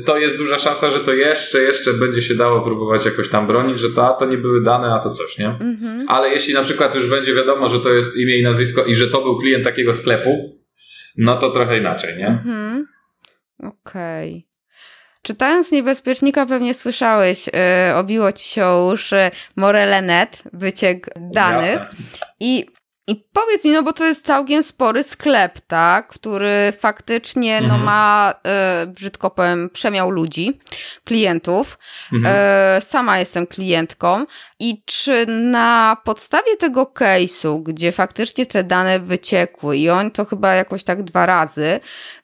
to 0.05 0.17
jest 0.17 0.37
duża 0.37 0.57
szansa, 0.57 0.91
że 0.91 0.99
to 0.99 1.13
jeszcze, 1.13 1.61
jeszcze 1.61 1.93
będzie 1.93 2.21
się 2.21 2.35
dało 2.35 2.61
próbować 2.61 3.05
jakoś 3.05 3.29
tam 3.29 3.47
bronić, 3.47 3.79
że 3.79 3.89
to, 3.89 4.15
a 4.15 4.19
to 4.19 4.25
nie 4.25 4.37
były 4.37 4.63
dane, 4.63 4.93
a 4.93 4.99
to 4.99 5.09
coś, 5.09 5.37
nie? 5.37 5.47
Mhm. 5.47 6.05
Ale 6.07 6.29
jeśli 6.29 6.53
na 6.53 6.63
przykład 6.63 6.95
już 6.95 7.07
będzie 7.07 7.33
wiadomo, 7.33 7.69
że 7.69 7.79
to 7.79 7.89
jest 7.89 8.17
imię 8.17 8.37
i 8.37 8.43
nazwisko 8.43 8.85
i 8.85 8.95
że 8.95 9.07
to 9.07 9.21
był 9.21 9.39
klient 9.39 9.63
takiego 9.63 9.93
sklepu, 9.93 10.59
no 11.17 11.37
to 11.37 11.51
trochę 11.51 11.77
inaczej, 11.77 12.17
nie? 12.17 12.27
Mhm. 12.27 12.87
Okej. 13.63 14.47
Czytając 15.21 15.71
Niebezpiecznika 15.71 16.45
pewnie 16.45 16.73
słyszałeś, 16.73 17.47
yy, 17.47 17.95
obiło 17.95 18.31
ci 18.31 18.47
się 18.47 18.65
uszy 18.93 19.31
Morelenet, 19.55 20.43
wyciek 20.53 21.09
danych. 21.33 21.71
Jasne. 21.71 21.95
I, 22.39 22.65
I 23.07 23.15
powiedz 23.33 23.63
mi, 23.63 23.71
no 23.71 23.83
bo 23.83 23.93
to 23.93 24.05
jest 24.05 24.25
całkiem 24.25 24.63
spory 24.63 25.03
sklep, 25.03 25.59
tak? 25.67 26.07
Który 26.07 26.73
faktycznie 26.79 27.61
no, 27.61 27.65
Mhm. 27.65 27.83
ma, 27.83 28.33
e, 28.47 28.85
brzydko 28.87 29.29
powiem, 29.29 29.69
przemiał 29.69 30.09
ludzi, 30.09 30.59
klientów. 31.03 31.77
Mhm. 32.13 32.35
E, 32.37 32.81
sama 32.81 33.19
jestem 33.19 33.47
klientką. 33.47 34.25
I 34.59 34.83
czy 34.85 35.25
na 35.27 35.97
podstawie 36.03 36.57
tego 36.57 36.83
case'u, 36.83 37.63
gdzie 37.63 37.91
faktycznie 37.91 38.45
te 38.45 38.63
dane 38.63 38.99
wyciekły 38.99 39.77
i 39.77 39.89
on 39.89 40.11
to 40.11 40.25
chyba 40.25 40.53
jakoś 40.53 40.83
tak 40.83 41.03
dwa 41.03 41.25
razy, 41.25 41.79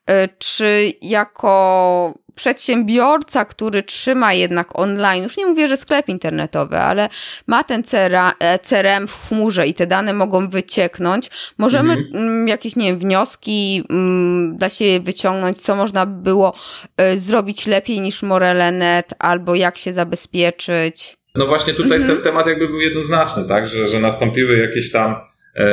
e, 0.06 0.28
czy 0.28 0.92
jako 1.02 2.14
przedsiębiorca, 2.36 3.46
który 3.46 3.84
trzyma 3.84 4.34
jednak 4.34 4.80
online, 4.80 5.24
już 5.24 5.38
nie 5.38 5.46
mówię, 5.46 5.68
że 5.68 5.78
sklep 5.78 6.10
internetowy, 6.10 6.78
ale 6.78 7.10
ma 7.48 7.64
ten 7.64 7.84
CRA, 7.84 8.34
e, 8.40 8.60
CRM 8.60 9.08
w 9.08 9.28
chmurze 9.30 9.68
i 9.68 9.74
te 9.74 9.88
dane 9.88 10.14
mogą 10.14 10.50
wycieknąć, 10.50 11.30
możemy 11.58 11.94
Mhm. 11.94 12.16
mm, 12.16 12.48
jakieś, 12.48 12.76
nie 12.76 12.86
wiem, 12.86 13.00
wnioski 13.00 13.84
mm, 13.90 14.58
da 14.58 14.70
się 14.70 15.00
wyciągnąć, 15.00 15.62
co 15.62 15.76
można 15.76 16.06
było 16.06 16.56
e, 16.98 17.18
zrobić 17.18 17.68
lepiej 17.68 18.02
niż 18.02 18.24
Morelenet, 18.24 19.14
albo 19.20 19.56
jak 19.56 19.78
się 19.78 19.94
zabezpieczyć. 19.94 21.18
No 21.36 21.48
właśnie 21.48 21.74
tutaj 21.74 21.98
Mhm. 21.98 22.16
ten 22.16 22.24
temat 22.24 22.48
jakby 22.48 22.68
był 22.68 22.82
jednoznaczny, 22.82 23.48
tak? 23.48 23.66
Że, 23.68 23.88
że 23.88 24.00
nastąpiły 24.00 24.58
jakieś 24.58 24.92
tam 24.92 25.16
e, 25.56 25.66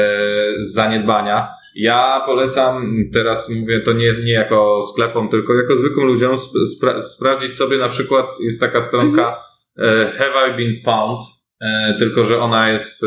zaniedbania. 0.61 1.49
Ja 1.81 2.23
polecam, 2.27 2.95
teraz 3.13 3.49
mówię 3.51 3.81
to 3.81 3.93
nie, 3.93 4.13
nie 4.25 4.33
jako 4.33 4.81
sklepom, 4.93 5.29
tylko 5.29 5.55
jako 5.55 5.77
zwykłym 5.77 6.07
ludziom 6.07 6.35
sp- 6.45 6.59
spra- 6.75 7.01
sprawdzić 7.01 7.55
sobie 7.55 7.79
na 7.79 7.89
przykład, 7.89 8.27
jest 8.41 8.61
taka 8.61 8.81
stronka 8.83 9.41
e, 9.79 10.13
Have 10.19 10.49
I 10.51 10.57
Been 10.57 10.75
Pwned, 10.85 11.21
e, 11.61 11.97
tylko 11.99 12.25
że 12.25 12.39
ona 12.41 12.71
jest 12.73 13.05
e, 13.05 13.07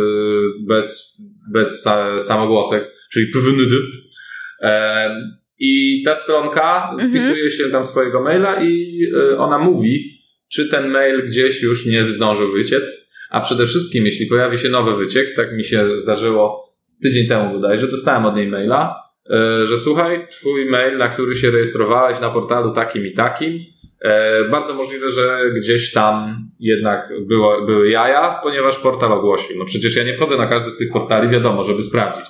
bez, 0.68 1.18
bez 1.54 1.86
sa- 1.86 2.20
samogłosek, 2.20 2.92
czyli 3.12 3.28
pwnd. 3.28 3.72
I 5.60 6.04
ta 6.06 6.16
stronka 6.16 6.90
Mhm. 6.92 7.10
wpisuje 7.12 7.50
się 7.50 7.70
tam 7.70 7.86
swojego 7.86 8.22
maila 8.24 8.64
i 8.64 8.98
ona 9.38 9.58
mówi, 9.58 10.20
czy 10.52 10.70
ten 10.70 10.90
mail 10.92 11.26
gdzieś 11.28 11.64
już 11.64 11.86
nie 11.86 12.08
zdążył 12.08 12.52
wyciec, 12.52 13.12
a 13.30 13.42
przede 13.42 13.66
wszystkim, 13.66 14.06
jeśli 14.06 14.26
pojawi 14.28 14.58
się 14.58 14.70
nowy 14.70 14.96
wyciek, 15.06 15.36
tak 15.36 15.54
mi 15.54 15.64
się 15.64 16.00
zdarzyło 16.00 16.71
tydzień 17.04 17.28
temu 17.28 17.54
bodajże, 17.54 17.88
dostałem 17.88 18.26
od 18.26 18.36
niej 18.36 18.48
maila, 18.48 18.96
e, 19.30 19.68
że 19.68 19.78
słuchaj, 19.78 20.28
twój 20.32 20.70
mail, 20.70 20.98
na 20.98 21.10
który 21.10 21.36
się 21.36 21.52
rejestrowałeś 21.52 22.20
na 22.20 22.30
portalu 22.30 22.74
takim 22.76 23.06
i 23.06 23.14
takim, 23.14 23.60
e, 24.02 24.50
bardzo 24.50 24.74
możliwe, 24.74 25.10
że 25.10 25.40
gdzieś 25.56 25.92
tam 25.92 26.48
jednak 26.60 27.14
było, 27.22 27.66
były 27.66 27.90
jaja, 27.90 28.40
ponieważ 28.44 28.78
portal 28.78 29.12
ogłosił. 29.12 29.58
No 29.60 29.66
przecież 29.66 29.96
ja 29.96 30.04
nie 30.04 30.14
wchodzę 30.14 30.38
na 30.38 30.48
każdy 30.48 30.72
z 30.72 30.78
tych 30.78 30.92
portali, 30.92 31.30
wiadomo, 31.30 31.64
żeby 31.64 31.84
sprawdzić. 31.84 32.26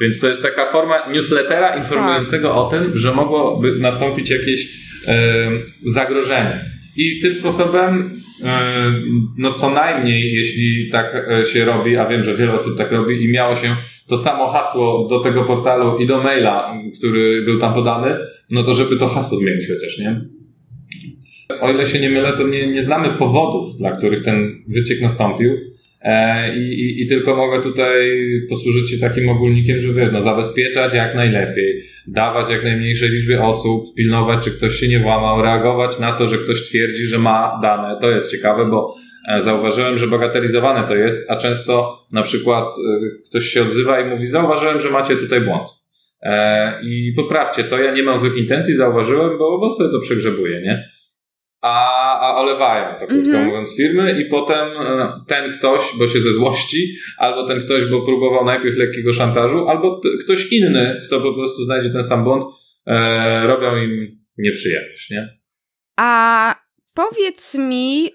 Więc 0.00 0.20
to 0.20 0.28
jest 0.28 0.42
taka 0.42 0.66
forma 0.66 1.08
newslettera 1.08 1.76
informującego 1.76 2.48
tak. 2.48 2.56
o 2.56 2.68
tym, 2.68 2.96
że 2.96 3.12
mogłoby 3.12 3.78
nastąpić 3.78 4.30
jakieś 4.30 4.66
e, 5.08 5.50
zagrożenie. 5.84 6.64
I 6.96 7.20
tym 7.22 7.34
sposobem, 7.34 8.20
e, 8.44 8.92
no 9.38 9.52
co 9.52 9.70
najmniej, 9.70 10.32
jeśli 10.32 10.90
tak 10.92 11.28
e, 11.30 11.44
się 11.44 11.64
robi, 11.64 11.96
a 11.96 12.06
wiem, 12.06 12.22
że 12.22 12.36
wiele 12.36 12.52
osób 12.52 12.78
tak 12.78 12.92
robi 12.92 13.24
i 13.24 13.32
miało 13.32 13.56
się 13.56 13.76
to 14.06 14.18
samo 14.18 14.48
hasło 14.48 15.08
do 15.08 15.20
tego 15.20 15.44
portalu 15.44 15.98
i 15.98 16.06
do 16.06 16.22
maila, 16.22 16.74
który 16.98 17.42
był 17.42 17.58
tam 17.58 17.74
podany, 17.74 18.16
no 18.50 18.62
to 18.62 18.74
żeby 18.74 18.96
to 18.96 19.06
hasło 19.06 19.38
zmienić 19.38 19.68
chociaż, 19.68 19.98
nie? 19.98 20.20
O 21.60 21.70
ile 21.70 21.86
się 21.86 22.00
nie 22.00 22.10
mylę, 22.10 22.32
to 22.32 22.46
nie, 22.48 22.66
nie 22.66 22.82
znamy 22.82 23.08
powodów, 23.18 23.76
dla 23.76 23.90
których 23.90 24.24
ten 24.24 24.64
wyciek 24.68 25.00
nastąpił. 25.00 25.52
E, 26.04 26.56
I, 26.56 26.60
i, 26.60 27.02
I, 27.02 27.06
tylko 27.06 27.36
mogę 27.36 27.62
tutaj 27.62 28.10
posłużyć 28.48 28.90
się 28.90 28.98
takim 28.98 29.28
ogólnikiem, 29.28 29.80
że 29.80 29.92
wiesz, 29.92 30.08
no 30.12 30.22
zabezpieczać 30.22 30.94
jak 30.94 31.14
najlepiej, 31.14 31.82
dawać 32.06 32.50
jak 32.50 32.64
najmniejszej 32.64 33.08
liczbie 33.08 33.42
osób, 33.42 33.94
pilnować, 33.96 34.44
czy 34.44 34.50
ktoś 34.50 34.76
się 34.76 34.88
nie 34.88 35.00
włamał, 35.00 35.42
reagować 35.42 35.98
na 35.98 36.12
to, 36.12 36.26
że 36.26 36.38
ktoś 36.38 36.62
twierdzi, 36.62 37.06
że 37.06 37.18
ma 37.18 37.58
dane. 37.62 37.98
To 38.00 38.10
jest 38.10 38.30
ciekawe, 38.30 38.70
bo 38.70 38.94
e, 39.28 39.42
zauważyłem, 39.42 39.98
że 39.98 40.06
bagatelizowane 40.06 40.88
to 40.88 40.96
jest, 40.96 41.30
a 41.30 41.36
często 41.36 41.98
na 42.12 42.22
przykład 42.22 42.64
e, 42.64 43.28
ktoś 43.28 43.44
się 43.44 43.62
odzywa 43.62 44.00
i 44.00 44.10
mówi, 44.10 44.26
zauważyłem, 44.26 44.80
że 44.80 44.90
macie 44.90 45.16
tutaj 45.16 45.40
błąd. 45.40 45.68
I 46.82 47.12
poprawcie 47.16 47.64
to, 47.64 47.78
ja 47.78 47.92
nie 47.92 48.02
mam 48.02 48.18
złych 48.18 48.36
intencji, 48.36 48.74
zauważyłem, 48.74 49.38
bo, 49.38 49.58
bo 49.58 49.70
sobie 49.70 49.90
to 49.90 50.00
przegrzebuję, 50.00 50.60
nie? 50.60 50.88
A, 51.64 52.20
a 52.20 52.36
olewają, 52.36 52.98
tak 52.98 53.08
krótko 53.08 53.28
mm 53.28 53.42
-hmm. 53.42 53.46
mówiąc, 53.46 53.76
firmy 53.76 54.20
i 54.20 54.30
potem 54.30 54.68
e, 54.80 55.12
ten 55.28 55.52
ktoś, 55.52 55.80
bo 55.98 56.06
się 56.06 56.20
ze 56.20 56.32
złości, 56.32 56.96
albo 57.18 57.48
ten 57.48 57.60
ktoś, 57.60 57.86
bo 57.86 58.02
próbował 58.02 58.44
najpierw 58.44 58.76
lekkiego 58.76 59.12
szantażu, 59.12 59.68
albo 59.68 60.00
ktoś 60.24 60.52
inny, 60.52 61.00
kto 61.06 61.20
po 61.20 61.34
prostu 61.34 61.64
znajdzie 61.64 61.90
ten 61.90 62.04
sam 62.04 62.24
błąd, 62.24 62.44
e, 62.86 63.46
robią 63.46 63.76
im 63.76 64.18
nieprzyjemność, 64.38 65.10
nie? 65.10 65.38
A 65.96 66.54
powiedz 66.94 67.54
mi, 67.54 68.10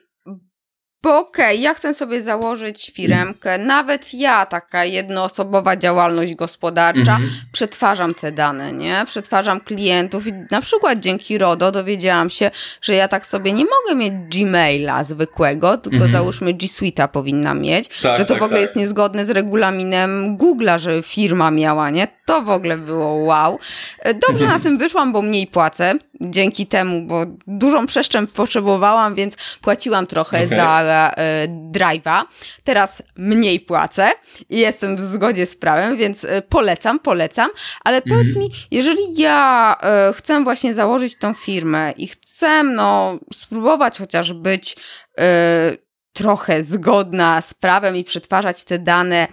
bo 1.03 1.19
okej, 1.19 1.45
okay, 1.45 1.55
ja 1.55 1.73
chcę 1.73 1.93
sobie 1.93 2.21
założyć 2.21 2.91
firmkę, 2.95 3.57
nawet 3.57 4.13
ja, 4.13 4.45
taka 4.45 4.85
jednoosobowa 4.85 5.77
działalność 5.77 6.35
gospodarcza, 6.35 7.15
mm 7.15 7.29
-hmm. 7.29 7.31
przetwarzam 7.51 8.13
te 8.13 8.31
dane, 8.31 8.73
nie? 8.73 9.03
Przetwarzam 9.05 9.59
klientów 9.59 10.27
i 10.27 10.33
na 10.51 10.61
przykład 10.61 10.99
dzięki 10.99 11.37
RODO 11.37 11.71
dowiedziałam 11.71 12.29
się, 12.29 12.51
że 12.81 12.95
ja 12.95 13.07
tak 13.07 13.25
sobie 13.25 13.53
nie 13.53 13.65
mogę 13.65 13.95
mieć 13.95 14.13
Gmaila 14.13 15.03
zwykłego, 15.03 15.77
tylko 15.77 15.97
mm 15.97 16.09
-hmm. 16.09 16.11
załóżmy 16.11 16.53
G 16.53 16.67
Suite'a 16.67 17.07
powinna 17.07 17.53
mieć, 17.53 17.87
tak, 17.87 18.17
że 18.17 18.25
to 18.25 18.33
tak, 18.33 18.41
w 18.41 18.45
ogóle 18.45 18.59
tak. 18.59 18.65
jest 18.65 18.75
niezgodne 18.75 19.25
z 19.25 19.29
regulaminem 19.29 20.37
Google'a, 20.37 20.79
że 20.79 21.03
firma 21.03 21.51
miała, 21.51 21.89
nie? 21.89 22.07
To 22.25 22.41
w 22.41 22.49
ogóle 22.49 22.77
było 22.77 23.13
wow. 23.13 23.59
Dobrze 24.05 24.45
mm 24.45 24.47
-hmm. 24.47 24.57
na 24.57 24.59
tym 24.59 24.77
wyszłam, 24.77 25.11
bo 25.11 25.21
mniej 25.21 25.47
płacę 25.47 25.93
dzięki 26.21 26.67
temu, 26.67 27.01
bo 27.05 27.25
dużą 27.47 27.85
przeszczęp 27.87 28.31
potrzebowałam, 28.31 29.15
więc 29.15 29.35
płaciłam 29.61 30.07
trochę 30.07 30.37
okay. 30.45 30.57
za 30.57 30.88
e, 30.91 31.47
drive'a. 31.47 32.23
Teraz 32.63 33.03
mniej 33.15 33.59
płacę 33.59 34.11
i 34.49 34.57
jestem 34.57 34.97
w 34.97 34.99
zgodzie 34.99 35.45
z 35.45 35.55
prawem, 35.55 35.97
więc 35.97 36.25
e, 36.25 36.41
polecam, 36.41 36.99
polecam. 36.99 37.49
Ale 37.83 38.01
powiedz 38.01 38.35
mi, 38.35 38.49
jeżeli 38.71 39.15
ja 39.17 39.75
e, 39.81 40.13
chcę 40.13 40.43
właśnie 40.43 40.73
założyć 40.73 41.17
tą 41.17 41.33
firmę 41.33 41.93
i 41.97 42.07
chcę 42.07 42.63
no, 42.63 43.19
spróbować 43.33 43.97
chociaż 43.97 44.33
być 44.33 44.75
e, 45.19 45.71
trochę 46.13 46.63
zgodna 46.63 47.41
z 47.41 47.53
prawem 47.53 47.95
i 47.95 48.03
przetwarzać 48.03 48.63
te 48.63 48.79
dane 48.79 49.27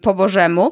po 0.00 0.14
Bożemu, 0.14 0.70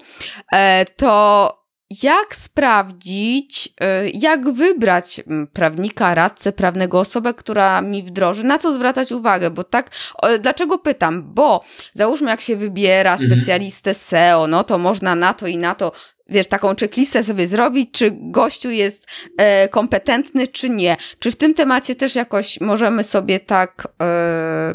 to 0.97 1.58
jak 2.03 2.37
sprawdzić, 2.37 3.67
y, 3.67 4.11
jak 4.15 4.51
wybrać 4.51 5.21
prawnika, 5.53 6.15
radcę 6.15 6.53
prawnego, 6.53 7.01
osobę, 7.01 7.35
która 7.35 7.83
mi 7.83 8.03
wdroży, 8.03 8.45
na 8.45 8.59
co 8.59 8.73
zwracać 8.73 9.13
uwagę, 9.13 9.51
bo 9.51 9.65
tak, 9.65 9.91
dlaczego 10.41 10.79
pytam? 10.79 11.35
Bo 11.35 11.65
załóżmy, 11.95 12.31
jak 12.31 12.41
się 12.41 12.57
wybiera 12.57 13.13
mhm. 13.13 13.31
specjalistę 13.31 13.95
SEO, 13.95 14.47
no 14.47 14.65
to 14.65 14.79
można 14.79 15.15
na 15.15 15.35
to 15.35 15.47
i 15.47 15.57
na 15.57 15.75
to 15.75 15.93
wiesz, 16.29 16.47
taką 16.47 16.75
checklistę 16.81 17.23
sobie 17.23 17.49
zrobić, 17.49 17.91
czy 17.93 18.11
gościu 18.13 18.71
jest 18.71 19.07
e, 19.39 19.69
kompetentny, 19.69 20.49
czy 20.49 20.71
nie. 20.71 20.97
Czy 21.19 21.31
w 21.31 21.37
tym 21.37 21.55
temacie 21.55 21.95
też 21.95 22.15
jakoś 22.15 22.61
możemy 22.61 23.05
sobie 23.05 23.41
tak 23.41 23.89
e, 24.03 24.75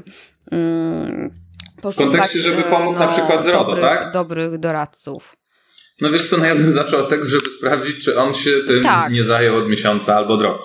mm, 0.51 1.43
w 1.83 1.95
kontekście, 1.95 2.39
żeby 2.39 2.63
pomógł 2.63 2.99
no, 2.99 3.05
na 3.05 3.07
przykład 3.07 3.43
z 3.43 3.45
RODO, 3.45 3.65
dobrych, 3.65 3.85
tak? 3.85 4.11
Dobrych 4.11 4.57
doradców. 4.57 5.42
No 6.01 6.11
wiesz 6.11 6.25
co, 6.25 6.37
no 6.37 6.45
ja 6.45 6.55
bym 6.55 6.73
zaczął 6.73 6.99
od 6.99 7.09
tego, 7.09 7.25
żeby 7.25 7.49
sprawdzić, 7.57 8.05
czy 8.05 8.17
on 8.19 8.33
się 8.33 8.51
tym 8.67 8.83
tak. 8.83 9.13
nie 9.13 9.23
zajął 9.23 9.55
od 9.55 9.69
miesiąca 9.69 10.15
albo 10.15 10.33
od 10.33 10.41
roku. 10.41 10.63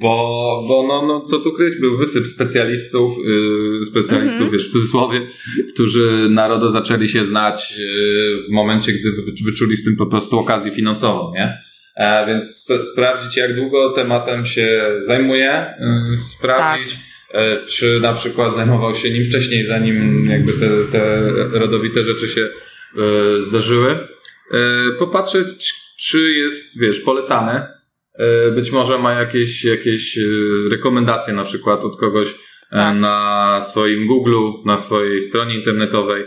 Bo, 0.00 0.64
bo 0.68 0.84
no, 0.88 1.06
no, 1.06 1.24
co 1.24 1.38
tu 1.38 1.52
kryć, 1.52 1.76
był 1.76 1.96
wysyp 1.96 2.26
specjalistów, 2.26 3.12
yy, 3.24 3.86
specjalistów, 3.86 4.40
mm 4.40 4.48
-hmm. 4.48 4.52
wiesz, 4.52 4.68
w 4.68 4.72
cudzysłowie, 4.72 5.26
którzy 5.74 6.26
narodo 6.30 6.70
zaczęli 6.70 7.08
się 7.08 7.26
znać 7.26 7.78
yy, 7.78 8.42
w 8.44 8.50
momencie, 8.50 8.92
gdy 8.92 9.10
wyczuli 9.44 9.76
w 9.76 9.84
tym 9.84 9.96
po 9.96 10.06
prostu 10.06 10.38
okazję 10.38 10.72
finansową, 10.72 11.32
nie? 11.34 11.58
E, 11.98 12.26
więc 12.26 12.44
sp 12.64 12.70
sprawdzić, 12.92 13.36
jak 13.36 13.54
długo 13.54 13.90
tematem 13.90 14.46
się 14.46 14.84
zajmuje, 15.00 15.74
yy, 16.10 16.16
sprawdzić, 16.16 16.94
tak. 16.94 17.02
e, 17.42 17.66
czy 17.66 18.00
na 18.00 18.12
przykład 18.12 18.54
zajmował 18.54 18.94
się 18.94 19.10
nim 19.10 19.24
wcześniej, 19.24 19.66
zanim 19.66 20.24
jakby 20.24 20.52
te, 20.52 20.68
te 20.92 21.30
rodowite 21.58 22.04
rzeczy 22.04 22.28
się 22.28 22.40
e, 22.40 23.42
zdarzyły. 23.42 24.17
E, 24.52 24.92
popatrzeć, 24.98 25.74
czy 25.98 26.32
jest, 26.32 26.80
wiesz, 26.80 27.00
polecane. 27.00 27.78
E, 28.14 28.50
być 28.50 28.70
może 28.70 28.98
ma 28.98 29.12
jakieś, 29.12 29.64
jakieś 29.64 30.18
e, 30.18 30.22
rekomendacje 30.70 31.34
na 31.34 31.44
przykład 31.44 31.84
od 31.84 32.00
kogoś 32.00 32.34
tak. 32.70 32.96
na 32.96 33.60
swoim 33.70 34.06
Google, 34.06 34.36
na 34.66 34.78
swojej 34.78 35.20
stronie 35.20 35.54
internetowej 35.54 36.24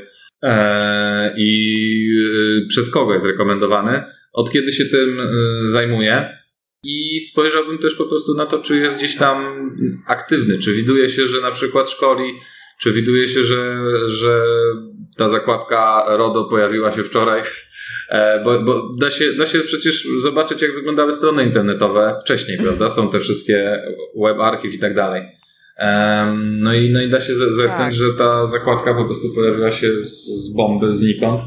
i 1.37 2.07
przez 2.69 2.91
kogo 2.91 3.13
jest 3.13 3.25
rekomendowany, 3.25 4.03
od 4.33 4.51
kiedy 4.51 4.71
się 4.71 4.85
tym 4.85 5.17
zajmuje. 5.67 6.37
I 6.83 7.19
spojrzałbym 7.19 7.77
też 7.77 7.95
po 7.95 8.05
prostu 8.05 8.33
na 8.33 8.45
to, 8.45 8.59
czy 8.59 8.77
jest 8.77 8.97
gdzieś 8.97 9.15
tam 9.17 9.69
aktywny, 10.07 10.57
czy 10.57 10.73
widuje 10.73 11.09
się, 11.09 11.25
że 11.25 11.41
na 11.41 11.51
przykład 11.51 11.89
szkoli, 11.89 12.33
czy 12.79 12.91
widuje 12.91 13.27
się, 13.27 13.43
że, 13.43 13.77
że 14.07 14.43
ta 15.17 15.29
zakładka 15.29 16.05
RODO 16.07 16.45
pojawiła 16.45 16.91
się 16.91 17.03
wczoraj 17.03 17.41
bo, 18.43 18.59
bo 18.59 18.95
da, 18.99 19.11
się, 19.11 19.25
da 19.37 19.45
się 19.45 19.59
przecież 19.59 20.07
zobaczyć, 20.23 20.61
jak 20.61 20.73
wyglądały 20.73 21.13
strony 21.13 21.43
internetowe 21.43 22.17
wcześniej, 22.21 22.57
prawda? 22.57 22.89
Są 22.89 23.11
te 23.11 23.19
wszystkie 23.19 23.81
web 24.23 24.39
archiv 24.39 24.73
i 24.73 24.79
tak 24.79 24.95
dalej. 24.95 25.23
No 26.35 26.73
i, 26.73 26.89
no 26.89 27.01
i 27.01 27.09
da 27.09 27.19
się 27.19 27.33
zerknąć, 27.35 27.77
tak. 27.77 27.93
że 27.93 28.13
ta 28.17 28.47
zakładka 28.47 28.93
po 28.93 29.05
prostu 29.05 29.33
pojawiła 29.35 29.71
się 29.71 30.01
z, 30.01 30.25
z 30.25 30.53
bomby 30.53 30.95
znikąd. 30.95 31.41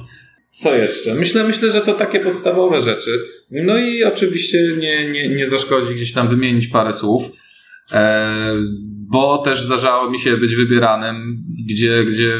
Co 0.52 0.74
jeszcze? 0.74 1.14
Myślę, 1.14 1.44
myślę, 1.44 1.70
że 1.70 1.80
to 1.80 1.94
takie 1.94 2.20
podstawowe 2.20 2.80
rzeczy. 2.80 3.10
No 3.50 3.78
i 3.78 4.04
oczywiście 4.04 4.58
nie, 4.78 5.10
nie, 5.10 5.28
nie 5.28 5.48
zaszkodzi 5.48 5.94
gdzieś 5.94 6.12
tam 6.12 6.28
wymienić 6.28 6.66
parę 6.66 6.92
słów, 6.92 7.22
e, 7.92 8.54
bo 9.10 9.38
też 9.38 9.62
zdarzało 9.62 10.10
mi 10.10 10.18
się 10.18 10.36
być 10.36 10.56
wybieranym, 10.56 11.44
gdzie, 11.68 12.04
gdzie 12.04 12.38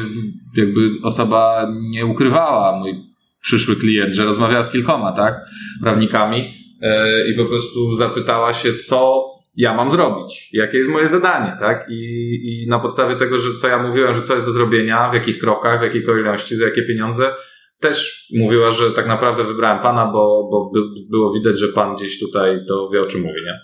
jakby 0.57 0.91
osoba 1.03 1.73
nie 1.91 2.07
ukrywała 2.07 2.79
mój 2.79 3.14
przyszły 3.45 3.77
klient, 3.77 4.15
że 4.15 4.25
rozmawiała 4.25 4.65
z 4.65 4.71
kilkoma, 4.71 5.13
tak, 5.13 5.35
prawnikami 5.83 6.55
yy, 6.83 7.29
i 7.29 7.37
po 7.37 7.45
prostu 7.45 7.97
zapytała 7.97 8.53
się, 8.53 8.79
co 8.79 9.25
ja 9.57 9.75
mam 9.75 9.91
zrobić, 9.91 10.49
jakie 10.53 10.79
jest 10.79 10.91
moje 10.91 11.09
zadanie, 11.09 11.57
tak, 11.61 11.87
I, 11.91 12.05
i 12.45 12.69
na 12.69 12.79
podstawie 12.79 13.17
tego, 13.17 13.39
że 13.39 13.55
co 13.55 13.69
ja 13.69 13.83
mówiłem, 13.83 14.15
że 14.15 14.23
co 14.23 14.35
jest 14.35 14.47
do 14.47 14.53
zrobienia, 14.53 15.11
w 15.11 15.15
jakich 15.15 15.39
krokach, 15.39 15.81
w 15.81 15.83
jakiej 15.83 16.03
kolejności, 16.03 16.57
za 16.57 16.65
jakie 16.65 16.83
pieniądze, 16.83 17.35
też 17.81 18.29
mówiła, 18.33 18.71
że 18.71 18.91
tak 18.91 19.07
naprawdę 19.07 19.45
wybrałem 19.45 19.83
pana, 19.83 20.07
bo, 20.07 20.49
bo 20.51 20.71
było 21.11 21.33
widać, 21.33 21.59
że 21.59 21.69
pan 21.69 21.97
gdzieś 21.97 22.21
tutaj 22.21 22.59
to 22.69 22.91
wie, 22.93 23.03
o 23.03 23.07
czym 23.07 23.21
mówi, 23.21 23.41
nie? 23.45 23.61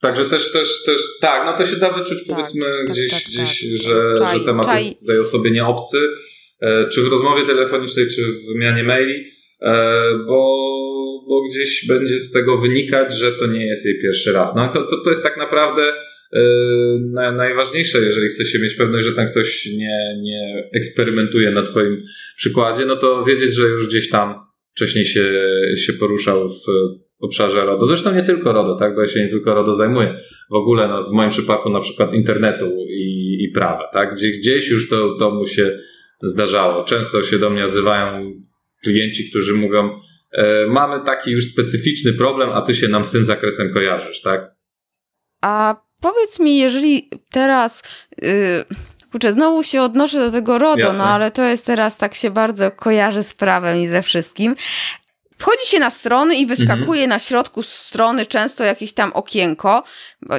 Także 0.00 0.24
też, 0.24 0.52
też, 0.52 0.84
też, 0.84 1.02
tak, 1.20 1.46
no 1.46 1.52
to 1.52 1.70
się 1.70 1.76
da 1.76 1.92
wyczuć, 1.92 2.18
tak, 2.18 2.36
powiedzmy, 2.36 2.66
tak, 2.66 2.86
gdzieś, 2.90 3.10
tak, 3.10 3.22
gdzieś 3.22 3.60
tak. 3.60 3.82
że, 3.82 4.14
czaj, 4.18 4.38
że 4.38 4.44
temat 4.44 4.66
czaj. 4.66 4.84
jest 4.84 5.06
tej 5.06 5.18
osobie 5.18 5.50
nie 5.50 5.66
obcy, 5.66 5.98
E, 5.98 6.29
czy 6.92 7.02
w 7.02 7.08
rozmowie 7.08 7.46
telefonicznej, 7.46 8.08
czy 8.08 8.22
w 8.22 8.52
wymianie 8.52 8.84
maili, 8.84 9.24
e, 9.62 9.74
bo, 10.26 10.56
bo 11.28 11.42
gdzieś 11.50 11.86
będzie 11.86 12.20
z 12.20 12.32
tego 12.32 12.58
wynikać, 12.58 13.18
że 13.18 13.32
to 13.32 13.46
nie 13.46 13.66
jest 13.66 13.84
jej 13.84 13.98
pierwszy 14.02 14.32
raz. 14.32 14.54
No 14.54 14.68
to, 14.68 14.82
to, 14.86 14.96
to 15.04 15.10
jest 15.10 15.22
tak 15.22 15.36
naprawdę 15.36 15.82
e, 16.32 17.32
najważniejsze, 17.32 17.98
jeżeli 17.98 18.28
chce 18.28 18.44
się 18.44 18.58
mieć 18.58 18.74
pewność, 18.74 19.06
że 19.06 19.12
ten 19.12 19.26
ktoś 19.26 19.66
nie, 19.66 20.20
nie 20.22 20.70
eksperymentuje 20.74 21.50
na 21.50 21.62
Twoim 21.62 22.02
przykładzie, 22.36 22.86
no 22.86 22.96
to 22.96 23.24
wiedzieć, 23.24 23.54
że 23.54 23.62
już 23.62 23.88
gdzieś 23.88 24.08
tam 24.08 24.34
wcześniej 24.74 25.04
się, 25.04 25.42
się 25.76 25.92
poruszał 25.92 26.48
w 26.48 26.64
obszarze 27.20 27.64
RODO. 27.64 27.86
Zresztą 27.86 28.14
nie 28.14 28.22
tylko 28.22 28.52
RODO, 28.52 28.74
tak, 28.74 28.94
bo 28.94 29.00
ja 29.00 29.06
się 29.06 29.20
nie 29.20 29.28
tylko 29.28 29.54
RODO 29.54 29.74
zajmuję. 29.74 30.14
W 30.50 30.54
ogóle 30.54 30.88
no, 30.88 31.02
w 31.02 31.12
moim 31.12 31.30
przypadku 31.30 31.70
na 31.70 31.80
przykład 31.80 32.14
internetu 32.14 32.70
i, 32.88 33.36
i 33.44 33.52
prawa, 33.54 33.90
tak, 33.92 34.14
gdzie 34.14 34.30
gdzieś 34.30 34.70
już 34.70 34.88
to, 34.88 35.16
to 35.18 35.30
mu 35.30 35.46
się 35.46 35.76
zdarzało. 36.22 36.84
Często 36.84 37.22
się 37.22 37.38
do 37.38 37.50
mnie 37.50 37.66
odzywają 37.66 38.32
klienci, 38.82 39.30
którzy 39.30 39.54
mówią, 39.54 39.98
e, 40.32 40.66
mamy 40.66 41.04
taki 41.04 41.30
już 41.30 41.52
specyficzny 41.52 42.12
problem, 42.12 42.50
a 42.52 42.62
ty 42.62 42.74
się 42.74 42.88
nam 42.88 43.04
z 43.04 43.10
tym 43.10 43.24
zakresem 43.24 43.72
kojarzysz, 43.72 44.22
tak? 44.22 44.54
A 45.40 45.76
powiedz 46.00 46.40
mi, 46.40 46.58
jeżeli 46.58 47.10
teraz... 47.30 47.82
Yy... 48.22 48.30
Kurczę, 49.12 49.32
znowu 49.32 49.62
się 49.62 49.82
odnoszę 49.82 50.18
do 50.18 50.30
tego 50.30 50.58
RODO, 50.58 50.76
no 50.76 50.86
Jasne. 50.86 50.98
no 50.98 51.04
ale 51.04 51.30
to 51.30 51.42
jest 51.42 51.66
teraz 51.66 51.96
tak 51.96 52.14
się 52.14 52.30
bardzo 52.30 52.70
kojarzy 52.70 53.22
z 53.22 53.34
prawem 53.34 53.78
i 53.78 53.88
ze 53.88 54.02
wszystkim. 54.02 54.54
Wchodzi 55.38 55.66
się 55.66 55.78
na 55.78 55.90
strony 55.90 56.36
i 56.36 56.46
wyskakuje 56.46 57.02
mhm. 57.02 57.08
na 57.08 57.18
środku 57.18 57.62
strony 57.62 58.26
często 58.26 58.64
jakieś 58.64 58.92
tam 58.92 59.12
okienko, 59.12 59.82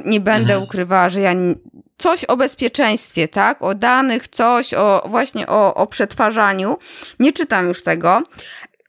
nie 0.05 0.19
będę 0.19 0.53
mhm. 0.53 0.63
ukrywała, 0.63 1.09
że 1.09 1.21
ja 1.21 1.33
coś 2.01 2.25
o 2.25 2.37
bezpieczeństwie, 2.37 3.27
tak? 3.27 3.61
O 3.61 3.75
danych, 3.75 4.27
coś 4.27 4.73
o 4.73 5.03
właśnie 5.09 5.47
o, 5.47 5.73
o 5.73 5.87
przetwarzaniu. 5.87 6.77
Nie 7.19 7.33
czytam 7.33 7.67
już 7.67 7.83
tego. 7.83 8.21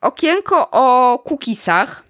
Okienko 0.01 0.71
o 0.71 1.19
cookiesach. 1.19 2.05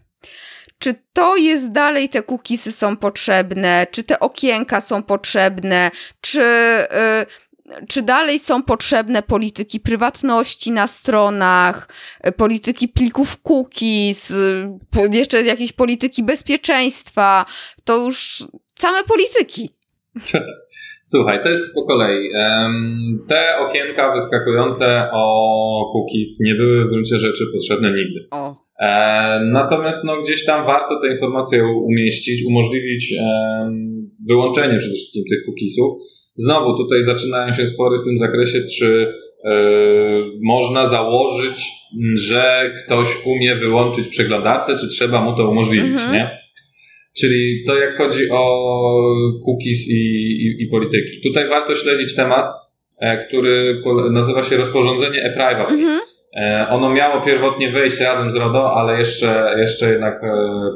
Czy 0.78 0.94
to 1.12 1.36
jest 1.36 1.72
dalej, 1.72 2.08
te 2.08 2.22
cookiesy 2.22 2.72
są 2.72 2.96
potrzebne? 2.96 3.86
Czy 3.90 4.02
te 4.02 4.20
okienka 4.20 4.80
są 4.80 5.02
potrzebne? 5.02 5.90
Czy 6.20 6.40
yy, 6.40 7.26
czy 7.88 8.02
dalej 8.02 8.38
są 8.38 8.62
potrzebne 8.62 9.22
polityki 9.22 9.80
prywatności 9.80 10.70
na 10.70 10.86
stronach, 10.86 11.88
e, 12.20 12.32
polityki 12.32 12.88
plików 12.88 13.36
cookies, 13.42 14.32
jeszcze 15.12 15.42
jakieś 15.42 15.72
polityki 15.72 16.22
bezpieczeństwa, 16.22 17.44
to 17.84 17.96
już 17.96 18.44
same 18.78 19.04
polityki. 19.04 19.70
Słuchaj, 21.04 21.42
to 21.42 21.48
jest 21.48 21.74
po 21.74 21.86
kolei. 21.86 22.28
Te 23.28 23.58
okienka 23.58 24.14
wyskakujące 24.14 25.08
o 25.12 25.92
cookies 25.92 26.40
nie 26.40 26.54
były 26.54 26.84
w 26.84 26.88
gruncie 26.88 27.18
rzeczy 27.18 27.44
potrzebne 27.52 27.88
nigdy. 27.88 28.26
O. 28.30 28.56
E, 28.80 29.40
natomiast 29.44 30.04
no, 30.04 30.22
gdzieś 30.22 30.44
tam 30.44 30.66
warto 30.66 31.00
te 31.00 31.10
informacje 31.10 31.64
umieścić, 31.64 32.44
umożliwić 32.46 33.14
wyłączenie 34.28 34.78
przede 34.78 34.94
wszystkim 34.94 35.24
tych 35.30 35.38
cookiesów 35.46 36.02
Znowu 36.36 36.76
tutaj 36.76 37.02
zaczynają 37.02 37.52
się 37.52 37.66
spory 37.66 37.98
w 37.98 38.04
tym 38.04 38.18
zakresie, 38.18 38.58
czy 38.78 39.12
yy, 39.44 39.50
można 40.42 40.86
założyć, 40.86 41.70
że 42.14 42.74
ktoś 42.78 43.08
umie 43.26 43.56
wyłączyć 43.56 44.08
przeglądarkę, 44.08 44.78
czy 44.78 44.88
trzeba 44.88 45.20
mu 45.20 45.36
to 45.36 45.50
umożliwić, 45.50 45.92
mhm. 45.92 46.12
nie? 46.12 46.41
Czyli 47.16 47.64
to 47.66 47.78
jak 47.78 47.96
chodzi 47.96 48.30
o 48.30 48.68
cookies 49.46 49.88
i, 49.88 50.00
i, 50.46 50.62
i 50.62 50.66
polityki. 50.66 51.20
Tutaj 51.22 51.48
warto 51.48 51.74
śledzić 51.74 52.14
temat, 52.14 52.46
e, 52.98 53.26
który 53.26 53.82
nazywa 54.10 54.42
się 54.42 54.56
rozporządzenie 54.56 55.22
e-privacy. 55.22 55.74
Mhm. 55.74 56.00
E, 56.36 56.66
ono 56.70 56.90
miało 56.90 57.20
pierwotnie 57.20 57.70
wejść 57.70 58.00
razem 58.00 58.30
z 58.30 58.34
RODO, 58.34 58.74
ale 58.74 58.98
jeszcze, 58.98 59.54
jeszcze 59.58 59.90
jednak 59.90 60.20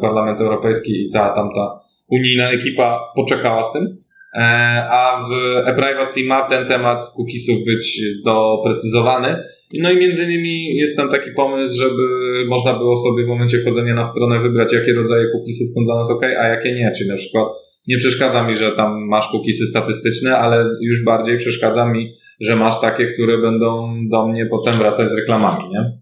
Parlament 0.01 0.41
Europejski 0.41 1.03
i 1.03 1.09
cała 1.09 1.34
tamta 1.34 1.80
unijna 2.09 2.51
ekipa 2.51 3.01
poczekała 3.16 3.64
z 3.64 3.72
tym. 3.72 3.99
E, 4.34 4.43
a 4.91 5.20
w 5.30 5.32
e-privacy 5.68 6.24
ma 6.24 6.49
ten 6.49 6.66
temat 6.66 7.05
cookiesów 7.16 7.64
być 7.64 8.01
doprecyzowany. 8.24 9.45
No 9.74 9.92
i 9.92 9.96
między 9.96 10.24
innymi 10.24 10.76
jest 10.76 10.96
tam 10.96 11.10
taki 11.10 11.30
pomysł, 11.30 11.78
żeby 11.78 12.02
można 12.48 12.72
było 12.74 12.96
sobie 12.96 13.24
w 13.24 13.28
momencie 13.28 13.58
wchodzenia 13.58 13.94
na 13.94 14.04
stronę 14.04 14.40
wybrać, 14.40 14.72
jakie 14.72 14.92
rodzaje 14.92 15.26
cookiesów 15.32 15.68
są 15.70 15.84
dla 15.84 15.96
nas 15.96 16.10
ok, 16.10 16.22
a 16.22 16.48
jakie 16.48 16.74
nie. 16.74 16.92
Czyli 16.98 17.10
na 17.10 17.16
przykład 17.16 17.48
nie 17.88 17.96
przeszkadza 17.96 18.48
mi, 18.48 18.56
że 18.56 18.72
tam 18.72 19.06
masz 19.08 19.28
cookiesy 19.32 19.66
statystyczne, 19.66 20.38
ale 20.38 20.70
już 20.82 21.04
bardziej 21.04 21.36
przeszkadza 21.36 21.92
mi, 21.92 22.12
że 22.40 22.56
masz 22.56 22.80
takie, 22.80 23.06
które 23.06 23.38
będą 23.38 23.94
do 24.10 24.28
mnie 24.28 24.46
potem 24.46 24.74
wracać 24.74 25.08
z 25.08 25.18
reklamami, 25.18 25.68
nie? 25.70 25.92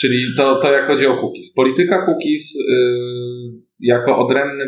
Czyli 0.00 0.18
to, 0.36 0.56
to 0.56 0.72
jak 0.72 0.86
chodzi 0.86 1.06
o 1.06 1.16
cookies. 1.16 1.52
Polityka 1.52 2.06
cookies 2.06 2.54
yy, 2.54 3.52
jako 3.80 4.18
odrębny 4.18 4.64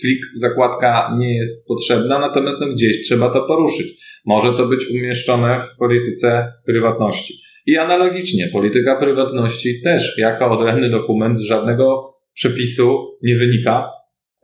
plik, 0.00 0.20
zakładka 0.34 1.14
nie 1.18 1.36
jest 1.36 1.68
potrzebna, 1.68 2.18
natomiast 2.18 2.60
no 2.60 2.68
gdzieś 2.68 3.02
trzeba 3.02 3.30
to 3.30 3.46
poruszyć. 3.46 4.20
Może 4.26 4.52
to 4.52 4.66
być 4.66 4.86
umieszczone 4.90 5.60
w 5.60 5.76
polityce 5.76 6.52
prywatności. 6.66 7.34
I 7.66 7.78
analogicznie, 7.78 8.48
polityka 8.52 8.96
prywatności 8.96 9.82
też 9.84 10.18
jako 10.18 10.50
odrębny 10.50 10.90
dokument 10.90 11.38
z 11.38 11.42
żadnego 11.42 12.02
przepisu 12.34 13.18
nie 13.22 13.36
wynika. 13.36 13.90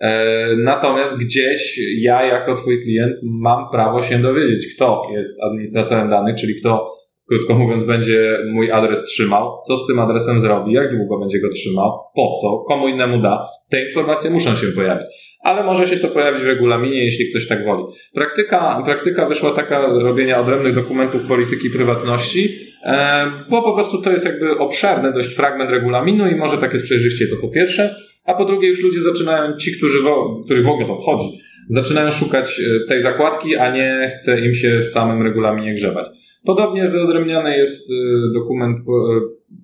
E, 0.00 0.56
natomiast 0.56 1.18
gdzieś 1.18 1.80
ja 2.00 2.24
jako 2.24 2.54
twój 2.54 2.82
klient 2.82 3.12
mam 3.22 3.70
prawo 3.70 4.02
się 4.02 4.18
dowiedzieć, 4.18 4.74
kto 4.74 5.02
jest 5.12 5.42
administratorem 5.42 6.10
danych, 6.10 6.34
czyli 6.34 6.54
kto 6.60 6.96
krótko 7.28 7.54
mówiąc, 7.54 7.84
będzie 7.84 8.38
mój 8.52 8.70
adres 8.70 9.04
trzymał, 9.04 9.60
co 9.66 9.76
z 9.76 9.86
tym 9.86 9.98
adresem 9.98 10.40
zrobi, 10.40 10.72
jak 10.72 10.96
długo 10.96 11.18
będzie 11.18 11.40
go 11.40 11.48
trzymał, 11.48 11.92
po 12.14 12.32
co, 12.42 12.58
komu 12.58 12.88
innemu 12.88 13.22
da. 13.22 13.48
Te 13.70 13.84
informacje 13.84 14.30
muszą 14.30 14.56
się 14.56 14.66
pojawić. 14.66 15.06
Ale 15.46 15.64
może 15.64 15.86
się 15.86 15.96
to 15.96 16.08
pojawić 16.08 16.42
w 16.42 16.46
regulaminie, 16.46 17.04
jeśli 17.04 17.30
ktoś 17.30 17.48
tak 17.48 17.64
woli. 17.64 17.84
Praktyka, 18.14 18.82
praktyka 18.84 19.26
wyszła 19.26 19.50
taka 19.50 19.86
robienia 19.86 20.40
odrębnych 20.40 20.74
dokumentów 20.74 21.22
polityki 21.22 21.70
prywatności, 21.70 22.58
e, 22.84 23.26
bo 23.50 23.62
po 23.62 23.72
prostu 23.72 24.02
to 24.02 24.12
jest 24.12 24.24
jakby 24.24 24.58
obszerny 24.58 25.12
dość 25.12 25.34
fragment 25.34 25.70
regulaminu 25.70 26.30
i 26.30 26.34
może 26.34 26.58
tak 26.58 26.72
jest 26.72 26.84
przejrzyście 26.84 27.26
to 27.28 27.36
po 27.36 27.48
pierwsze, 27.48 27.96
a 28.24 28.34
po 28.34 28.44
drugie 28.44 28.68
już 28.68 28.82
ludzie 28.82 29.02
zaczynają, 29.02 29.56
ci, 29.56 29.72
którzy 29.72 30.02
wo, 30.02 30.42
których 30.44 30.64
w 30.64 30.68
ogóle 30.68 30.86
to 30.86 30.92
obchodzi, 30.92 31.38
zaczynają 31.68 32.12
szukać 32.12 32.60
e, 32.60 32.88
tej 32.88 33.00
zakładki, 33.00 33.56
a 33.56 33.72
nie 33.72 34.10
chce 34.18 34.40
im 34.40 34.54
się 34.54 34.78
w 34.78 34.88
samym 34.88 35.22
regulaminie 35.22 35.74
grzebać. 35.74 36.06
Podobnie 36.44 36.88
wyodrębniany 36.88 37.56
jest 37.58 37.90
y, 37.90 37.94
dokument 38.34 38.78
y, 38.78 38.82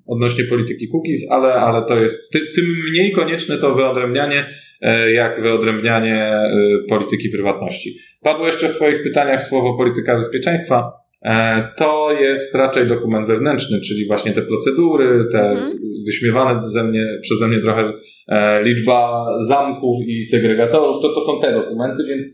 odnośnie 0.07 0.45
polityki 0.45 0.89
cookies, 0.89 1.31
ale, 1.31 1.55
ale 1.55 1.87
to 1.87 2.01
jest 2.01 2.31
ty, 2.33 2.41
tym 2.55 2.65
mniej 2.91 3.13
konieczne 3.13 3.59
to 3.59 3.75
wyodrębnianie, 3.75 4.47
e, 4.81 5.13
jak 5.13 5.43
wyodrębnianie 5.43 6.41
y, 6.85 6.89
polityki 6.89 7.29
prywatności. 7.29 7.97
Padło 8.23 8.47
jeszcze 8.47 8.69
w 8.69 8.77
Twoich 8.77 9.03
pytaniach 9.03 9.43
słowo 9.43 9.77
polityka 9.77 10.19
bezpieczeństwa. 10.19 10.93
E, 11.23 11.69
to 11.77 12.13
jest 12.13 12.55
raczej 12.55 12.87
dokument 12.87 13.27
wewnętrzny, 13.27 13.81
czyli 13.81 14.07
właśnie 14.07 14.33
te 14.33 14.43
procedury, 14.43 15.29
te 15.33 15.51
mhm. 15.51 15.71
wyśmiewane 16.07 16.67
ze 16.67 16.85
mnie, 16.85 17.07
przeze 17.23 17.49
mnie 17.49 17.61
trochę 17.61 17.93
e, 18.29 18.63
liczba 18.63 19.27
zamków 19.41 19.97
i 20.07 20.23
segregatorów, 20.23 21.03
to, 21.03 21.09
to 21.15 21.21
są 21.21 21.41
te 21.41 21.53
dokumenty, 21.53 22.03
więc 22.09 22.27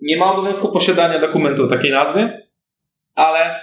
nie 0.00 0.16
ma 0.16 0.32
obowiązku 0.32 0.72
posiadania 0.72 1.18
dokumentu 1.18 1.64
o 1.64 1.66
takiej 1.66 1.90
nazwie, 1.90 2.48
ale 3.14 3.54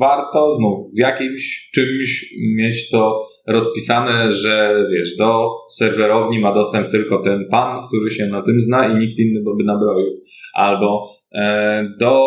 warto 0.00 0.54
znów 0.54 0.78
w 0.96 0.98
jakimś 0.98 1.70
czymś 1.74 2.34
mieć 2.56 2.90
to 2.90 3.20
rozpisane, 3.46 4.32
że 4.32 4.86
wiesz, 4.92 5.16
do 5.16 5.50
serwerowni 5.70 6.38
ma 6.38 6.54
dostęp 6.54 6.88
tylko 6.88 7.22
ten 7.22 7.48
pan, 7.50 7.86
który 7.88 8.10
się 8.10 8.26
na 8.26 8.42
tym 8.42 8.60
zna 8.60 8.88
i 8.88 8.98
nikt 8.98 9.18
inny 9.18 9.40
by 9.58 9.64
nabroił. 9.64 10.20
Albo 10.54 11.04
e, 11.34 11.94
do, 11.98 12.26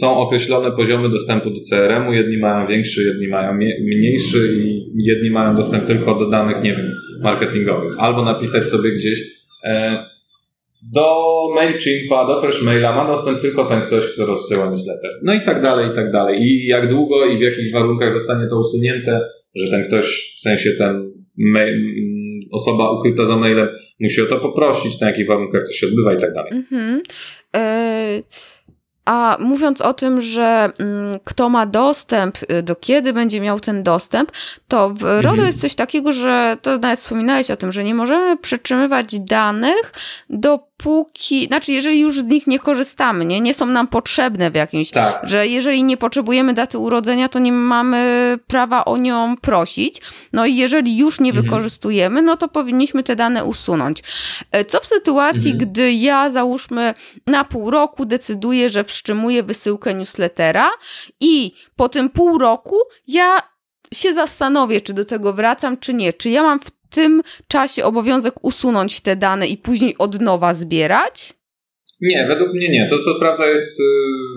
są 0.00 0.16
określone 0.18 0.72
poziomy 0.72 1.08
dostępu 1.08 1.50
do 1.50 1.60
CRM-u, 1.70 2.12
jedni 2.12 2.38
mają 2.38 2.66
większy, 2.66 3.04
jedni 3.04 3.28
mają 3.28 3.58
mniejszy 3.86 4.56
i 4.56 4.86
jedni 5.04 5.30
mają 5.30 5.54
dostęp 5.54 5.86
tylko 5.86 6.14
do 6.14 6.30
danych, 6.30 6.62
nie 6.62 6.76
wiem, 6.76 6.90
marketingowych. 7.22 7.92
Albo 7.98 8.24
napisać 8.24 8.68
sobie 8.68 8.90
gdzieś 8.90 9.22
e, 9.64 10.15
do 10.92 11.16
MailChimpa, 11.54 12.24
do 12.24 12.40
Freshmaila 12.40 12.96
ma 12.96 13.06
dostęp 13.06 13.40
tylko 13.40 13.64
ten 13.64 13.80
ktoś, 13.80 14.12
kto 14.12 14.26
rozsyła 14.26 14.70
newsletter. 14.70 15.10
No 15.22 15.34
i 15.34 15.42
tak 15.44 15.62
dalej, 15.62 15.86
i 15.92 15.94
tak 15.94 16.12
dalej. 16.12 16.42
I 16.42 16.66
jak 16.66 16.88
długo 16.90 17.26
i 17.26 17.38
w 17.38 17.40
jakich 17.40 17.72
warunkach 17.72 18.12
zostanie 18.12 18.46
to 18.46 18.58
usunięte, 18.58 19.20
że 19.54 19.70
ten 19.70 19.84
ktoś, 19.84 20.34
w 20.36 20.40
sensie 20.40 20.70
ten 20.78 21.12
mail, 21.38 21.74
osoba 22.52 22.90
ukryta 22.90 23.26
za 23.26 23.36
mailem 23.36 23.68
musi 24.00 24.22
o 24.22 24.26
to 24.26 24.40
poprosić, 24.40 25.00
na 25.00 25.06
jakich 25.06 25.26
warunkach 25.26 25.62
to 25.66 25.72
się 25.72 25.86
odbywa 25.86 26.14
i 26.14 26.16
tak 26.16 26.32
dalej. 26.32 26.52
Mhm. 26.52 27.02
Y 27.56 28.22
a 29.06 29.36
mówiąc 29.40 29.80
o 29.80 29.92
tym, 29.92 30.20
że 30.20 30.70
mm, 30.78 31.18
kto 31.24 31.48
ma 31.48 31.66
dostęp, 31.66 32.38
y, 32.52 32.62
do 32.62 32.76
kiedy 32.76 33.12
będzie 33.12 33.40
miał 33.40 33.60
ten 33.60 33.82
dostęp, 33.82 34.32
to 34.68 34.90
w 34.90 35.02
RODO 35.02 35.28
mhm. 35.28 35.46
jest 35.46 35.60
coś 35.60 35.74
takiego, 35.74 36.12
że 36.12 36.56
to 36.62 36.78
nawet 36.78 37.00
wspominałeś 37.00 37.50
o 37.50 37.56
tym, 37.56 37.72
że 37.72 37.84
nie 37.84 37.94
możemy 37.94 38.36
przetrzymywać 38.36 39.20
danych, 39.20 39.92
dopóki, 40.78 41.46
znaczy 41.46 41.72
jeżeli 41.72 42.00
już 42.00 42.20
z 42.20 42.26
nich 42.26 42.46
nie 42.46 42.58
korzystamy, 42.58 43.24
nie, 43.24 43.40
nie 43.40 43.54
są 43.54 43.66
nam 43.66 43.86
potrzebne 43.88 44.50
w 44.50 44.54
jakimś, 44.54 44.90
tak. 44.90 45.20
że 45.22 45.46
jeżeli 45.46 45.84
nie 45.84 45.96
potrzebujemy 45.96 46.54
daty 46.54 46.78
urodzenia, 46.78 47.28
to 47.28 47.38
nie 47.38 47.52
mamy 47.52 48.38
prawa 48.46 48.84
o 48.84 48.96
nią 48.96 49.36
prosić. 49.36 50.00
No 50.32 50.46
i 50.46 50.56
jeżeli 50.56 50.96
już 50.96 51.20
nie 51.20 51.30
mhm. 51.30 51.44
wykorzystujemy, 51.44 52.22
no 52.22 52.36
to 52.36 52.48
powinniśmy 52.48 53.02
te 53.02 53.16
dane 53.16 53.44
usunąć. 53.44 54.02
E, 54.52 54.64
co 54.64 54.80
w 54.80 54.86
sytuacji, 54.86 55.50
mhm. 55.50 55.58
gdy 55.58 55.92
ja 55.92 56.30
załóżmy 56.30 56.94
na 57.26 57.44
pół 57.44 57.70
roku 57.70 58.06
decyduję, 58.06 58.70
że 58.70 58.84
wstrzymuję 58.84 59.42
wysyłkę 59.42 59.94
newslettera 59.94 60.70
i 61.20 61.52
po 61.76 61.88
tym 61.88 62.10
pół 62.10 62.38
roku 62.38 62.76
ja 63.08 63.42
się 63.94 64.14
zastanowię, 64.14 64.80
czy 64.80 64.94
do 64.94 65.04
tego 65.04 65.32
wracam, 65.32 65.76
czy 65.76 65.94
nie. 65.94 66.12
Czy 66.12 66.30
ja 66.30 66.42
mam 66.42 66.60
tym 66.96 67.22
czasie 67.48 67.84
obowiązek 67.84 68.34
usunąć 68.42 69.00
te 69.00 69.16
dane 69.16 69.46
i 69.46 69.56
później 69.56 69.94
od 69.98 70.20
nowa 70.20 70.54
zbierać? 70.54 71.34
Nie, 72.00 72.26
według 72.28 72.54
mnie 72.54 72.68
nie. 72.68 72.86
To 72.90 72.98
co 72.98 73.14
prawda 73.14 73.46
jest 73.46 73.80
y, 73.80 73.84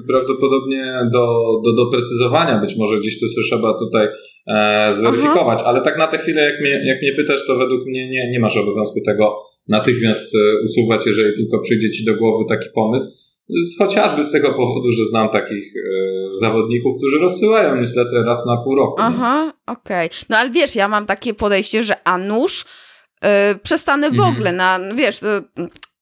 prawdopodobnie 0.08 0.94
do, 1.14 1.26
do 1.66 1.86
doprecyzowania, 1.86 2.62
być 2.62 2.76
może 2.76 3.00
gdzieś 3.00 3.20
to 3.20 3.26
trzeba 3.48 3.80
tutaj 3.80 4.08
e, 4.48 4.94
zweryfikować, 4.94 5.60
Aha. 5.62 5.70
ale 5.70 5.82
tak 5.82 5.98
na 5.98 6.08
tę 6.08 6.18
chwilę, 6.18 6.42
jak 6.42 6.62
mnie, 6.62 6.82
jak 6.86 7.02
mnie 7.02 7.14
pytasz, 7.16 7.48
to 7.48 7.56
według 7.56 7.86
mnie 7.86 8.10
nie, 8.10 8.32
nie 8.32 8.40
masz 8.40 8.58
obowiązku 8.58 9.00
tego 9.06 9.38
natychmiast 9.68 10.36
e, 10.36 10.40
usuwać, 10.66 11.06
jeżeli 11.06 11.36
tylko 11.36 11.60
przyjdzie 11.60 11.92
ci 11.92 12.06
do 12.06 12.16
głowy 12.16 12.44
taki 12.50 12.70
pomysł. 12.76 13.08
Chociażby 13.80 14.24
z 14.24 14.32
tego 14.32 14.54
powodu, 14.54 14.92
że 14.92 15.06
znam 15.06 15.30
takich 15.30 15.74
e, 15.78 16.36
zawodników, 16.36 16.98
którzy 16.98 17.20
rozsyłają 17.20 17.76
niestety 17.76 18.24
raz 18.26 18.46
na 18.46 18.58
pół 18.58 18.76
roku. 18.76 18.96
Aha, 18.98 19.54
okej. 19.66 20.08
Okay. 20.08 20.20
No 20.30 20.38
ale 20.38 20.50
wiesz, 20.50 20.76
ja 20.76 20.88
mam 20.88 21.06
takie 21.06 21.34
podejście, 21.34 21.84
że 21.84 21.96
a 22.08 22.18
nuż 22.18 22.66
yy, 23.24 23.30
przestanę 23.64 24.10
w 24.10 24.14
mhm. 24.14 24.34
ogóle 24.34 24.52
na, 24.52 24.80
wiesz, 24.96 25.20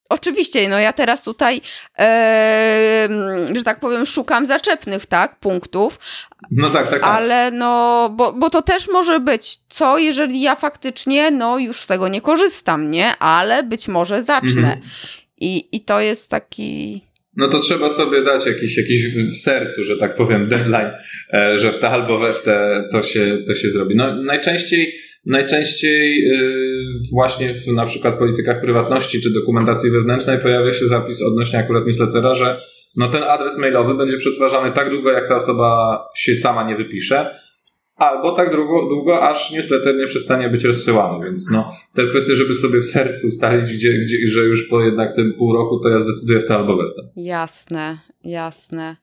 Oczywiście, 0.09 0.69
no 0.69 0.79
ja 0.79 0.93
teraz 0.93 1.23
tutaj, 1.23 1.61
e, 1.99 3.09
że 3.55 3.63
tak 3.63 3.79
powiem, 3.79 4.05
szukam 4.05 4.45
zaczepnych, 4.45 5.05
tak, 5.05 5.39
punktów. 5.39 5.99
No 6.51 6.69
tak, 6.69 6.89
tak. 6.89 7.01
tak. 7.01 7.15
Ale 7.15 7.51
no, 7.51 8.09
bo, 8.15 8.33
bo 8.33 8.49
to 8.49 8.61
też 8.61 8.87
może 8.87 9.19
być, 9.19 9.57
co 9.69 9.97
jeżeli 9.97 10.41
ja 10.41 10.55
faktycznie, 10.55 11.31
no 11.31 11.57
już 11.57 11.81
z 11.81 11.87
tego 11.87 12.07
nie 12.07 12.21
korzystam, 12.21 12.91
nie? 12.91 13.17
Ale 13.17 13.63
być 13.63 13.87
może 13.87 14.23
zacznę. 14.23 14.73
Mhm. 14.73 14.81
I, 15.37 15.67
I 15.71 15.81
to 15.81 15.99
jest 16.01 16.29
taki... 16.29 17.06
No 17.37 17.47
to 17.47 17.59
trzeba 17.59 17.89
sobie 17.89 18.21
dać 18.21 18.45
jakiś, 18.45 18.77
jakiś 18.77 19.07
w 19.07 19.37
sercu, 19.37 19.83
że 19.83 19.97
tak 19.97 20.15
powiem, 20.15 20.47
deadline, 20.47 20.91
e, 21.33 21.59
że 21.59 21.71
w 21.71 21.77
te 21.77 21.89
albo 21.89 22.19
we 22.19 22.33
w 22.33 22.41
te 22.41 22.87
to 22.91 23.01
się, 23.01 23.37
to 23.47 23.53
się 23.53 23.69
zrobi. 23.69 23.95
No 23.95 24.23
najczęściej 24.23 24.93
Najczęściej 25.27 26.27
y, 26.27 26.99
właśnie 27.13 27.53
w 27.53 27.67
na 27.67 27.85
przykład 27.85 28.19
politykach 28.19 28.61
prywatności 28.61 29.21
czy 29.21 29.33
dokumentacji 29.33 29.91
wewnętrznej 29.91 30.39
pojawia 30.39 30.71
się 30.71 30.87
zapis 30.87 31.21
odnośnie 31.21 31.59
akurat 31.59 31.85
newslettera, 31.85 32.33
że 32.33 32.61
no 32.97 33.07
ten 33.07 33.23
adres 33.23 33.57
mailowy 33.57 33.95
będzie 33.95 34.17
przetwarzany 34.17 34.71
tak 34.71 34.89
długo, 34.89 35.11
jak 35.11 35.27
ta 35.27 35.35
osoba 35.35 35.99
się 36.15 36.35
sama 36.35 36.63
nie 36.63 36.75
wypisze, 36.75 37.35
albo 37.97 38.31
tak 38.31 38.55
długo, 38.55 38.89
długo 38.89 39.29
aż 39.29 39.51
newsletter 39.51 39.95
nie 39.95 40.05
przestanie 40.05 40.49
być 40.49 40.63
rozsyłany. 40.63 41.25
Więc 41.25 41.49
no, 41.51 41.71
to 41.95 42.01
jest 42.01 42.13
kwestia, 42.13 42.35
żeby 42.35 42.53
sobie 42.53 42.79
w 42.79 42.85
sercu 42.85 43.27
ustalić, 43.27 43.73
gdzie, 43.73 43.93
gdzie, 43.93 44.17
że 44.27 44.41
już 44.41 44.67
po 44.69 44.81
jednak 44.81 45.15
tym 45.15 45.33
pół 45.37 45.53
roku 45.53 45.79
to 45.79 45.89
ja 45.89 45.99
zdecyduję 45.99 46.39
w 46.39 46.45
to 46.45 46.55
albo 46.55 46.77
we 46.77 46.83
w 46.83 46.95
to. 46.95 47.01
Jasne, 47.15 47.97
jasne. 48.23 48.95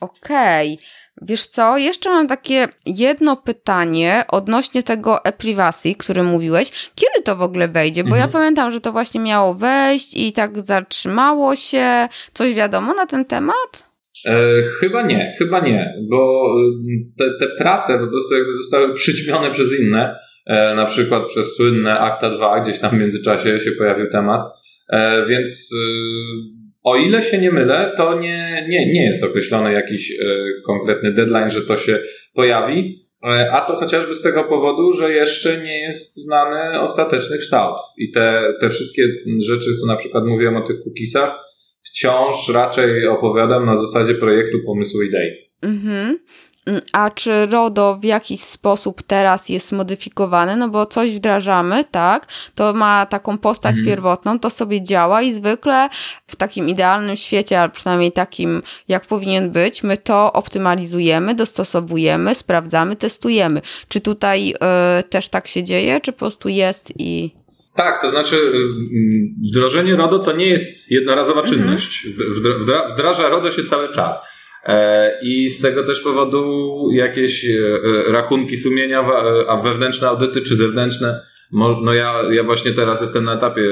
Okej. 0.00 0.74
Okay. 0.74 0.86
Wiesz 1.22 1.46
co, 1.46 1.78
jeszcze 1.78 2.10
mam 2.10 2.26
takie 2.26 2.68
jedno 2.86 3.36
pytanie 3.36 4.24
odnośnie 4.28 4.82
tego 4.82 5.24
e-privacy, 5.24 5.94
który 5.94 6.22
mówiłeś. 6.22 6.90
Kiedy 6.94 7.22
to 7.24 7.36
w 7.36 7.42
ogóle 7.42 7.68
wejdzie? 7.68 8.04
Bo 8.04 8.08
mhm. 8.08 8.28
ja 8.28 8.32
pamiętam, 8.32 8.72
że 8.72 8.80
to 8.80 8.92
właśnie 8.92 9.20
miało 9.20 9.54
wejść 9.54 10.16
i 10.16 10.32
tak 10.32 10.66
zatrzymało 10.66 11.56
się. 11.56 12.08
Coś 12.34 12.54
wiadomo 12.54 12.94
na 12.94 13.06
ten 13.06 13.24
temat? 13.24 13.89
E, 14.26 14.62
chyba 14.62 15.02
nie, 15.02 15.34
chyba 15.38 15.60
nie, 15.60 15.94
bo 16.10 16.44
y, 16.90 17.14
te, 17.18 17.30
te 17.30 17.46
prace 17.46 17.98
po 17.98 18.06
prostu 18.06 18.34
jakby 18.34 18.54
zostały 18.54 18.94
przyćmione 19.00 19.50
przez 19.50 19.80
inne, 19.80 20.18
e, 20.46 20.74
na 20.74 20.84
przykład 20.84 21.26
przez 21.26 21.56
słynne 21.56 21.98
Akta 21.98 22.30
2, 22.30 22.60
gdzieś 22.60 22.78
tam 22.78 22.96
w 22.96 23.00
międzyczasie 23.00 23.60
się 23.60 23.72
pojawił 23.72 24.10
temat, 24.10 24.40
e, 24.88 25.26
więc 25.26 25.72
y, 25.72 25.76
o 26.82 26.96
ile 26.96 27.22
się 27.22 27.38
nie 27.38 27.50
mylę, 27.50 27.92
to 27.96 28.18
nie, 28.18 28.66
nie, 28.68 28.92
nie 28.92 29.06
jest 29.06 29.24
określony 29.24 29.72
jakiś 29.72 30.12
konkretny 30.66 31.12
deadline, 31.12 31.50
że 31.50 31.62
to 31.62 31.76
się 31.76 31.98
pojawi, 32.34 33.06
a 33.52 33.60
to 33.60 33.74
chociażby 33.74 34.14
z 34.14 34.22
tego 34.22 34.44
powodu, 34.44 34.92
że 34.92 35.12
jeszcze 35.12 35.58
nie 35.58 35.80
jest 35.80 36.16
znany 36.16 36.80
ostateczny 36.80 37.38
kształt. 37.38 37.76
I 37.98 38.12
te, 38.12 38.54
te 38.60 38.70
wszystkie 38.70 39.02
rzeczy, 39.46 39.70
co 39.80 39.86
na 39.86 39.96
przykład 39.96 40.24
mówiłem 40.24 40.56
o 40.56 40.66
tych 40.66 40.76
cookiesach, 40.84 41.49
wciąż 41.82 42.48
raczej 42.48 43.06
opowiadam 43.06 43.66
na 43.66 43.78
zasadzie 43.78 44.14
projektu 44.14 44.58
pomysłu 44.66 45.02
idei. 45.02 45.50
Mhm. 45.62 46.18
A 46.92 47.10
czy 47.10 47.46
RODO 47.46 47.96
w 47.96 48.04
jakiś 48.04 48.40
sposób 48.40 49.02
teraz 49.02 49.48
jest 49.48 49.72
modyfikowane? 49.72 50.56
No 50.56 50.68
bo 50.68 50.86
coś 50.86 51.14
wdrażamy, 51.14 51.84
tak? 51.90 52.26
To 52.54 52.72
ma 52.72 53.06
taką 53.06 53.38
postać 53.38 53.70
mhm. 53.70 53.86
pierwotną, 53.86 54.38
to 54.38 54.50
sobie 54.50 54.82
działa 54.82 55.22
i 55.22 55.32
zwykle 55.32 55.88
w 56.26 56.36
takim 56.36 56.68
idealnym 56.68 57.16
świecie, 57.16 57.60
albo 57.60 57.74
przynajmniej 57.74 58.12
takim, 58.12 58.62
jak 58.88 59.06
powinien 59.06 59.50
być, 59.50 59.82
my 59.82 59.96
to 59.96 60.32
optymalizujemy, 60.32 61.34
dostosowujemy, 61.34 62.34
sprawdzamy, 62.34 62.96
testujemy. 62.96 63.62
Czy 63.88 64.00
tutaj 64.00 64.54
y, 65.00 65.02
też 65.02 65.28
tak 65.28 65.48
się 65.48 65.62
dzieje, 65.62 66.00
czy 66.00 66.12
po 66.12 66.18
prostu 66.18 66.48
jest 66.48 66.92
i 66.96 67.39
tak, 67.74 68.02
to 68.02 68.10
znaczy 68.10 68.36
y, 68.36 68.50
wdrożenie 69.50 69.96
RODO 69.96 70.18
to 70.18 70.32
nie 70.32 70.46
jest 70.46 70.90
jednorazowa 70.90 71.40
mhm. 71.40 71.58
czynność. 71.58 72.08
Wdraża 72.94 73.28
RODO 73.28 73.50
się 73.50 73.64
cały 73.64 73.92
czas. 73.92 74.16
E, 74.66 75.18
I 75.22 75.48
z 75.50 75.60
tego 75.60 75.84
też 75.84 76.00
powodu 76.00 76.44
jakieś 76.92 77.44
e, 77.44 77.48
e, 77.48 78.12
rachunki 78.12 78.56
sumienia, 78.56 79.04
a 79.48 79.56
wewnętrzne 79.56 80.08
audyty 80.08 80.42
czy 80.42 80.56
zewnętrzne. 80.56 81.20
No 81.82 81.94
ja, 81.94 82.22
ja 82.32 82.44
właśnie 82.44 82.72
teraz 82.72 83.00
jestem 83.00 83.24
na 83.24 83.34
etapie 83.34 83.62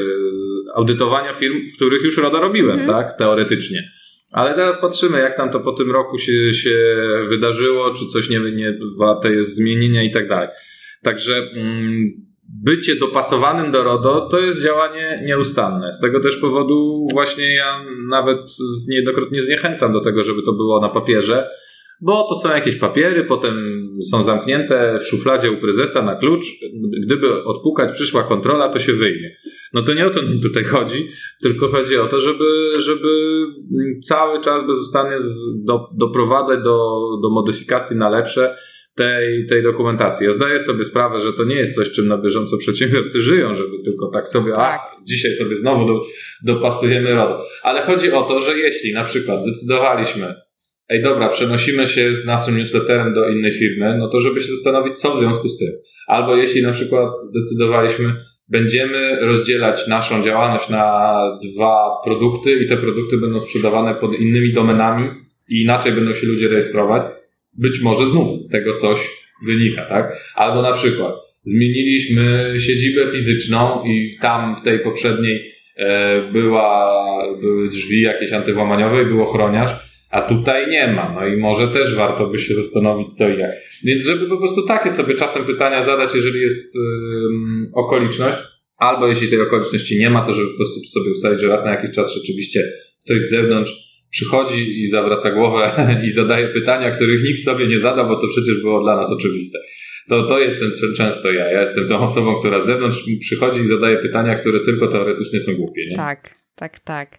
audytowania 0.74 1.32
firm, 1.32 1.56
w 1.72 1.76
których 1.76 2.02
już 2.02 2.16
RODA 2.16 2.40
robiłem, 2.40 2.80
mhm. 2.80 2.98
tak? 2.98 3.18
Teoretycznie. 3.18 3.92
Ale 4.32 4.54
teraz 4.54 4.80
patrzymy, 4.80 5.18
jak 5.18 5.36
tam 5.36 5.50
to 5.50 5.60
po 5.60 5.72
tym 5.72 5.90
roku 5.90 6.18
się, 6.18 6.52
się 6.52 6.96
wydarzyło, 7.28 7.90
czy 7.90 8.06
coś 8.06 8.28
nie, 8.28 8.40
nie 8.40 8.78
warte 8.98 9.32
jest 9.32 9.56
zmienienia 9.56 10.02
i 10.02 10.10
tak 10.10 10.28
dalej. 10.28 10.48
Także 11.02 11.36
mm, 11.36 12.27
bycie 12.48 12.96
dopasowanym 12.96 13.72
do 13.72 13.82
RODO 13.82 14.28
to 14.30 14.38
jest 14.38 14.62
działanie 14.62 15.22
nieustanne. 15.26 15.92
Z 15.92 16.00
tego 16.00 16.20
też 16.20 16.36
powodu 16.36 17.06
właśnie 17.12 17.54
ja 17.54 17.84
nawet 18.08 18.38
niejednokrotnie 18.88 19.42
zniechęcam 19.42 19.92
do 19.92 20.00
tego, 20.00 20.24
żeby 20.24 20.42
to 20.42 20.52
było 20.52 20.80
na 20.80 20.88
papierze, 20.88 21.48
bo 22.00 22.26
to 22.28 22.34
są 22.34 22.48
jakieś 22.48 22.76
papiery, 22.76 23.24
potem 23.24 23.86
są 24.10 24.22
zamknięte 24.22 24.98
w 25.00 25.06
szufladzie 25.06 25.50
u 25.50 25.56
prezesa 25.56 26.02
na 26.02 26.14
klucz. 26.14 26.46
Gdyby 27.02 27.44
odpukać 27.44 27.92
przyszła 27.92 28.22
kontrola, 28.22 28.68
to 28.68 28.78
się 28.78 28.92
wyjmie. 28.92 29.36
No 29.72 29.82
to 29.82 29.94
nie 29.94 30.06
o 30.06 30.10
to 30.10 30.22
nam 30.22 30.40
tutaj 30.40 30.64
chodzi, 30.64 31.08
tylko 31.42 31.68
chodzi 31.68 31.96
o 31.96 32.06
to, 32.06 32.20
żeby, 32.20 32.72
żeby 32.78 33.08
cały 34.02 34.40
czas 34.40 34.66
bezustannie 34.66 35.16
do, 35.56 35.88
doprowadzać 35.94 36.58
do, 36.62 37.00
do 37.22 37.30
modyfikacji 37.30 37.96
na 37.96 38.08
lepsze 38.10 38.56
tej, 38.98 39.46
tej 39.46 39.62
dokumentacji. 39.62 40.26
Ja 40.26 40.32
zdaję 40.32 40.60
sobie 40.60 40.84
sprawę, 40.84 41.20
że 41.20 41.32
to 41.32 41.44
nie 41.44 41.54
jest 41.54 41.74
coś, 41.74 41.90
czym 41.90 42.08
na 42.08 42.18
bieżąco 42.18 42.56
przedsiębiorcy 42.58 43.20
żyją, 43.20 43.54
żeby 43.54 43.70
tylko 43.84 44.10
tak 44.10 44.28
sobie, 44.28 44.52
tak. 44.52 44.80
a 44.80 45.04
dzisiaj 45.04 45.34
sobie 45.34 45.56
znowu 45.56 45.86
do, 45.86 46.00
dopasujemy 46.44 47.14
RODO. 47.14 47.44
Ale 47.62 47.82
chodzi 47.82 48.12
o 48.12 48.22
to, 48.22 48.40
że 48.40 48.58
jeśli 48.58 48.92
na 48.92 49.04
przykład 49.04 49.42
zdecydowaliśmy, 49.42 50.34
ej 50.88 51.02
dobra, 51.02 51.28
przenosimy 51.28 51.86
się 51.86 52.14
z 52.14 52.24
naszym 52.24 52.58
newsletterem 52.58 53.14
do 53.14 53.28
innej 53.28 53.52
firmy, 53.52 53.96
no 53.98 54.08
to 54.08 54.20
żeby 54.20 54.40
się 54.40 54.52
zastanowić, 54.52 54.98
co 54.98 55.16
w 55.16 55.18
związku 55.18 55.48
z 55.48 55.58
tym. 55.58 55.68
Albo 56.06 56.36
jeśli 56.36 56.62
na 56.62 56.72
przykład 56.72 57.10
zdecydowaliśmy, 57.22 58.14
będziemy 58.48 59.20
rozdzielać 59.20 59.86
naszą 59.86 60.22
działalność 60.22 60.68
na 60.68 61.14
dwa 61.44 62.00
produkty 62.04 62.52
i 62.52 62.66
te 62.66 62.76
produkty 62.76 63.16
będą 63.16 63.40
sprzedawane 63.40 63.94
pod 63.94 64.14
innymi 64.14 64.52
domenami 64.52 65.08
i 65.48 65.62
inaczej 65.62 65.92
będą 65.92 66.12
się 66.12 66.26
ludzie 66.26 66.48
rejestrować, 66.48 67.02
być 67.58 67.80
może 67.82 68.08
znów 68.08 68.42
z 68.42 68.48
tego 68.48 68.74
coś 68.76 68.98
wynika, 69.46 69.86
tak? 69.88 70.12
Albo 70.34 70.62
na 70.62 70.72
przykład 70.72 71.14
zmieniliśmy 71.44 72.54
siedzibę 72.58 73.06
fizyczną 73.06 73.84
i 73.84 74.16
tam 74.20 74.56
w 74.56 74.62
tej 74.62 74.80
poprzedniej 74.80 75.52
e, 75.76 76.32
była, 76.32 76.94
były 77.40 77.68
drzwi 77.68 78.00
jakieś 78.00 78.32
antywłamaniowe 78.32 79.02
i 79.02 79.06
był 79.06 79.22
ochroniarz, 79.22 79.70
a 80.10 80.20
tutaj 80.20 80.70
nie 80.70 80.92
ma. 80.92 81.14
No 81.14 81.26
i 81.26 81.36
może 81.36 81.68
też 81.68 81.94
warto 81.94 82.26
by 82.26 82.38
się 82.38 82.54
zastanowić 82.54 83.16
co 83.16 83.28
i 83.28 83.38
jak. 83.38 83.50
Więc 83.84 84.04
żeby 84.04 84.26
po 84.26 84.36
prostu 84.36 84.66
takie 84.66 84.90
sobie 84.90 85.14
czasem 85.14 85.44
pytania 85.44 85.82
zadać, 85.82 86.14
jeżeli 86.14 86.40
jest 86.40 86.76
okoliczność, 87.74 88.38
albo 88.76 89.08
jeśli 89.08 89.28
tej 89.28 89.40
okoliczności 89.40 89.98
nie 89.98 90.10
ma, 90.10 90.26
to 90.26 90.32
żeby 90.32 90.48
po 90.48 90.56
prostu 90.56 90.80
sobie 90.80 91.10
ustalić, 91.10 91.40
że 91.40 91.48
raz 91.48 91.64
na 91.64 91.70
jakiś 91.70 91.90
czas 91.90 92.14
rzeczywiście 92.14 92.72
ktoś 93.04 93.20
z 93.20 93.30
zewnątrz 93.30 93.87
przychodzi 94.10 94.82
i 94.82 94.88
zawraca 94.88 95.30
głowę 95.30 95.72
i 96.06 96.10
zadaje 96.10 96.48
pytania, 96.48 96.90
których 96.90 97.22
nikt 97.24 97.40
sobie 97.44 97.66
nie 97.66 97.80
zada, 97.80 98.04
bo 98.04 98.16
to 98.16 98.26
przecież 98.28 98.62
było 98.62 98.82
dla 98.82 98.96
nas 98.96 99.12
oczywiste. 99.12 99.58
To, 100.08 100.22
to 100.22 100.38
jestem 100.38 100.70
często 100.96 101.32
ja. 101.32 101.50
Ja 101.50 101.60
jestem 101.60 101.88
tą 101.88 102.00
osobą, 102.00 102.34
która 102.34 102.60
z 102.60 102.66
zewnątrz 102.66 103.04
przychodzi 103.20 103.60
i 103.60 103.68
zadaje 103.68 103.96
pytania, 103.96 104.34
które 104.34 104.60
tylko 104.60 104.88
teoretycznie 104.88 105.40
są 105.40 105.52
głupie. 105.54 105.86
Nie? 105.90 105.96
Tak, 105.96 106.34
tak, 106.54 106.78
tak. 106.78 107.18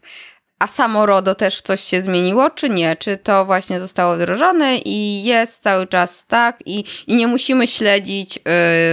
A 0.60 0.68
samo 0.68 1.06
RODO 1.06 1.36
też 1.36 1.62
coś 1.62 1.82
się 1.82 2.02
zmieniło, 2.02 2.50
czy 2.50 2.70
nie? 2.70 2.96
Czy 2.96 3.18
to 3.18 3.46
właśnie 3.46 3.80
zostało 3.80 4.16
wdrożone 4.16 4.78
i 4.86 5.24
jest 5.24 5.64
cały 5.64 5.88
czas 5.88 6.28
tak 6.28 6.60
i, 6.66 6.84
i 7.08 7.16
nie 7.16 7.28
musimy 7.28 7.68
śledzić 7.68 8.38
y, 8.38 8.42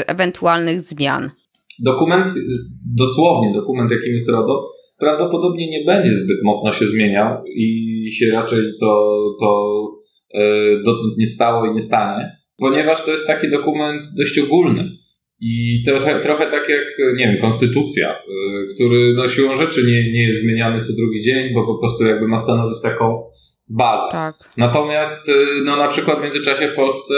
ewentualnych 0.07 0.81
zmian? 0.81 1.31
Dokument, 1.79 2.33
dosłownie 2.95 3.53
dokument, 3.55 3.91
jakim 3.91 4.13
jest 4.13 4.31
RODO, 4.31 4.69
prawdopodobnie 4.99 5.71
nie 5.71 5.85
będzie 5.85 6.17
zbyt 6.17 6.39
mocno 6.45 6.73
się 6.73 6.87
zmieniał 6.87 7.45
i 7.57 8.11
się 8.19 8.33
raczej 8.33 8.61
to, 8.81 9.17
to 9.41 9.83
e, 10.35 10.43
dotąd 10.85 11.19
nie 11.19 11.27
stało 11.27 11.67
i 11.67 11.75
nie 11.75 11.81
stanie, 11.81 12.37
ponieważ 12.59 13.05
to 13.05 13.11
jest 13.11 13.27
taki 13.27 13.51
dokument 13.51 14.03
dość 14.19 14.39
ogólny. 14.39 14.91
I 15.41 15.83
trochę, 15.87 16.21
trochę 16.21 16.47
tak 16.47 16.69
jak, 16.69 16.85
nie 17.17 17.27
wiem, 17.27 17.39
konstytucja, 17.41 18.17
który 18.75 19.15
no, 19.17 19.29
siłą 19.29 19.57
rzeczy 19.57 19.81
nie, 19.87 20.13
nie 20.13 20.27
jest 20.27 20.43
zmieniany 20.43 20.83
co 20.83 20.93
drugi 20.93 21.23
dzień, 21.23 21.55
bo 21.55 21.67
po 21.67 21.79
prostu 21.79 22.05
jakby 22.05 22.29
ma 22.29 22.39
stanowić 22.39 22.83
taką 22.83 23.23
bazę. 23.69 24.13
Tak. 24.13 24.35
Natomiast 24.57 25.31
no, 25.65 25.77
na 25.77 25.89
przykład 25.89 26.19
w 26.19 26.23
międzyczasie 26.23 26.69
w 26.69 26.75
Polsce 26.75 27.15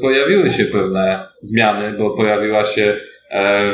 pojawiły 0.00 0.50
się 0.50 0.64
pewne 0.64 1.28
zmiany, 1.42 1.98
bo 1.98 2.10
pojawiła 2.10 2.64
się 2.64 2.82
E, 2.90 3.15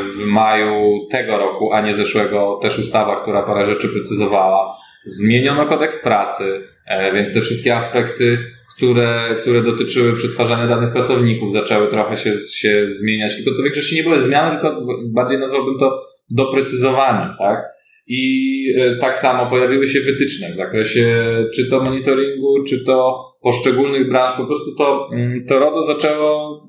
w 0.02 0.24
maju 0.26 1.06
tego 1.10 1.38
roku, 1.38 1.72
a 1.72 1.80
nie 1.80 1.94
zeszłego, 1.94 2.58
też 2.62 2.78
ustawa, 2.78 3.20
która 3.20 3.42
parę 3.42 3.64
rzeczy 3.64 3.88
precyzowała. 3.88 4.76
Zmieniono 5.04 5.66
kodeks 5.66 6.02
pracy, 6.02 6.64
e, 6.86 7.12
więc 7.12 7.34
te 7.34 7.40
wszystkie 7.40 7.76
aspekty, 7.76 8.38
które, 8.76 9.36
które 9.40 9.62
dotyczyły 9.62 10.12
przetwarzania 10.16 10.66
danych 10.66 10.92
pracowników, 10.92 11.52
zaczęły 11.52 11.88
trochę 11.88 12.16
się, 12.16 12.32
się 12.54 12.88
zmieniać. 12.88 13.36
Tylko 13.36 13.50
to 13.50 13.56
w 13.62 13.64
większości 13.64 13.96
nie 13.96 14.02
były 14.02 14.20
zmiany, 14.20 14.60
tylko 14.60 14.86
bardziej 15.12 15.38
nazwałbym 15.38 15.78
to 15.78 16.02
doprecyzowanie, 16.30 17.34
tak? 17.38 17.58
I 18.06 18.64
e, 18.78 18.96
tak 18.96 19.18
samo 19.18 19.50
pojawiły 19.50 19.86
się 19.86 20.00
wytyczne 20.00 20.50
w 20.50 20.54
zakresie 20.54 21.26
czy 21.54 21.70
to 21.70 21.82
monitoringu, 21.82 22.64
czy 22.68 22.84
to 22.84 23.20
poszczególnych 23.42 24.08
branż. 24.08 24.32
Po 24.36 24.46
prostu 24.46 24.76
to, 24.78 25.08
mm, 25.12 25.46
to 25.46 25.58
RODO 25.58 25.82
zaczęło 25.82 26.62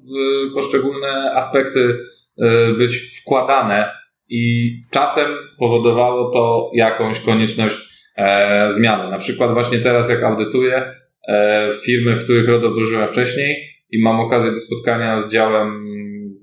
poszczególne 0.54 1.34
aspekty 1.34 1.98
E, 2.00 2.23
być 2.78 3.22
wkładane 3.22 3.90
i 4.30 4.72
czasem 4.92 5.26
powodowało 5.60 6.32
to 6.32 6.72
jakąś 6.74 7.20
konieczność 7.20 7.78
e, 8.18 8.70
zmiany. 8.70 9.12
Na 9.12 9.18
przykład 9.18 9.54
właśnie 9.54 9.80
teraz, 9.80 10.10
jak 10.10 10.24
audytuję 10.24 10.94
e, 11.28 11.70
firmy, 11.86 12.16
w 12.16 12.24
których 12.24 12.50
RODO 12.50 12.72
wdrożyłem 12.72 13.08
wcześniej 13.08 13.56
i 13.92 14.04
mam 14.04 14.20
okazję 14.20 14.52
do 14.52 14.60
spotkania 14.60 15.20
z 15.20 15.32
działem 15.32 15.86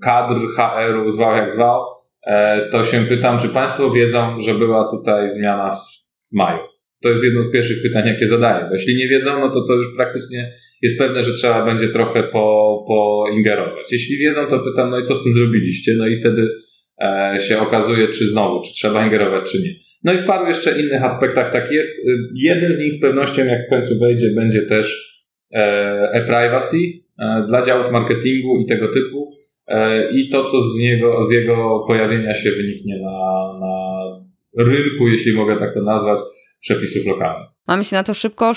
kadr 0.03 0.35
HR-u, 0.55 1.11
zwał 1.11 1.35
jak 1.35 1.51
zwał, 1.51 1.85
e, 2.27 2.69
to 2.69 2.83
się 2.83 3.01
pytam, 3.01 3.39
czy 3.39 3.49
Państwo 3.49 3.89
wiedzą, 3.89 4.39
że 4.39 4.53
była 4.53 4.91
tutaj 4.91 5.29
zmiana 5.29 5.71
w 5.71 6.01
maju. 6.31 6.70
To 7.01 7.09
jest 7.09 7.23
jedno 7.23 7.43
z 7.43 7.51
pierwszych 7.51 7.81
pytań, 7.81 8.07
jakie 8.07 8.27
zadaję. 8.27 8.65
Bo 8.65 8.73
jeśli 8.73 8.95
nie 8.95 9.07
wiedzą, 9.07 9.39
no 9.39 9.49
to 9.49 9.65
to 9.67 9.73
już 9.73 9.95
praktycznie 9.95 10.53
jest 10.81 10.97
pewne, 10.97 11.23
że 11.23 11.33
trzeba 11.33 11.65
będzie 11.65 11.87
trochę 11.87 12.23
po, 12.23 12.85
poingerować. 12.87 13.91
Jeśli 13.91 14.17
wiedzą, 14.17 14.47
to 14.47 14.59
pytam, 14.59 14.89
no 14.89 14.99
i 14.99 15.03
co 15.03 15.15
z 15.15 15.23
tym 15.23 15.33
zrobiliście? 15.33 15.95
No 15.97 16.07
i 16.07 16.15
wtedy 16.15 16.47
e, 17.01 17.37
się 17.39 17.59
okazuje, 17.59 18.07
czy 18.07 18.27
znowu, 18.27 18.61
czy 18.61 18.73
trzeba 18.73 19.05
ingerować, 19.05 19.51
czy 19.51 19.61
nie. 19.61 19.75
No 20.03 20.13
i 20.13 20.17
w 20.17 20.25
paru 20.25 20.47
jeszcze 20.47 20.81
innych 20.81 21.03
aspektach 21.03 21.51
tak 21.51 21.71
jest. 21.71 22.07
Jeden 22.35 22.73
z 22.73 22.77
nich 22.77 22.93
z 22.93 23.01
pewnością, 23.01 23.45
jak 23.45 23.67
w 23.67 23.69
końcu 23.69 23.99
wejdzie, 23.99 24.29
będzie 24.29 24.61
też 24.61 25.17
e, 25.53 26.11
e-privacy 26.11 26.77
e, 27.19 27.45
dla 27.47 27.65
działów 27.65 27.91
marketingu 27.91 28.57
i 28.59 28.65
tego 28.65 28.87
typu. 28.87 29.31
E, 29.67 30.09
I 30.11 30.29
to, 30.29 30.43
co 30.43 30.63
z, 30.63 30.77
niego, 30.79 31.27
z 31.29 31.31
jego 31.31 31.83
pojawienia 31.87 32.33
się 32.33 32.51
wyniknie 32.51 32.99
na, 32.99 33.11
na 33.59 34.65
rynku, 34.65 35.07
jeśli 35.07 35.33
mogę 35.33 35.57
tak 35.57 35.73
to 35.73 35.81
nazwać, 35.81 36.19
przepisów 36.61 37.05
lokalnych. 37.05 37.49
Mamy 37.67 37.83
się 37.83 37.95
na 37.95 38.03
to 38.03 38.13
szybko 38.13 38.51
y, 38.51 38.55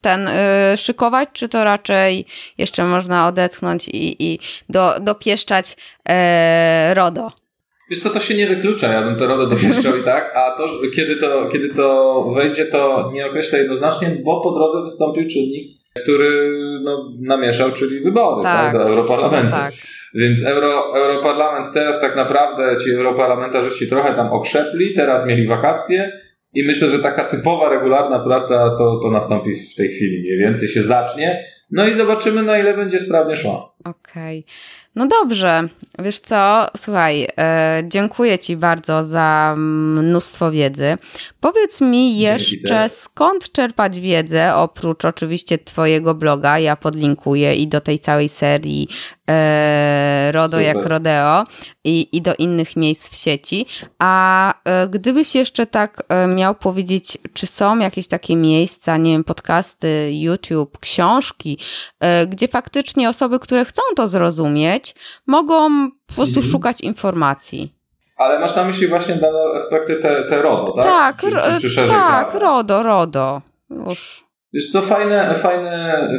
ten 0.00 0.28
y, 0.28 0.32
szykować, 0.76 1.28
czy 1.32 1.48
to 1.48 1.64
raczej 1.64 2.24
jeszcze 2.58 2.84
można 2.84 3.28
odetchnąć 3.28 3.88
i, 3.88 4.32
i 4.32 4.38
do, 4.68 4.94
dopieszczać 5.00 5.76
e, 6.08 6.94
RODO? 6.94 7.32
Wiesz 7.90 8.00
co, 8.00 8.10
to 8.10 8.20
się 8.20 8.34
nie 8.34 8.46
wyklucza, 8.46 8.92
ja 8.92 9.02
bym 9.02 9.16
to 9.16 9.26
RODO 9.26 9.46
dopieszczał 9.46 9.96
i 9.96 10.02
tak, 10.02 10.32
a 10.36 10.50
to, 10.58 10.66
kiedy 10.96 11.16
to, 11.16 11.48
kiedy 11.48 11.68
to 11.68 12.24
wejdzie, 12.34 12.66
to 12.66 13.10
nie 13.14 13.26
określę 13.26 13.58
jednoznacznie, 13.58 14.16
bo 14.24 14.40
po 14.40 14.50
drodze 14.50 14.82
wystąpił 14.82 15.28
czynnik, 15.28 15.72
który 16.02 16.52
no, 16.84 17.10
namieszał, 17.20 17.72
czyli 17.72 18.00
wybory 18.00 18.42
tak, 18.42 18.72
tak, 18.72 18.82
do 18.82 18.88
Europarlamentu. 18.88 19.50
Tak. 19.50 19.74
Więc 20.14 20.44
Euro, 20.44 20.96
Europarlament 20.96 21.72
teraz 21.74 22.00
tak 22.00 22.16
naprawdę, 22.16 22.76
ci 22.84 22.90
europarlamentarzyści 22.90 23.88
trochę 23.88 24.14
tam 24.14 24.32
okrzepli, 24.32 24.94
teraz 24.94 25.26
mieli 25.26 25.46
wakacje, 25.46 26.12
i 26.54 26.66
myślę, 26.66 26.90
że 26.90 26.98
taka 26.98 27.24
typowa, 27.24 27.68
regularna 27.68 28.18
praca 28.18 28.76
to, 28.78 29.00
to 29.02 29.10
nastąpi 29.10 29.54
w 29.54 29.74
tej 29.74 29.88
chwili 29.88 30.20
mniej 30.20 30.38
więcej, 30.38 30.68
się 30.68 30.82
zacznie. 30.82 31.44
No 31.70 31.88
i 31.88 31.94
zobaczymy, 31.94 32.42
na 32.42 32.58
ile 32.58 32.76
będzie 32.76 33.00
sprawnie 33.00 33.36
szła. 33.36 33.74
Okej. 33.84 34.38
Okay. 34.38 34.52
No 34.94 35.06
dobrze, 35.06 35.62
wiesz 35.98 36.18
co, 36.18 36.66
słuchaj, 36.76 37.28
e, 37.38 37.82
dziękuję 37.88 38.38
Ci 38.38 38.56
bardzo 38.56 39.04
za 39.04 39.54
mnóstwo 39.56 40.50
wiedzy. 40.50 40.96
Powiedz 41.40 41.80
mi 41.80 42.18
jeszcze, 42.18 42.88
skąd 42.88 43.52
czerpać 43.52 44.00
wiedzę, 44.00 44.54
oprócz 44.54 45.04
oczywiście 45.04 45.58
Twojego 45.58 46.14
bloga, 46.14 46.58
ja 46.58 46.76
podlinkuję 46.76 47.54
i 47.54 47.68
do 47.68 47.80
tej 47.80 47.98
całej 47.98 48.28
serii 48.28 48.88
RODO 50.32 50.58
Super. 50.58 50.76
jak 50.76 50.86
Rodeo 50.86 51.44
i, 51.84 52.16
i 52.16 52.22
do 52.22 52.34
innych 52.38 52.76
miejsc 52.76 53.08
w 53.08 53.14
sieci. 53.14 53.66
A 53.98 54.54
e, 54.64 54.88
gdybyś 54.88 55.34
jeszcze 55.34 55.66
tak 55.66 56.02
e, 56.08 56.26
miał 56.26 56.54
powiedzieć, 56.54 57.18
czy 57.32 57.46
są 57.46 57.78
jakieś 57.78 58.08
takie 58.08 58.36
miejsca, 58.36 58.96
nie 58.96 59.12
wiem, 59.12 59.24
podcasty, 59.24 60.10
YouTube, 60.12 60.78
książki, 60.78 61.58
e, 62.00 62.26
gdzie 62.26 62.48
faktycznie 62.48 63.08
osoby, 63.08 63.38
które 63.38 63.64
chcą 63.64 63.82
to 63.96 64.08
zrozumieć, 64.08 64.94
mogą 65.26 65.90
po 65.90 66.14
prostu 66.14 66.36
mhm. 66.36 66.52
szukać 66.52 66.80
informacji. 66.80 67.74
Ale 68.16 68.38
masz 68.38 68.56
na 68.56 68.64
myśli 68.64 68.88
właśnie 68.88 69.14
dane 69.14 69.38
aspekty 69.56 69.96
te, 69.96 70.24
te 70.24 70.42
RODO, 70.42 70.72
tak? 70.72 70.84
Tak, 70.84 71.20
czy, 71.20 71.60
czy, 71.60 71.70
czy 71.70 71.88
tak 71.88 72.34
RODO, 72.34 72.82
RODO. 72.82 73.42
Już. 73.70 74.31
Wiesz 74.54 74.70
co, 74.70 74.82
fajny, 74.82 75.34
fajny 75.34 75.70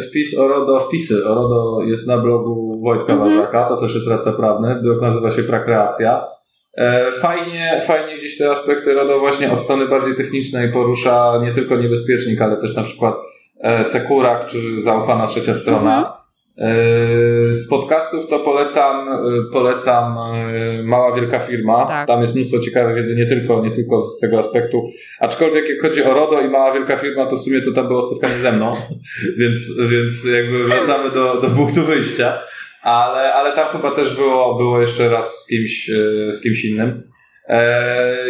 wpis 0.10 0.38
o 0.38 0.48
RODO, 0.48 0.80
wpisy 0.80 1.28
o 1.30 1.36
RODO 1.36 1.80
jest 1.86 2.08
na 2.08 2.18
blogu 2.18 2.82
Wojtka 2.84 3.14
mhm. 3.14 3.32
Ważaka, 3.32 3.68
to 3.68 3.78
też 3.78 3.96
jest 3.96 4.08
radca 4.08 4.34
prawny, 4.34 4.76
blog 4.76 5.02
nazywa 5.02 5.32
się 5.32 5.44
Prakreacja. 5.44 6.26
E, 6.78 7.12
fajnie, 7.12 7.82
fajnie 7.88 8.18
gdzieś 8.18 8.38
te 8.38 8.52
aspekty 8.52 8.94
RODO 8.94 9.20
właśnie 9.20 9.52
od 9.52 9.60
strony 9.60 9.88
bardziej 9.88 10.16
technicznej 10.16 10.72
porusza 10.72 11.40
nie 11.44 11.52
tylko 11.52 11.76
niebezpiecznik, 11.76 12.42
ale 12.42 12.58
też 12.58 12.76
na 12.76 12.84
przykład 12.84 13.16
e, 13.62 13.86
Sekurak 13.86 14.46
czy 14.46 14.82
zaufana 14.82 15.28
trzecia 15.28 15.54
strona. 15.54 15.98
Mhm. 15.98 16.23
E, 16.58 17.54
z 17.54 17.70
podcastów 17.70 18.28
to 18.28 18.40
polecam, 18.40 19.10
e, 19.10 19.20
polecam 19.52 20.18
e, 20.18 20.84
Mała 20.84 21.16
Wielka 21.16 21.40
Firma. 21.40 21.86
Tak. 21.86 22.08
Tam 22.08 22.22
jest 22.22 22.36
mnóstwo 22.36 22.60
ciekawej 22.60 22.96
wiedzy, 22.96 23.16
nie 23.16 23.26
tylko, 23.26 23.62
nie 23.62 23.72
tylko 23.72 24.02
z 24.02 24.20
tego 24.20 24.40
aspektu. 24.40 24.84
Aczkolwiek 25.20 25.70
jak 25.70 25.82
chodzi 25.82 26.04
o 26.04 26.14
RODO 26.14 26.42
i 26.42 26.50
Mała 26.50 26.74
Wielka 26.74 26.98
Firma, 26.98 27.26
to 27.26 27.36
w 27.36 27.42
sumie 27.42 27.62
to 27.62 27.72
tam 27.72 27.88
było 27.88 28.02
spotkanie 28.02 28.34
ze 28.34 28.52
mną, 28.52 28.72
więc, 29.40 29.80
więc 29.90 30.26
jakby 30.26 30.64
wracamy 30.64 31.10
do, 31.10 31.42
do 31.42 31.48
punktu 31.48 31.82
wyjścia. 31.82 32.34
Ale, 32.82 33.34
ale 33.34 33.56
tam 33.56 33.68
chyba 33.68 33.92
też 33.92 34.16
było, 34.16 34.58
było 34.58 34.80
jeszcze 34.80 35.10
raz 35.10 35.44
z 35.44 35.48
kimś, 35.48 35.92
z 36.32 36.42
kimś 36.42 36.66
innym. 36.66 37.12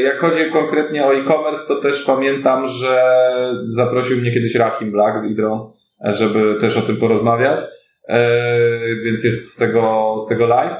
Jak 0.03 0.19
chodzi 0.19 0.51
konkretnie 0.51 1.05
o 1.05 1.15
e-commerce, 1.15 1.67
to 1.67 1.75
też 1.75 2.03
pamiętam, 2.03 2.67
że 2.67 3.01
zaprosił 3.67 4.17
mnie 4.17 4.31
kiedyś 4.31 4.55
Rahim 4.55 4.91
Black 4.91 5.19
z 5.19 5.25
Idron, 5.25 5.59
żeby 6.05 6.57
też 6.61 6.77
o 6.77 6.81
tym 6.81 6.97
porozmawiać. 6.97 7.61
E, 8.09 8.95
więc 9.05 9.23
jest 9.23 9.53
z 9.53 9.55
tego, 9.55 10.17
z 10.25 10.29
tego 10.29 10.47
live. 10.47 10.75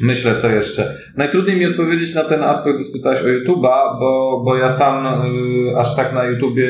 Myślę, 0.00 0.34
co 0.40 0.50
jeszcze. 0.50 0.94
Najtrudniej 1.16 1.56
mi 1.56 1.66
odpowiedzieć 1.66 2.14
na 2.14 2.24
ten 2.24 2.42
aspekt, 2.42 2.84
spytałeś 2.84 3.18
o 3.18 3.24
YouTube'a, 3.24 3.98
bo, 4.00 4.42
bo 4.44 4.56
ja 4.56 4.72
sam 4.72 5.06
y, 5.06 5.76
aż 5.76 5.96
tak 5.96 6.14
na 6.14 6.24
YouTubie 6.24 6.68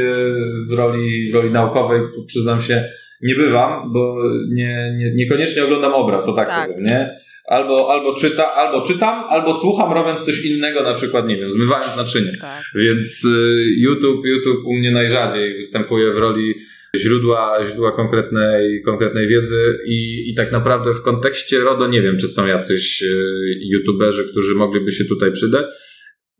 w 0.68 0.72
roli, 0.72 1.30
w 1.32 1.34
roli 1.34 1.50
naukowej, 1.50 2.00
przyznam 2.26 2.60
się, 2.60 2.84
nie 3.22 3.34
bywam, 3.34 3.92
bo 3.92 4.16
nie, 4.52 4.94
nie, 4.98 5.14
niekoniecznie 5.14 5.64
oglądam 5.64 5.94
obraz, 5.94 6.28
o 6.28 6.32
tak, 6.32 6.48
tak. 6.48 6.68
powiem, 6.68 6.84
nie? 6.84 7.10
Albo, 7.46 7.92
albo, 7.92 8.14
czyta, 8.14 8.54
albo 8.54 8.86
czytam, 8.86 9.24
albo 9.28 9.54
słucham, 9.54 9.92
robiąc 9.92 10.20
coś 10.20 10.44
innego, 10.44 10.82
na 10.82 10.94
przykład, 10.94 11.26
nie 11.26 11.36
wiem, 11.36 11.50
zmywając 11.50 11.96
naczynie. 11.96 12.32
Tak. 12.40 12.62
Więc 12.74 13.24
y, 13.24 13.64
YouTube, 13.78 14.26
YouTube 14.26 14.64
u 14.66 14.76
mnie 14.76 14.90
najrzadziej 14.90 15.54
występuje 15.56 16.12
w 16.12 16.18
roli 16.18 16.54
źródła, 16.98 17.58
źródła 17.66 17.92
konkretnej, 17.92 18.82
konkretnej 18.82 19.26
wiedzy 19.26 19.78
i, 19.86 20.30
i 20.30 20.34
tak 20.34 20.52
naprawdę 20.52 20.92
w 20.92 21.02
kontekście 21.02 21.60
RODO 21.60 21.86
nie 21.86 22.02
wiem, 22.02 22.18
czy 22.18 22.28
są 22.28 22.46
jacyś 22.46 23.02
e, 23.02 23.06
youtuberzy, 23.60 24.24
którzy 24.24 24.54
mogliby 24.54 24.92
się 24.92 25.04
tutaj 25.04 25.32
przydać. 25.32 25.66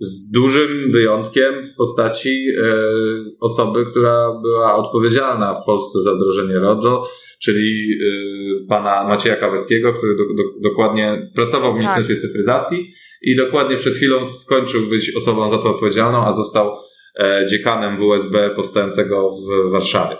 Z 0.01 0.31
dużym 0.31 0.91
wyjątkiem 0.91 1.65
w 1.65 1.75
postaci 1.75 2.47
e, 2.59 2.63
osoby, 3.41 3.85
która 3.85 4.41
była 4.43 4.77
odpowiedzialna 4.77 5.55
w 5.55 5.67
Polsce 5.67 6.03
za 6.03 6.15
wdrożenie 6.15 6.59
RODO, 6.59 7.09
czyli 7.43 7.91
e, 7.93 8.67
pana 8.69 9.05
Macieja 9.09 9.37
Kaweckiego, 9.37 9.93
który 9.93 10.17
do, 10.17 10.25
do, 10.25 10.69
dokładnie 10.71 11.31
pracował 11.35 11.73
w 11.73 11.75
tak. 11.75 11.83
Ministerstwie 11.83 12.15
tak. 12.15 12.23
Cyfryzacji 12.23 12.93
i 13.23 13.37
dokładnie 13.37 13.77
przed 13.77 13.95
chwilą 13.95 14.27
skończył 14.27 14.89
być 14.89 15.17
osobą 15.17 15.51
za 15.51 15.59
to 15.59 15.71
odpowiedzialną, 15.71 16.27
a 16.27 16.33
został 16.33 16.75
dziekanem 17.51 17.97
WSB 17.97 18.51
powstającego 18.57 19.31
w 19.31 19.71
Warszawie. 19.71 20.17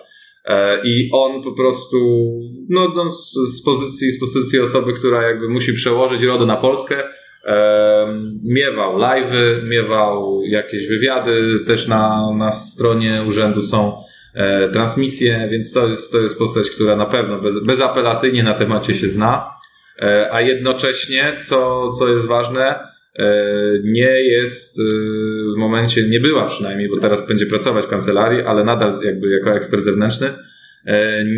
E, 0.47 0.81
I 0.85 1.11
on 1.13 1.43
po 1.43 1.53
prostu, 1.53 2.31
no, 2.69 2.93
no 2.97 3.11
z, 3.11 3.63
pozycji, 3.65 4.11
z 4.11 4.21
pozycji 4.21 4.61
osoby, 4.61 4.93
która 4.93 5.23
jakby 5.23 5.49
musi 5.49 5.73
przełożyć 5.73 6.23
RODO 6.23 6.47
na 6.47 6.57
Polskę, 6.57 7.03
e, 7.45 8.21
miewał 8.45 8.99
live'y, 8.99 9.63
miewał 9.63 10.43
jakieś 10.43 10.89
wywiady, 10.89 11.61
też 11.67 11.87
na, 11.87 12.33
na 12.37 12.53
stronie 12.53 13.25
urzędu 13.29 13.63
są 13.63 14.03
e, 14.35 14.69
transmisje, 14.69 15.49
więc 15.51 15.73
to 15.73 15.89
jest, 15.89 16.13
to 16.13 16.19
jest 16.19 16.39
postać, 16.39 16.71
która 16.71 16.97
na 16.97 17.07
pewno 17.07 17.39
bez, 17.39 17.63
bezapelacyjnie 17.65 18.43
na 18.43 18.55
temacie 18.55 18.95
się 18.95 19.09
zna. 19.09 19.57
a 20.31 20.41
jednocześnie, 20.41 21.37
co, 21.49 21.91
co 21.93 22.09
jest 22.09 22.27
ważne, 22.27 22.79
nie 23.85 24.23
jest 24.23 24.83
w 25.55 25.57
momencie, 25.57 26.09
nie 26.09 26.21
była 26.21 26.45
przynajmniej, 26.45 26.89
bo 26.89 27.01
teraz 27.01 27.27
będzie 27.27 27.47
pracować 27.47 27.85
w 27.85 27.89
kancelarii, 27.89 28.41
ale 28.43 28.65
nadal 28.65 28.99
jakby 29.05 29.29
jako 29.29 29.51
ekspert 29.51 29.83
zewnętrzny, 29.83 30.31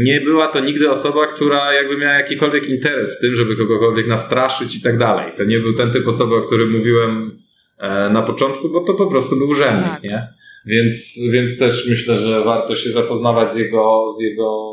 nie 0.05 0.21
była 0.21 0.47
to 0.47 0.61
nigdy 0.61 0.91
osoba, 0.91 1.27
która 1.27 1.73
jakby 1.73 1.97
miała 1.97 2.15
jakikolwiek 2.15 2.69
interes 2.69 3.19
w 3.19 3.21
tym, 3.21 3.35
żeby 3.35 3.57
kogokolwiek 3.57 4.07
nastraszyć 4.07 4.77
i 4.77 4.83
tak 4.83 4.99
dalej. 4.99 5.33
To 5.37 5.45
nie 5.45 5.61
był 5.61 5.75
ten 5.75 5.91
typ 5.91 6.09
osoby, 6.09 6.35
o 6.35 6.41
którym 6.41 6.71
mówiłem 6.71 7.39
na 8.13 8.23
początku, 8.23 8.69
bo 8.69 8.85
to 8.85 8.95
po 8.95 9.07
prostu 9.07 9.37
był 9.37 9.49
urzędnik, 9.49 9.91
tak. 9.91 10.03
nie? 10.03 10.29
Więc, 10.67 11.21
więc 11.33 11.59
też 11.59 11.89
myślę, 11.89 12.17
że 12.17 12.45
warto 12.45 12.75
się 12.75 12.91
zapoznawać 12.91 13.53
z 13.53 13.57
jego, 13.57 14.13
z 14.19 14.23
jego 14.23 14.69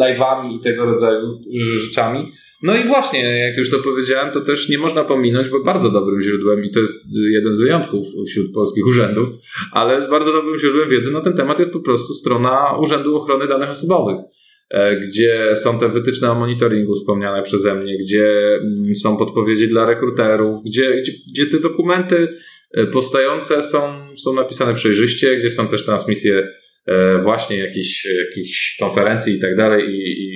live'ami 0.00 0.52
i 0.52 0.60
tego 0.60 0.84
rodzaju 0.84 1.38
rzeczami. 1.76 2.32
No 2.62 2.76
i 2.76 2.84
właśnie, 2.84 3.20
jak 3.20 3.56
już 3.56 3.70
to 3.70 3.78
powiedziałem, 3.78 4.32
to 4.32 4.40
też 4.40 4.68
nie 4.68 4.78
można 4.78 5.04
pominąć, 5.04 5.48
bo 5.48 5.62
bardzo 5.62 5.90
dobrym 5.90 6.22
źródłem, 6.22 6.64
i 6.64 6.70
to 6.70 6.80
jest 6.80 7.04
jeden 7.30 7.54
z 7.54 7.60
wyjątków 7.60 8.06
wśród 8.28 8.52
polskich 8.54 8.86
urzędów, 8.86 9.28
ale 9.72 10.08
bardzo 10.08 10.32
dobrym 10.32 10.58
źródłem 10.58 10.90
wiedzy 10.90 11.10
na 11.10 11.20
ten 11.20 11.32
temat 11.32 11.58
jest 11.58 11.70
po 11.70 11.80
prostu 11.80 12.14
strona 12.14 12.78
Urzędu 12.80 13.16
Ochrony 13.16 13.46
Danych 13.46 13.70
Osobowych 13.70 14.16
e, 14.70 14.96
gdzie 14.96 15.56
są 15.56 15.78
te 15.78 15.88
wytyczne 15.88 16.30
o 16.30 16.34
monitoringu 16.34 16.94
wspomniane 16.94 17.42
przeze 17.42 17.74
mnie, 17.74 17.98
gdzie 17.98 18.54
mm, 18.54 18.94
są 19.02 19.16
podpowiedzi 19.16 19.68
dla 19.68 19.86
rekruterów, 19.86 20.56
gdzie, 20.66 21.00
gdzie, 21.00 21.12
gdzie 21.32 21.46
te 21.46 21.60
dokumenty 21.60 22.28
e, 22.74 22.86
powstające 22.86 23.62
są, 23.62 23.92
są 24.16 24.34
napisane 24.34 24.74
przejrzyście, 24.74 25.36
gdzie 25.36 25.50
są 25.50 25.68
też 25.68 25.84
transmisje 25.84 26.48
E, 26.86 27.22
właśnie 27.22 27.56
jakichś, 27.56 28.04
jakichś 28.04 28.76
konferencji 28.78 29.34
i 29.34 29.40
tak 29.40 29.56
dalej 29.56 29.84
i, 29.88 30.29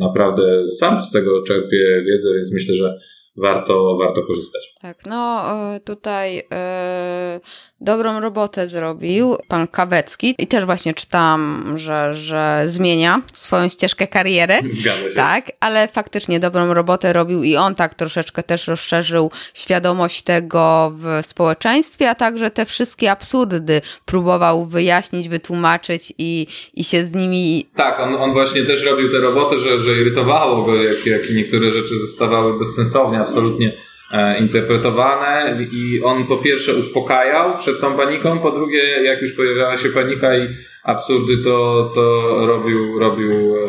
naprawdę 0.00 0.70
sam 0.70 1.00
z 1.00 1.10
tego 1.10 1.42
czerpię 1.42 2.04
wiedzę, 2.06 2.34
więc 2.36 2.52
myślę, 2.52 2.74
że 2.74 2.98
warto, 3.42 3.96
warto 3.96 4.22
korzystać. 4.22 4.74
Tak, 4.80 4.98
no 5.06 5.46
e, 5.74 5.80
tutaj 5.80 6.42
e, 6.52 7.40
dobrą 7.80 8.20
robotę 8.20 8.68
zrobił 8.68 9.36
pan 9.48 9.68
Kawecki 9.68 10.34
i 10.38 10.46
też 10.46 10.64
właśnie 10.64 10.94
czytam, 10.94 11.64
że, 11.76 12.14
że 12.14 12.62
zmienia 12.66 13.22
swoją 13.32 13.68
ścieżkę 13.68 14.06
kariery. 14.06 14.58
Zgadza 14.68 15.10
się. 15.10 15.16
Tak, 15.16 15.52
ale 15.60 15.88
faktycznie 15.88 16.40
dobrą 16.40 16.74
robotę 16.74 17.12
robił 17.12 17.42
i 17.42 17.56
on 17.56 17.74
tak 17.74 17.94
troszeczkę 17.94 18.42
też 18.42 18.68
rozszerzył 18.68 19.30
świadomość 19.54 20.22
tego 20.22 20.92
w 20.94 21.26
społeczeństwie, 21.26 22.10
a 22.10 22.14
także 22.14 22.50
te 22.50 22.66
wszystkie 22.66 23.10
absurdy 23.10 23.80
próbował 24.04 24.66
wyjaśnić, 24.66 25.28
wytłumaczyć 25.28 26.12
i, 26.18 26.46
i 26.74 26.84
się 26.84 27.04
z 27.04 27.14
nimi... 27.14 27.66
Tak, 27.76 28.00
on, 28.00 28.14
on 28.14 28.32
właśnie 28.32 28.64
też 28.64 28.84
robił 28.84 29.12
tę 29.12 29.18
robotę, 29.18 29.58
że, 29.58 29.80
że 29.80 30.00
irytowało 30.00 30.62
go, 30.62 30.82
jak, 30.82 31.06
jak 31.06 31.30
niektóre 31.30 31.70
rzeczy 31.70 31.98
zostawały 32.00 32.58
bezsensownie, 32.58 33.20
absolutnie 33.30 33.72
E, 34.10 34.38
interpretowane 34.38 35.58
i 35.72 36.02
on 36.02 36.26
po 36.26 36.36
pierwsze 36.36 36.74
uspokajał 36.74 37.56
przed 37.58 37.80
tą 37.80 37.96
paniką, 37.96 38.38
po 38.38 38.50
drugie 38.50 38.82
jak 39.04 39.22
już 39.22 39.32
pojawiała 39.32 39.76
się 39.76 39.88
panika 39.88 40.36
i 40.36 40.48
absurdy, 40.84 41.32
to, 41.44 41.90
to 41.94 42.32
robił, 42.46 42.98
robił 42.98 43.30
e, 43.30 43.68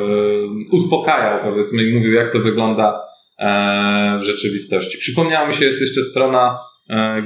uspokajał 0.72 1.40
powiedzmy 1.44 1.84
i 1.84 1.94
mówił 1.94 2.14
jak 2.14 2.30
to 2.30 2.40
wygląda 2.40 3.02
e, 3.40 4.18
w 4.22 4.24
rzeczywistości. 4.24 4.98
Przypomniała 4.98 5.48
mi 5.48 5.54
się 5.54 5.66
jest 5.66 5.82
jeszcze 5.82 6.02
strona 6.02 6.60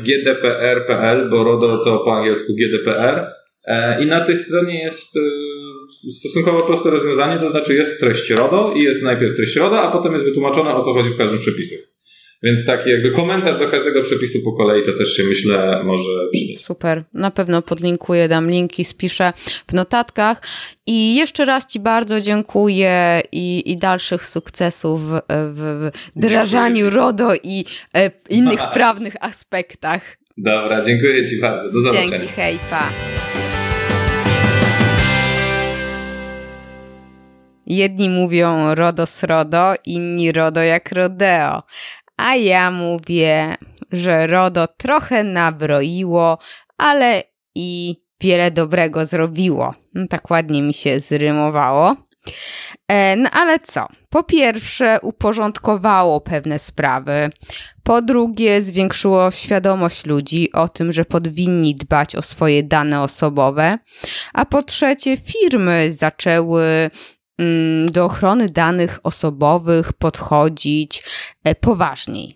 gdpr.pl, 0.03 1.29
bo 1.29 1.43
RODO 1.43 1.83
to 1.86 1.99
po 1.99 2.17
angielsku 2.17 2.53
GDPR 2.59 3.31
i 4.01 4.05
na 4.05 4.21
tej 4.21 4.36
stronie 4.36 4.83
jest 4.83 5.19
stosunkowo 6.19 6.61
proste 6.61 6.89
rozwiązanie, 6.89 7.38
to 7.38 7.49
znaczy 7.49 7.73
jest 7.73 7.99
treść 7.99 8.29
RODO 8.29 8.73
i 8.75 8.83
jest 8.83 9.03
najpierw 9.03 9.36
treść 9.36 9.55
RODO, 9.55 9.81
a 9.81 9.91
potem 9.91 10.13
jest 10.13 10.25
wytłumaczone 10.25 10.75
o 10.75 10.83
co 10.83 10.93
chodzi 10.93 11.09
w 11.09 11.17
każdym 11.17 11.39
przepisie. 11.39 11.75
Więc 12.46 12.66
taki 12.66 12.89
jakby 12.89 13.12
komentarz 13.12 13.60
do 13.60 13.68
każdego 13.68 14.02
przepisu 14.02 14.39
po 14.43 14.54
kolei 14.54 14.84
to 14.84 14.93
też 14.93 15.18
się 15.18 15.24
myślę 15.24 15.82
może 15.84 16.10
przydać. 16.34 16.62
Super, 16.62 17.04
na 17.14 17.32
pewno 17.32 17.62
podlinkuję, 17.62 18.28
dam 18.28 18.50
linki, 18.50 18.86
spiszę 18.86 19.34
w 19.68 19.74
notatkach. 19.74 20.41
I 20.88 21.16
jeszcze 21.16 21.46
raz 21.46 21.68
Ci 21.68 21.80
bardzo 21.80 22.22
dziękuję 22.22 23.22
i, 23.32 23.72
i 23.72 23.78
dalszych 23.78 24.26
sukcesów 24.26 25.02
w, 25.02 25.20
w 25.30 25.91
wdrażaniu 26.16 26.89
RODO 26.89 27.30
i 27.43 27.66
e, 27.96 28.12
innych 28.30 28.60
prawnych 28.74 29.14
aspektach. 29.20 30.18
Dobra, 30.38 30.82
dziękuję 30.82 31.28
Ci 31.28 31.39
bardzo. 31.39 31.72
Do 31.72 31.82
zobaczenia. 31.82 32.10
Dzięki, 32.10 32.28
hej, 32.28 32.60
pa. 32.70 32.89
Jedni 37.68 38.10
mówią 38.10 38.76
RODO 38.76 39.06
z 39.06 39.24
RODO, 39.24 39.74
inni 39.86 40.32
RODO 40.32 40.62
jak 40.62 40.91
rodeo 40.91 41.62
a 42.18 42.36
ja 42.36 42.72
mówię, 42.72 43.55
że 43.91 44.28
RODO 44.28 44.68
trochę 44.68 45.24
nabroiło, 45.24 46.38
ale 46.78 47.24
i 47.55 47.95
wiele 48.22 48.51
dobrego 48.51 49.05
zrobiło. 49.05 49.74
No, 49.93 50.07
tak 50.07 50.30
ładnie 50.30 50.61
mi 50.61 50.74
się 50.74 50.99
zrymowało. 50.99 51.95
E, 52.88 53.16
no 53.16 53.30
ale 53.32 53.59
co? 53.59 53.88
Po 54.09 54.24
pierwsze, 54.24 54.99
uporządkowało 55.01 56.22
pewne 56.22 56.59
sprawy. 56.59 57.30
Po 57.84 58.01
drugie, 58.01 58.61
zwiększyło 58.61 59.32
świadomość 59.32 60.05
ludzi 60.05 60.51
o 60.51 60.68
tym, 60.68 60.91
że 60.91 61.05
powinni 61.05 61.76
dbać 61.76 62.16
o 62.16 62.22
swoje 62.22 62.63
dane 62.63 63.01
osobowe. 63.01 63.78
A 64.34 64.45
po 64.45 64.63
trzecie, 64.63 65.18
firmy 65.18 65.91
zaczęły 65.91 66.89
do 67.91 68.05
ochrony 68.05 68.45
danych 68.45 68.99
osobowych 69.03 69.93
podchodzić 69.93 71.03
e, 71.43 71.55
poważniej. 71.55 72.36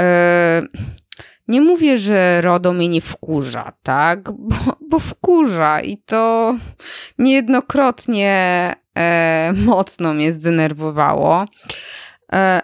E, 0.00 0.62
nie 1.48 1.60
mówię, 1.60 1.98
że 1.98 2.40
RODO 2.40 2.72
mnie 2.72 2.88
nie 2.88 3.00
wkurza, 3.00 3.72
tak? 3.82 4.30
Bo, 4.32 4.56
bo 4.90 4.98
wkurza 4.98 5.80
i 5.80 5.98
to 5.98 6.54
niejednokrotnie 7.18 8.74
e, 8.98 9.52
mocno 9.56 10.14
mnie 10.14 10.32
zdenerwowało. 10.32 11.46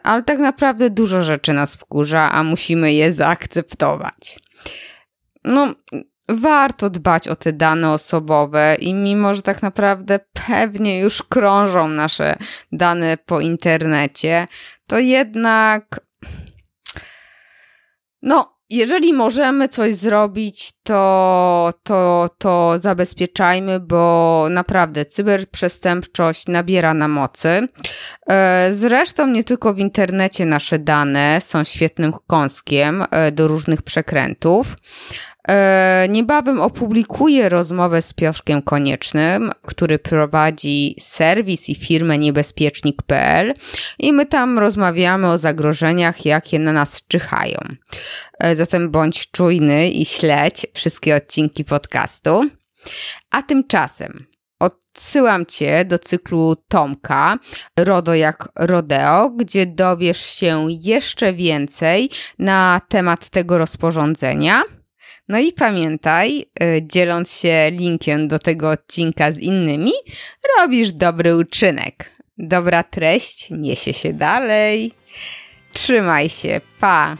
Ale 0.02 0.22
tak 0.22 0.38
naprawdę 0.38 0.90
dużo 0.90 1.24
rzeczy 1.24 1.52
nas 1.52 1.76
wkurza, 1.76 2.32
a 2.32 2.42
musimy 2.42 2.92
je 2.92 3.12
zaakceptować. 3.12 4.38
No, 5.44 5.74
warto 6.28 6.90
dbać 6.90 7.28
o 7.28 7.36
te 7.36 7.52
dane 7.52 7.90
osobowe 7.90 8.76
i 8.80 8.94
mimo, 8.94 9.34
że 9.34 9.42
tak 9.42 9.62
naprawdę 9.62 10.20
pewnie 10.46 10.98
już 10.98 11.22
krążą 11.22 11.88
nasze 11.88 12.36
dane 12.72 13.16
po 13.16 13.40
internecie, 13.40 14.46
to 14.86 14.98
jednak 14.98 16.00
no, 18.22 18.52
jeżeli 18.70 19.12
możemy 19.12 19.68
coś 19.68 19.94
zrobić, 19.94 20.72
to, 20.82 21.72
to, 21.82 22.30
to 22.38 22.78
zabezpieczajmy, 22.78 23.80
bo 23.80 24.46
naprawdę 24.50 25.04
cyberprzestępczość 25.04 26.46
nabiera 26.46 26.94
na 26.94 27.08
mocy. 27.08 27.68
E, 28.28 28.68
zresztą 28.72 29.26
nie 29.26 29.44
tylko 29.44 29.74
w 29.74 29.78
internecie 29.78 30.46
nasze 30.46 30.78
dane 30.78 31.40
są 31.40 31.64
świetnym 31.64 32.12
kąskiem 32.26 33.04
e, 33.10 33.32
do 33.32 33.48
różnych 33.48 33.82
przekrętów. 33.82 34.76
E, 35.48 36.06
niebawem 36.08 36.60
opublikuję 36.60 37.48
rozmowę 37.48 38.02
z 38.02 38.12
Pioszkiem 38.12 38.62
Koniecznym, 38.62 39.50
który 39.62 39.98
prowadzi 39.98 40.96
serwis 41.00 41.68
i 41.68 41.74
firmę 41.74 42.18
niebezpiecznik.pl 42.18 43.54
i 43.98 44.12
my 44.12 44.26
tam 44.26 44.58
rozmawiamy 44.58 45.28
o 45.28 45.38
zagrożeniach, 45.38 46.24
jakie 46.24 46.58
na 46.58 46.72
nas 46.72 47.06
czyhają. 47.06 47.58
E, 48.38 48.56
zatem 48.56 48.90
bądź 48.90 49.30
czujny 49.30 49.90
i 49.90 50.04
śledź 50.04 50.66
wszystkie 50.74 51.16
odcinki 51.16 51.64
podcastu. 51.64 52.50
A 53.30 53.42
tymczasem 53.42 54.26
odsyłam 54.58 55.46
Cię 55.46 55.84
do 55.84 55.98
cyklu 55.98 56.56
Tomka 56.68 57.38
RODO 57.78 58.14
jak 58.14 58.48
Rodeo, 58.56 59.30
gdzie 59.30 59.66
dowiesz 59.66 60.26
się 60.26 60.66
jeszcze 60.68 61.32
więcej 61.32 62.10
na 62.38 62.80
temat 62.88 63.30
tego 63.30 63.58
rozporządzenia– 63.58 64.62
no 65.28 65.38
i 65.38 65.52
pamiętaj, 65.52 66.44
y, 66.62 66.82
dzieląc 66.82 67.32
się 67.32 67.70
linkiem 67.70 68.28
do 68.28 68.38
tego 68.38 68.70
odcinka 68.70 69.32
z 69.32 69.38
innymi, 69.38 69.92
robisz 70.58 70.92
dobry 70.92 71.36
uczynek. 71.36 72.12
Dobra 72.38 72.82
treść 72.82 73.50
niesie 73.50 73.92
się 73.92 74.12
dalej. 74.12 74.92
Trzymaj 75.72 76.28
się, 76.28 76.60
pa! 76.80 77.16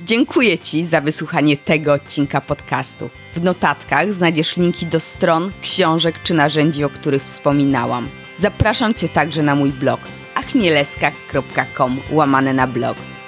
Dziękuję 0.00 0.58
Ci 0.58 0.84
za 0.84 1.00
wysłuchanie 1.00 1.56
tego 1.56 1.92
odcinka 1.92 2.40
podcastu. 2.40 3.10
W 3.34 3.42
notatkach 3.42 4.12
znajdziesz 4.12 4.56
linki 4.56 4.86
do 4.86 5.00
stron, 5.00 5.52
książek 5.62 6.14
czy 6.22 6.34
narzędzi, 6.34 6.84
o 6.84 6.88
których 6.88 7.22
wspominałam. 7.22 8.08
Zapraszam 8.38 8.94
Cię 8.94 9.08
także 9.08 9.42
na 9.42 9.54
mój 9.54 9.70
blog 9.70 10.00
achmieleska.com 10.34 12.00
łamane 12.10 12.54
na 12.54 12.66
blog 12.66 12.96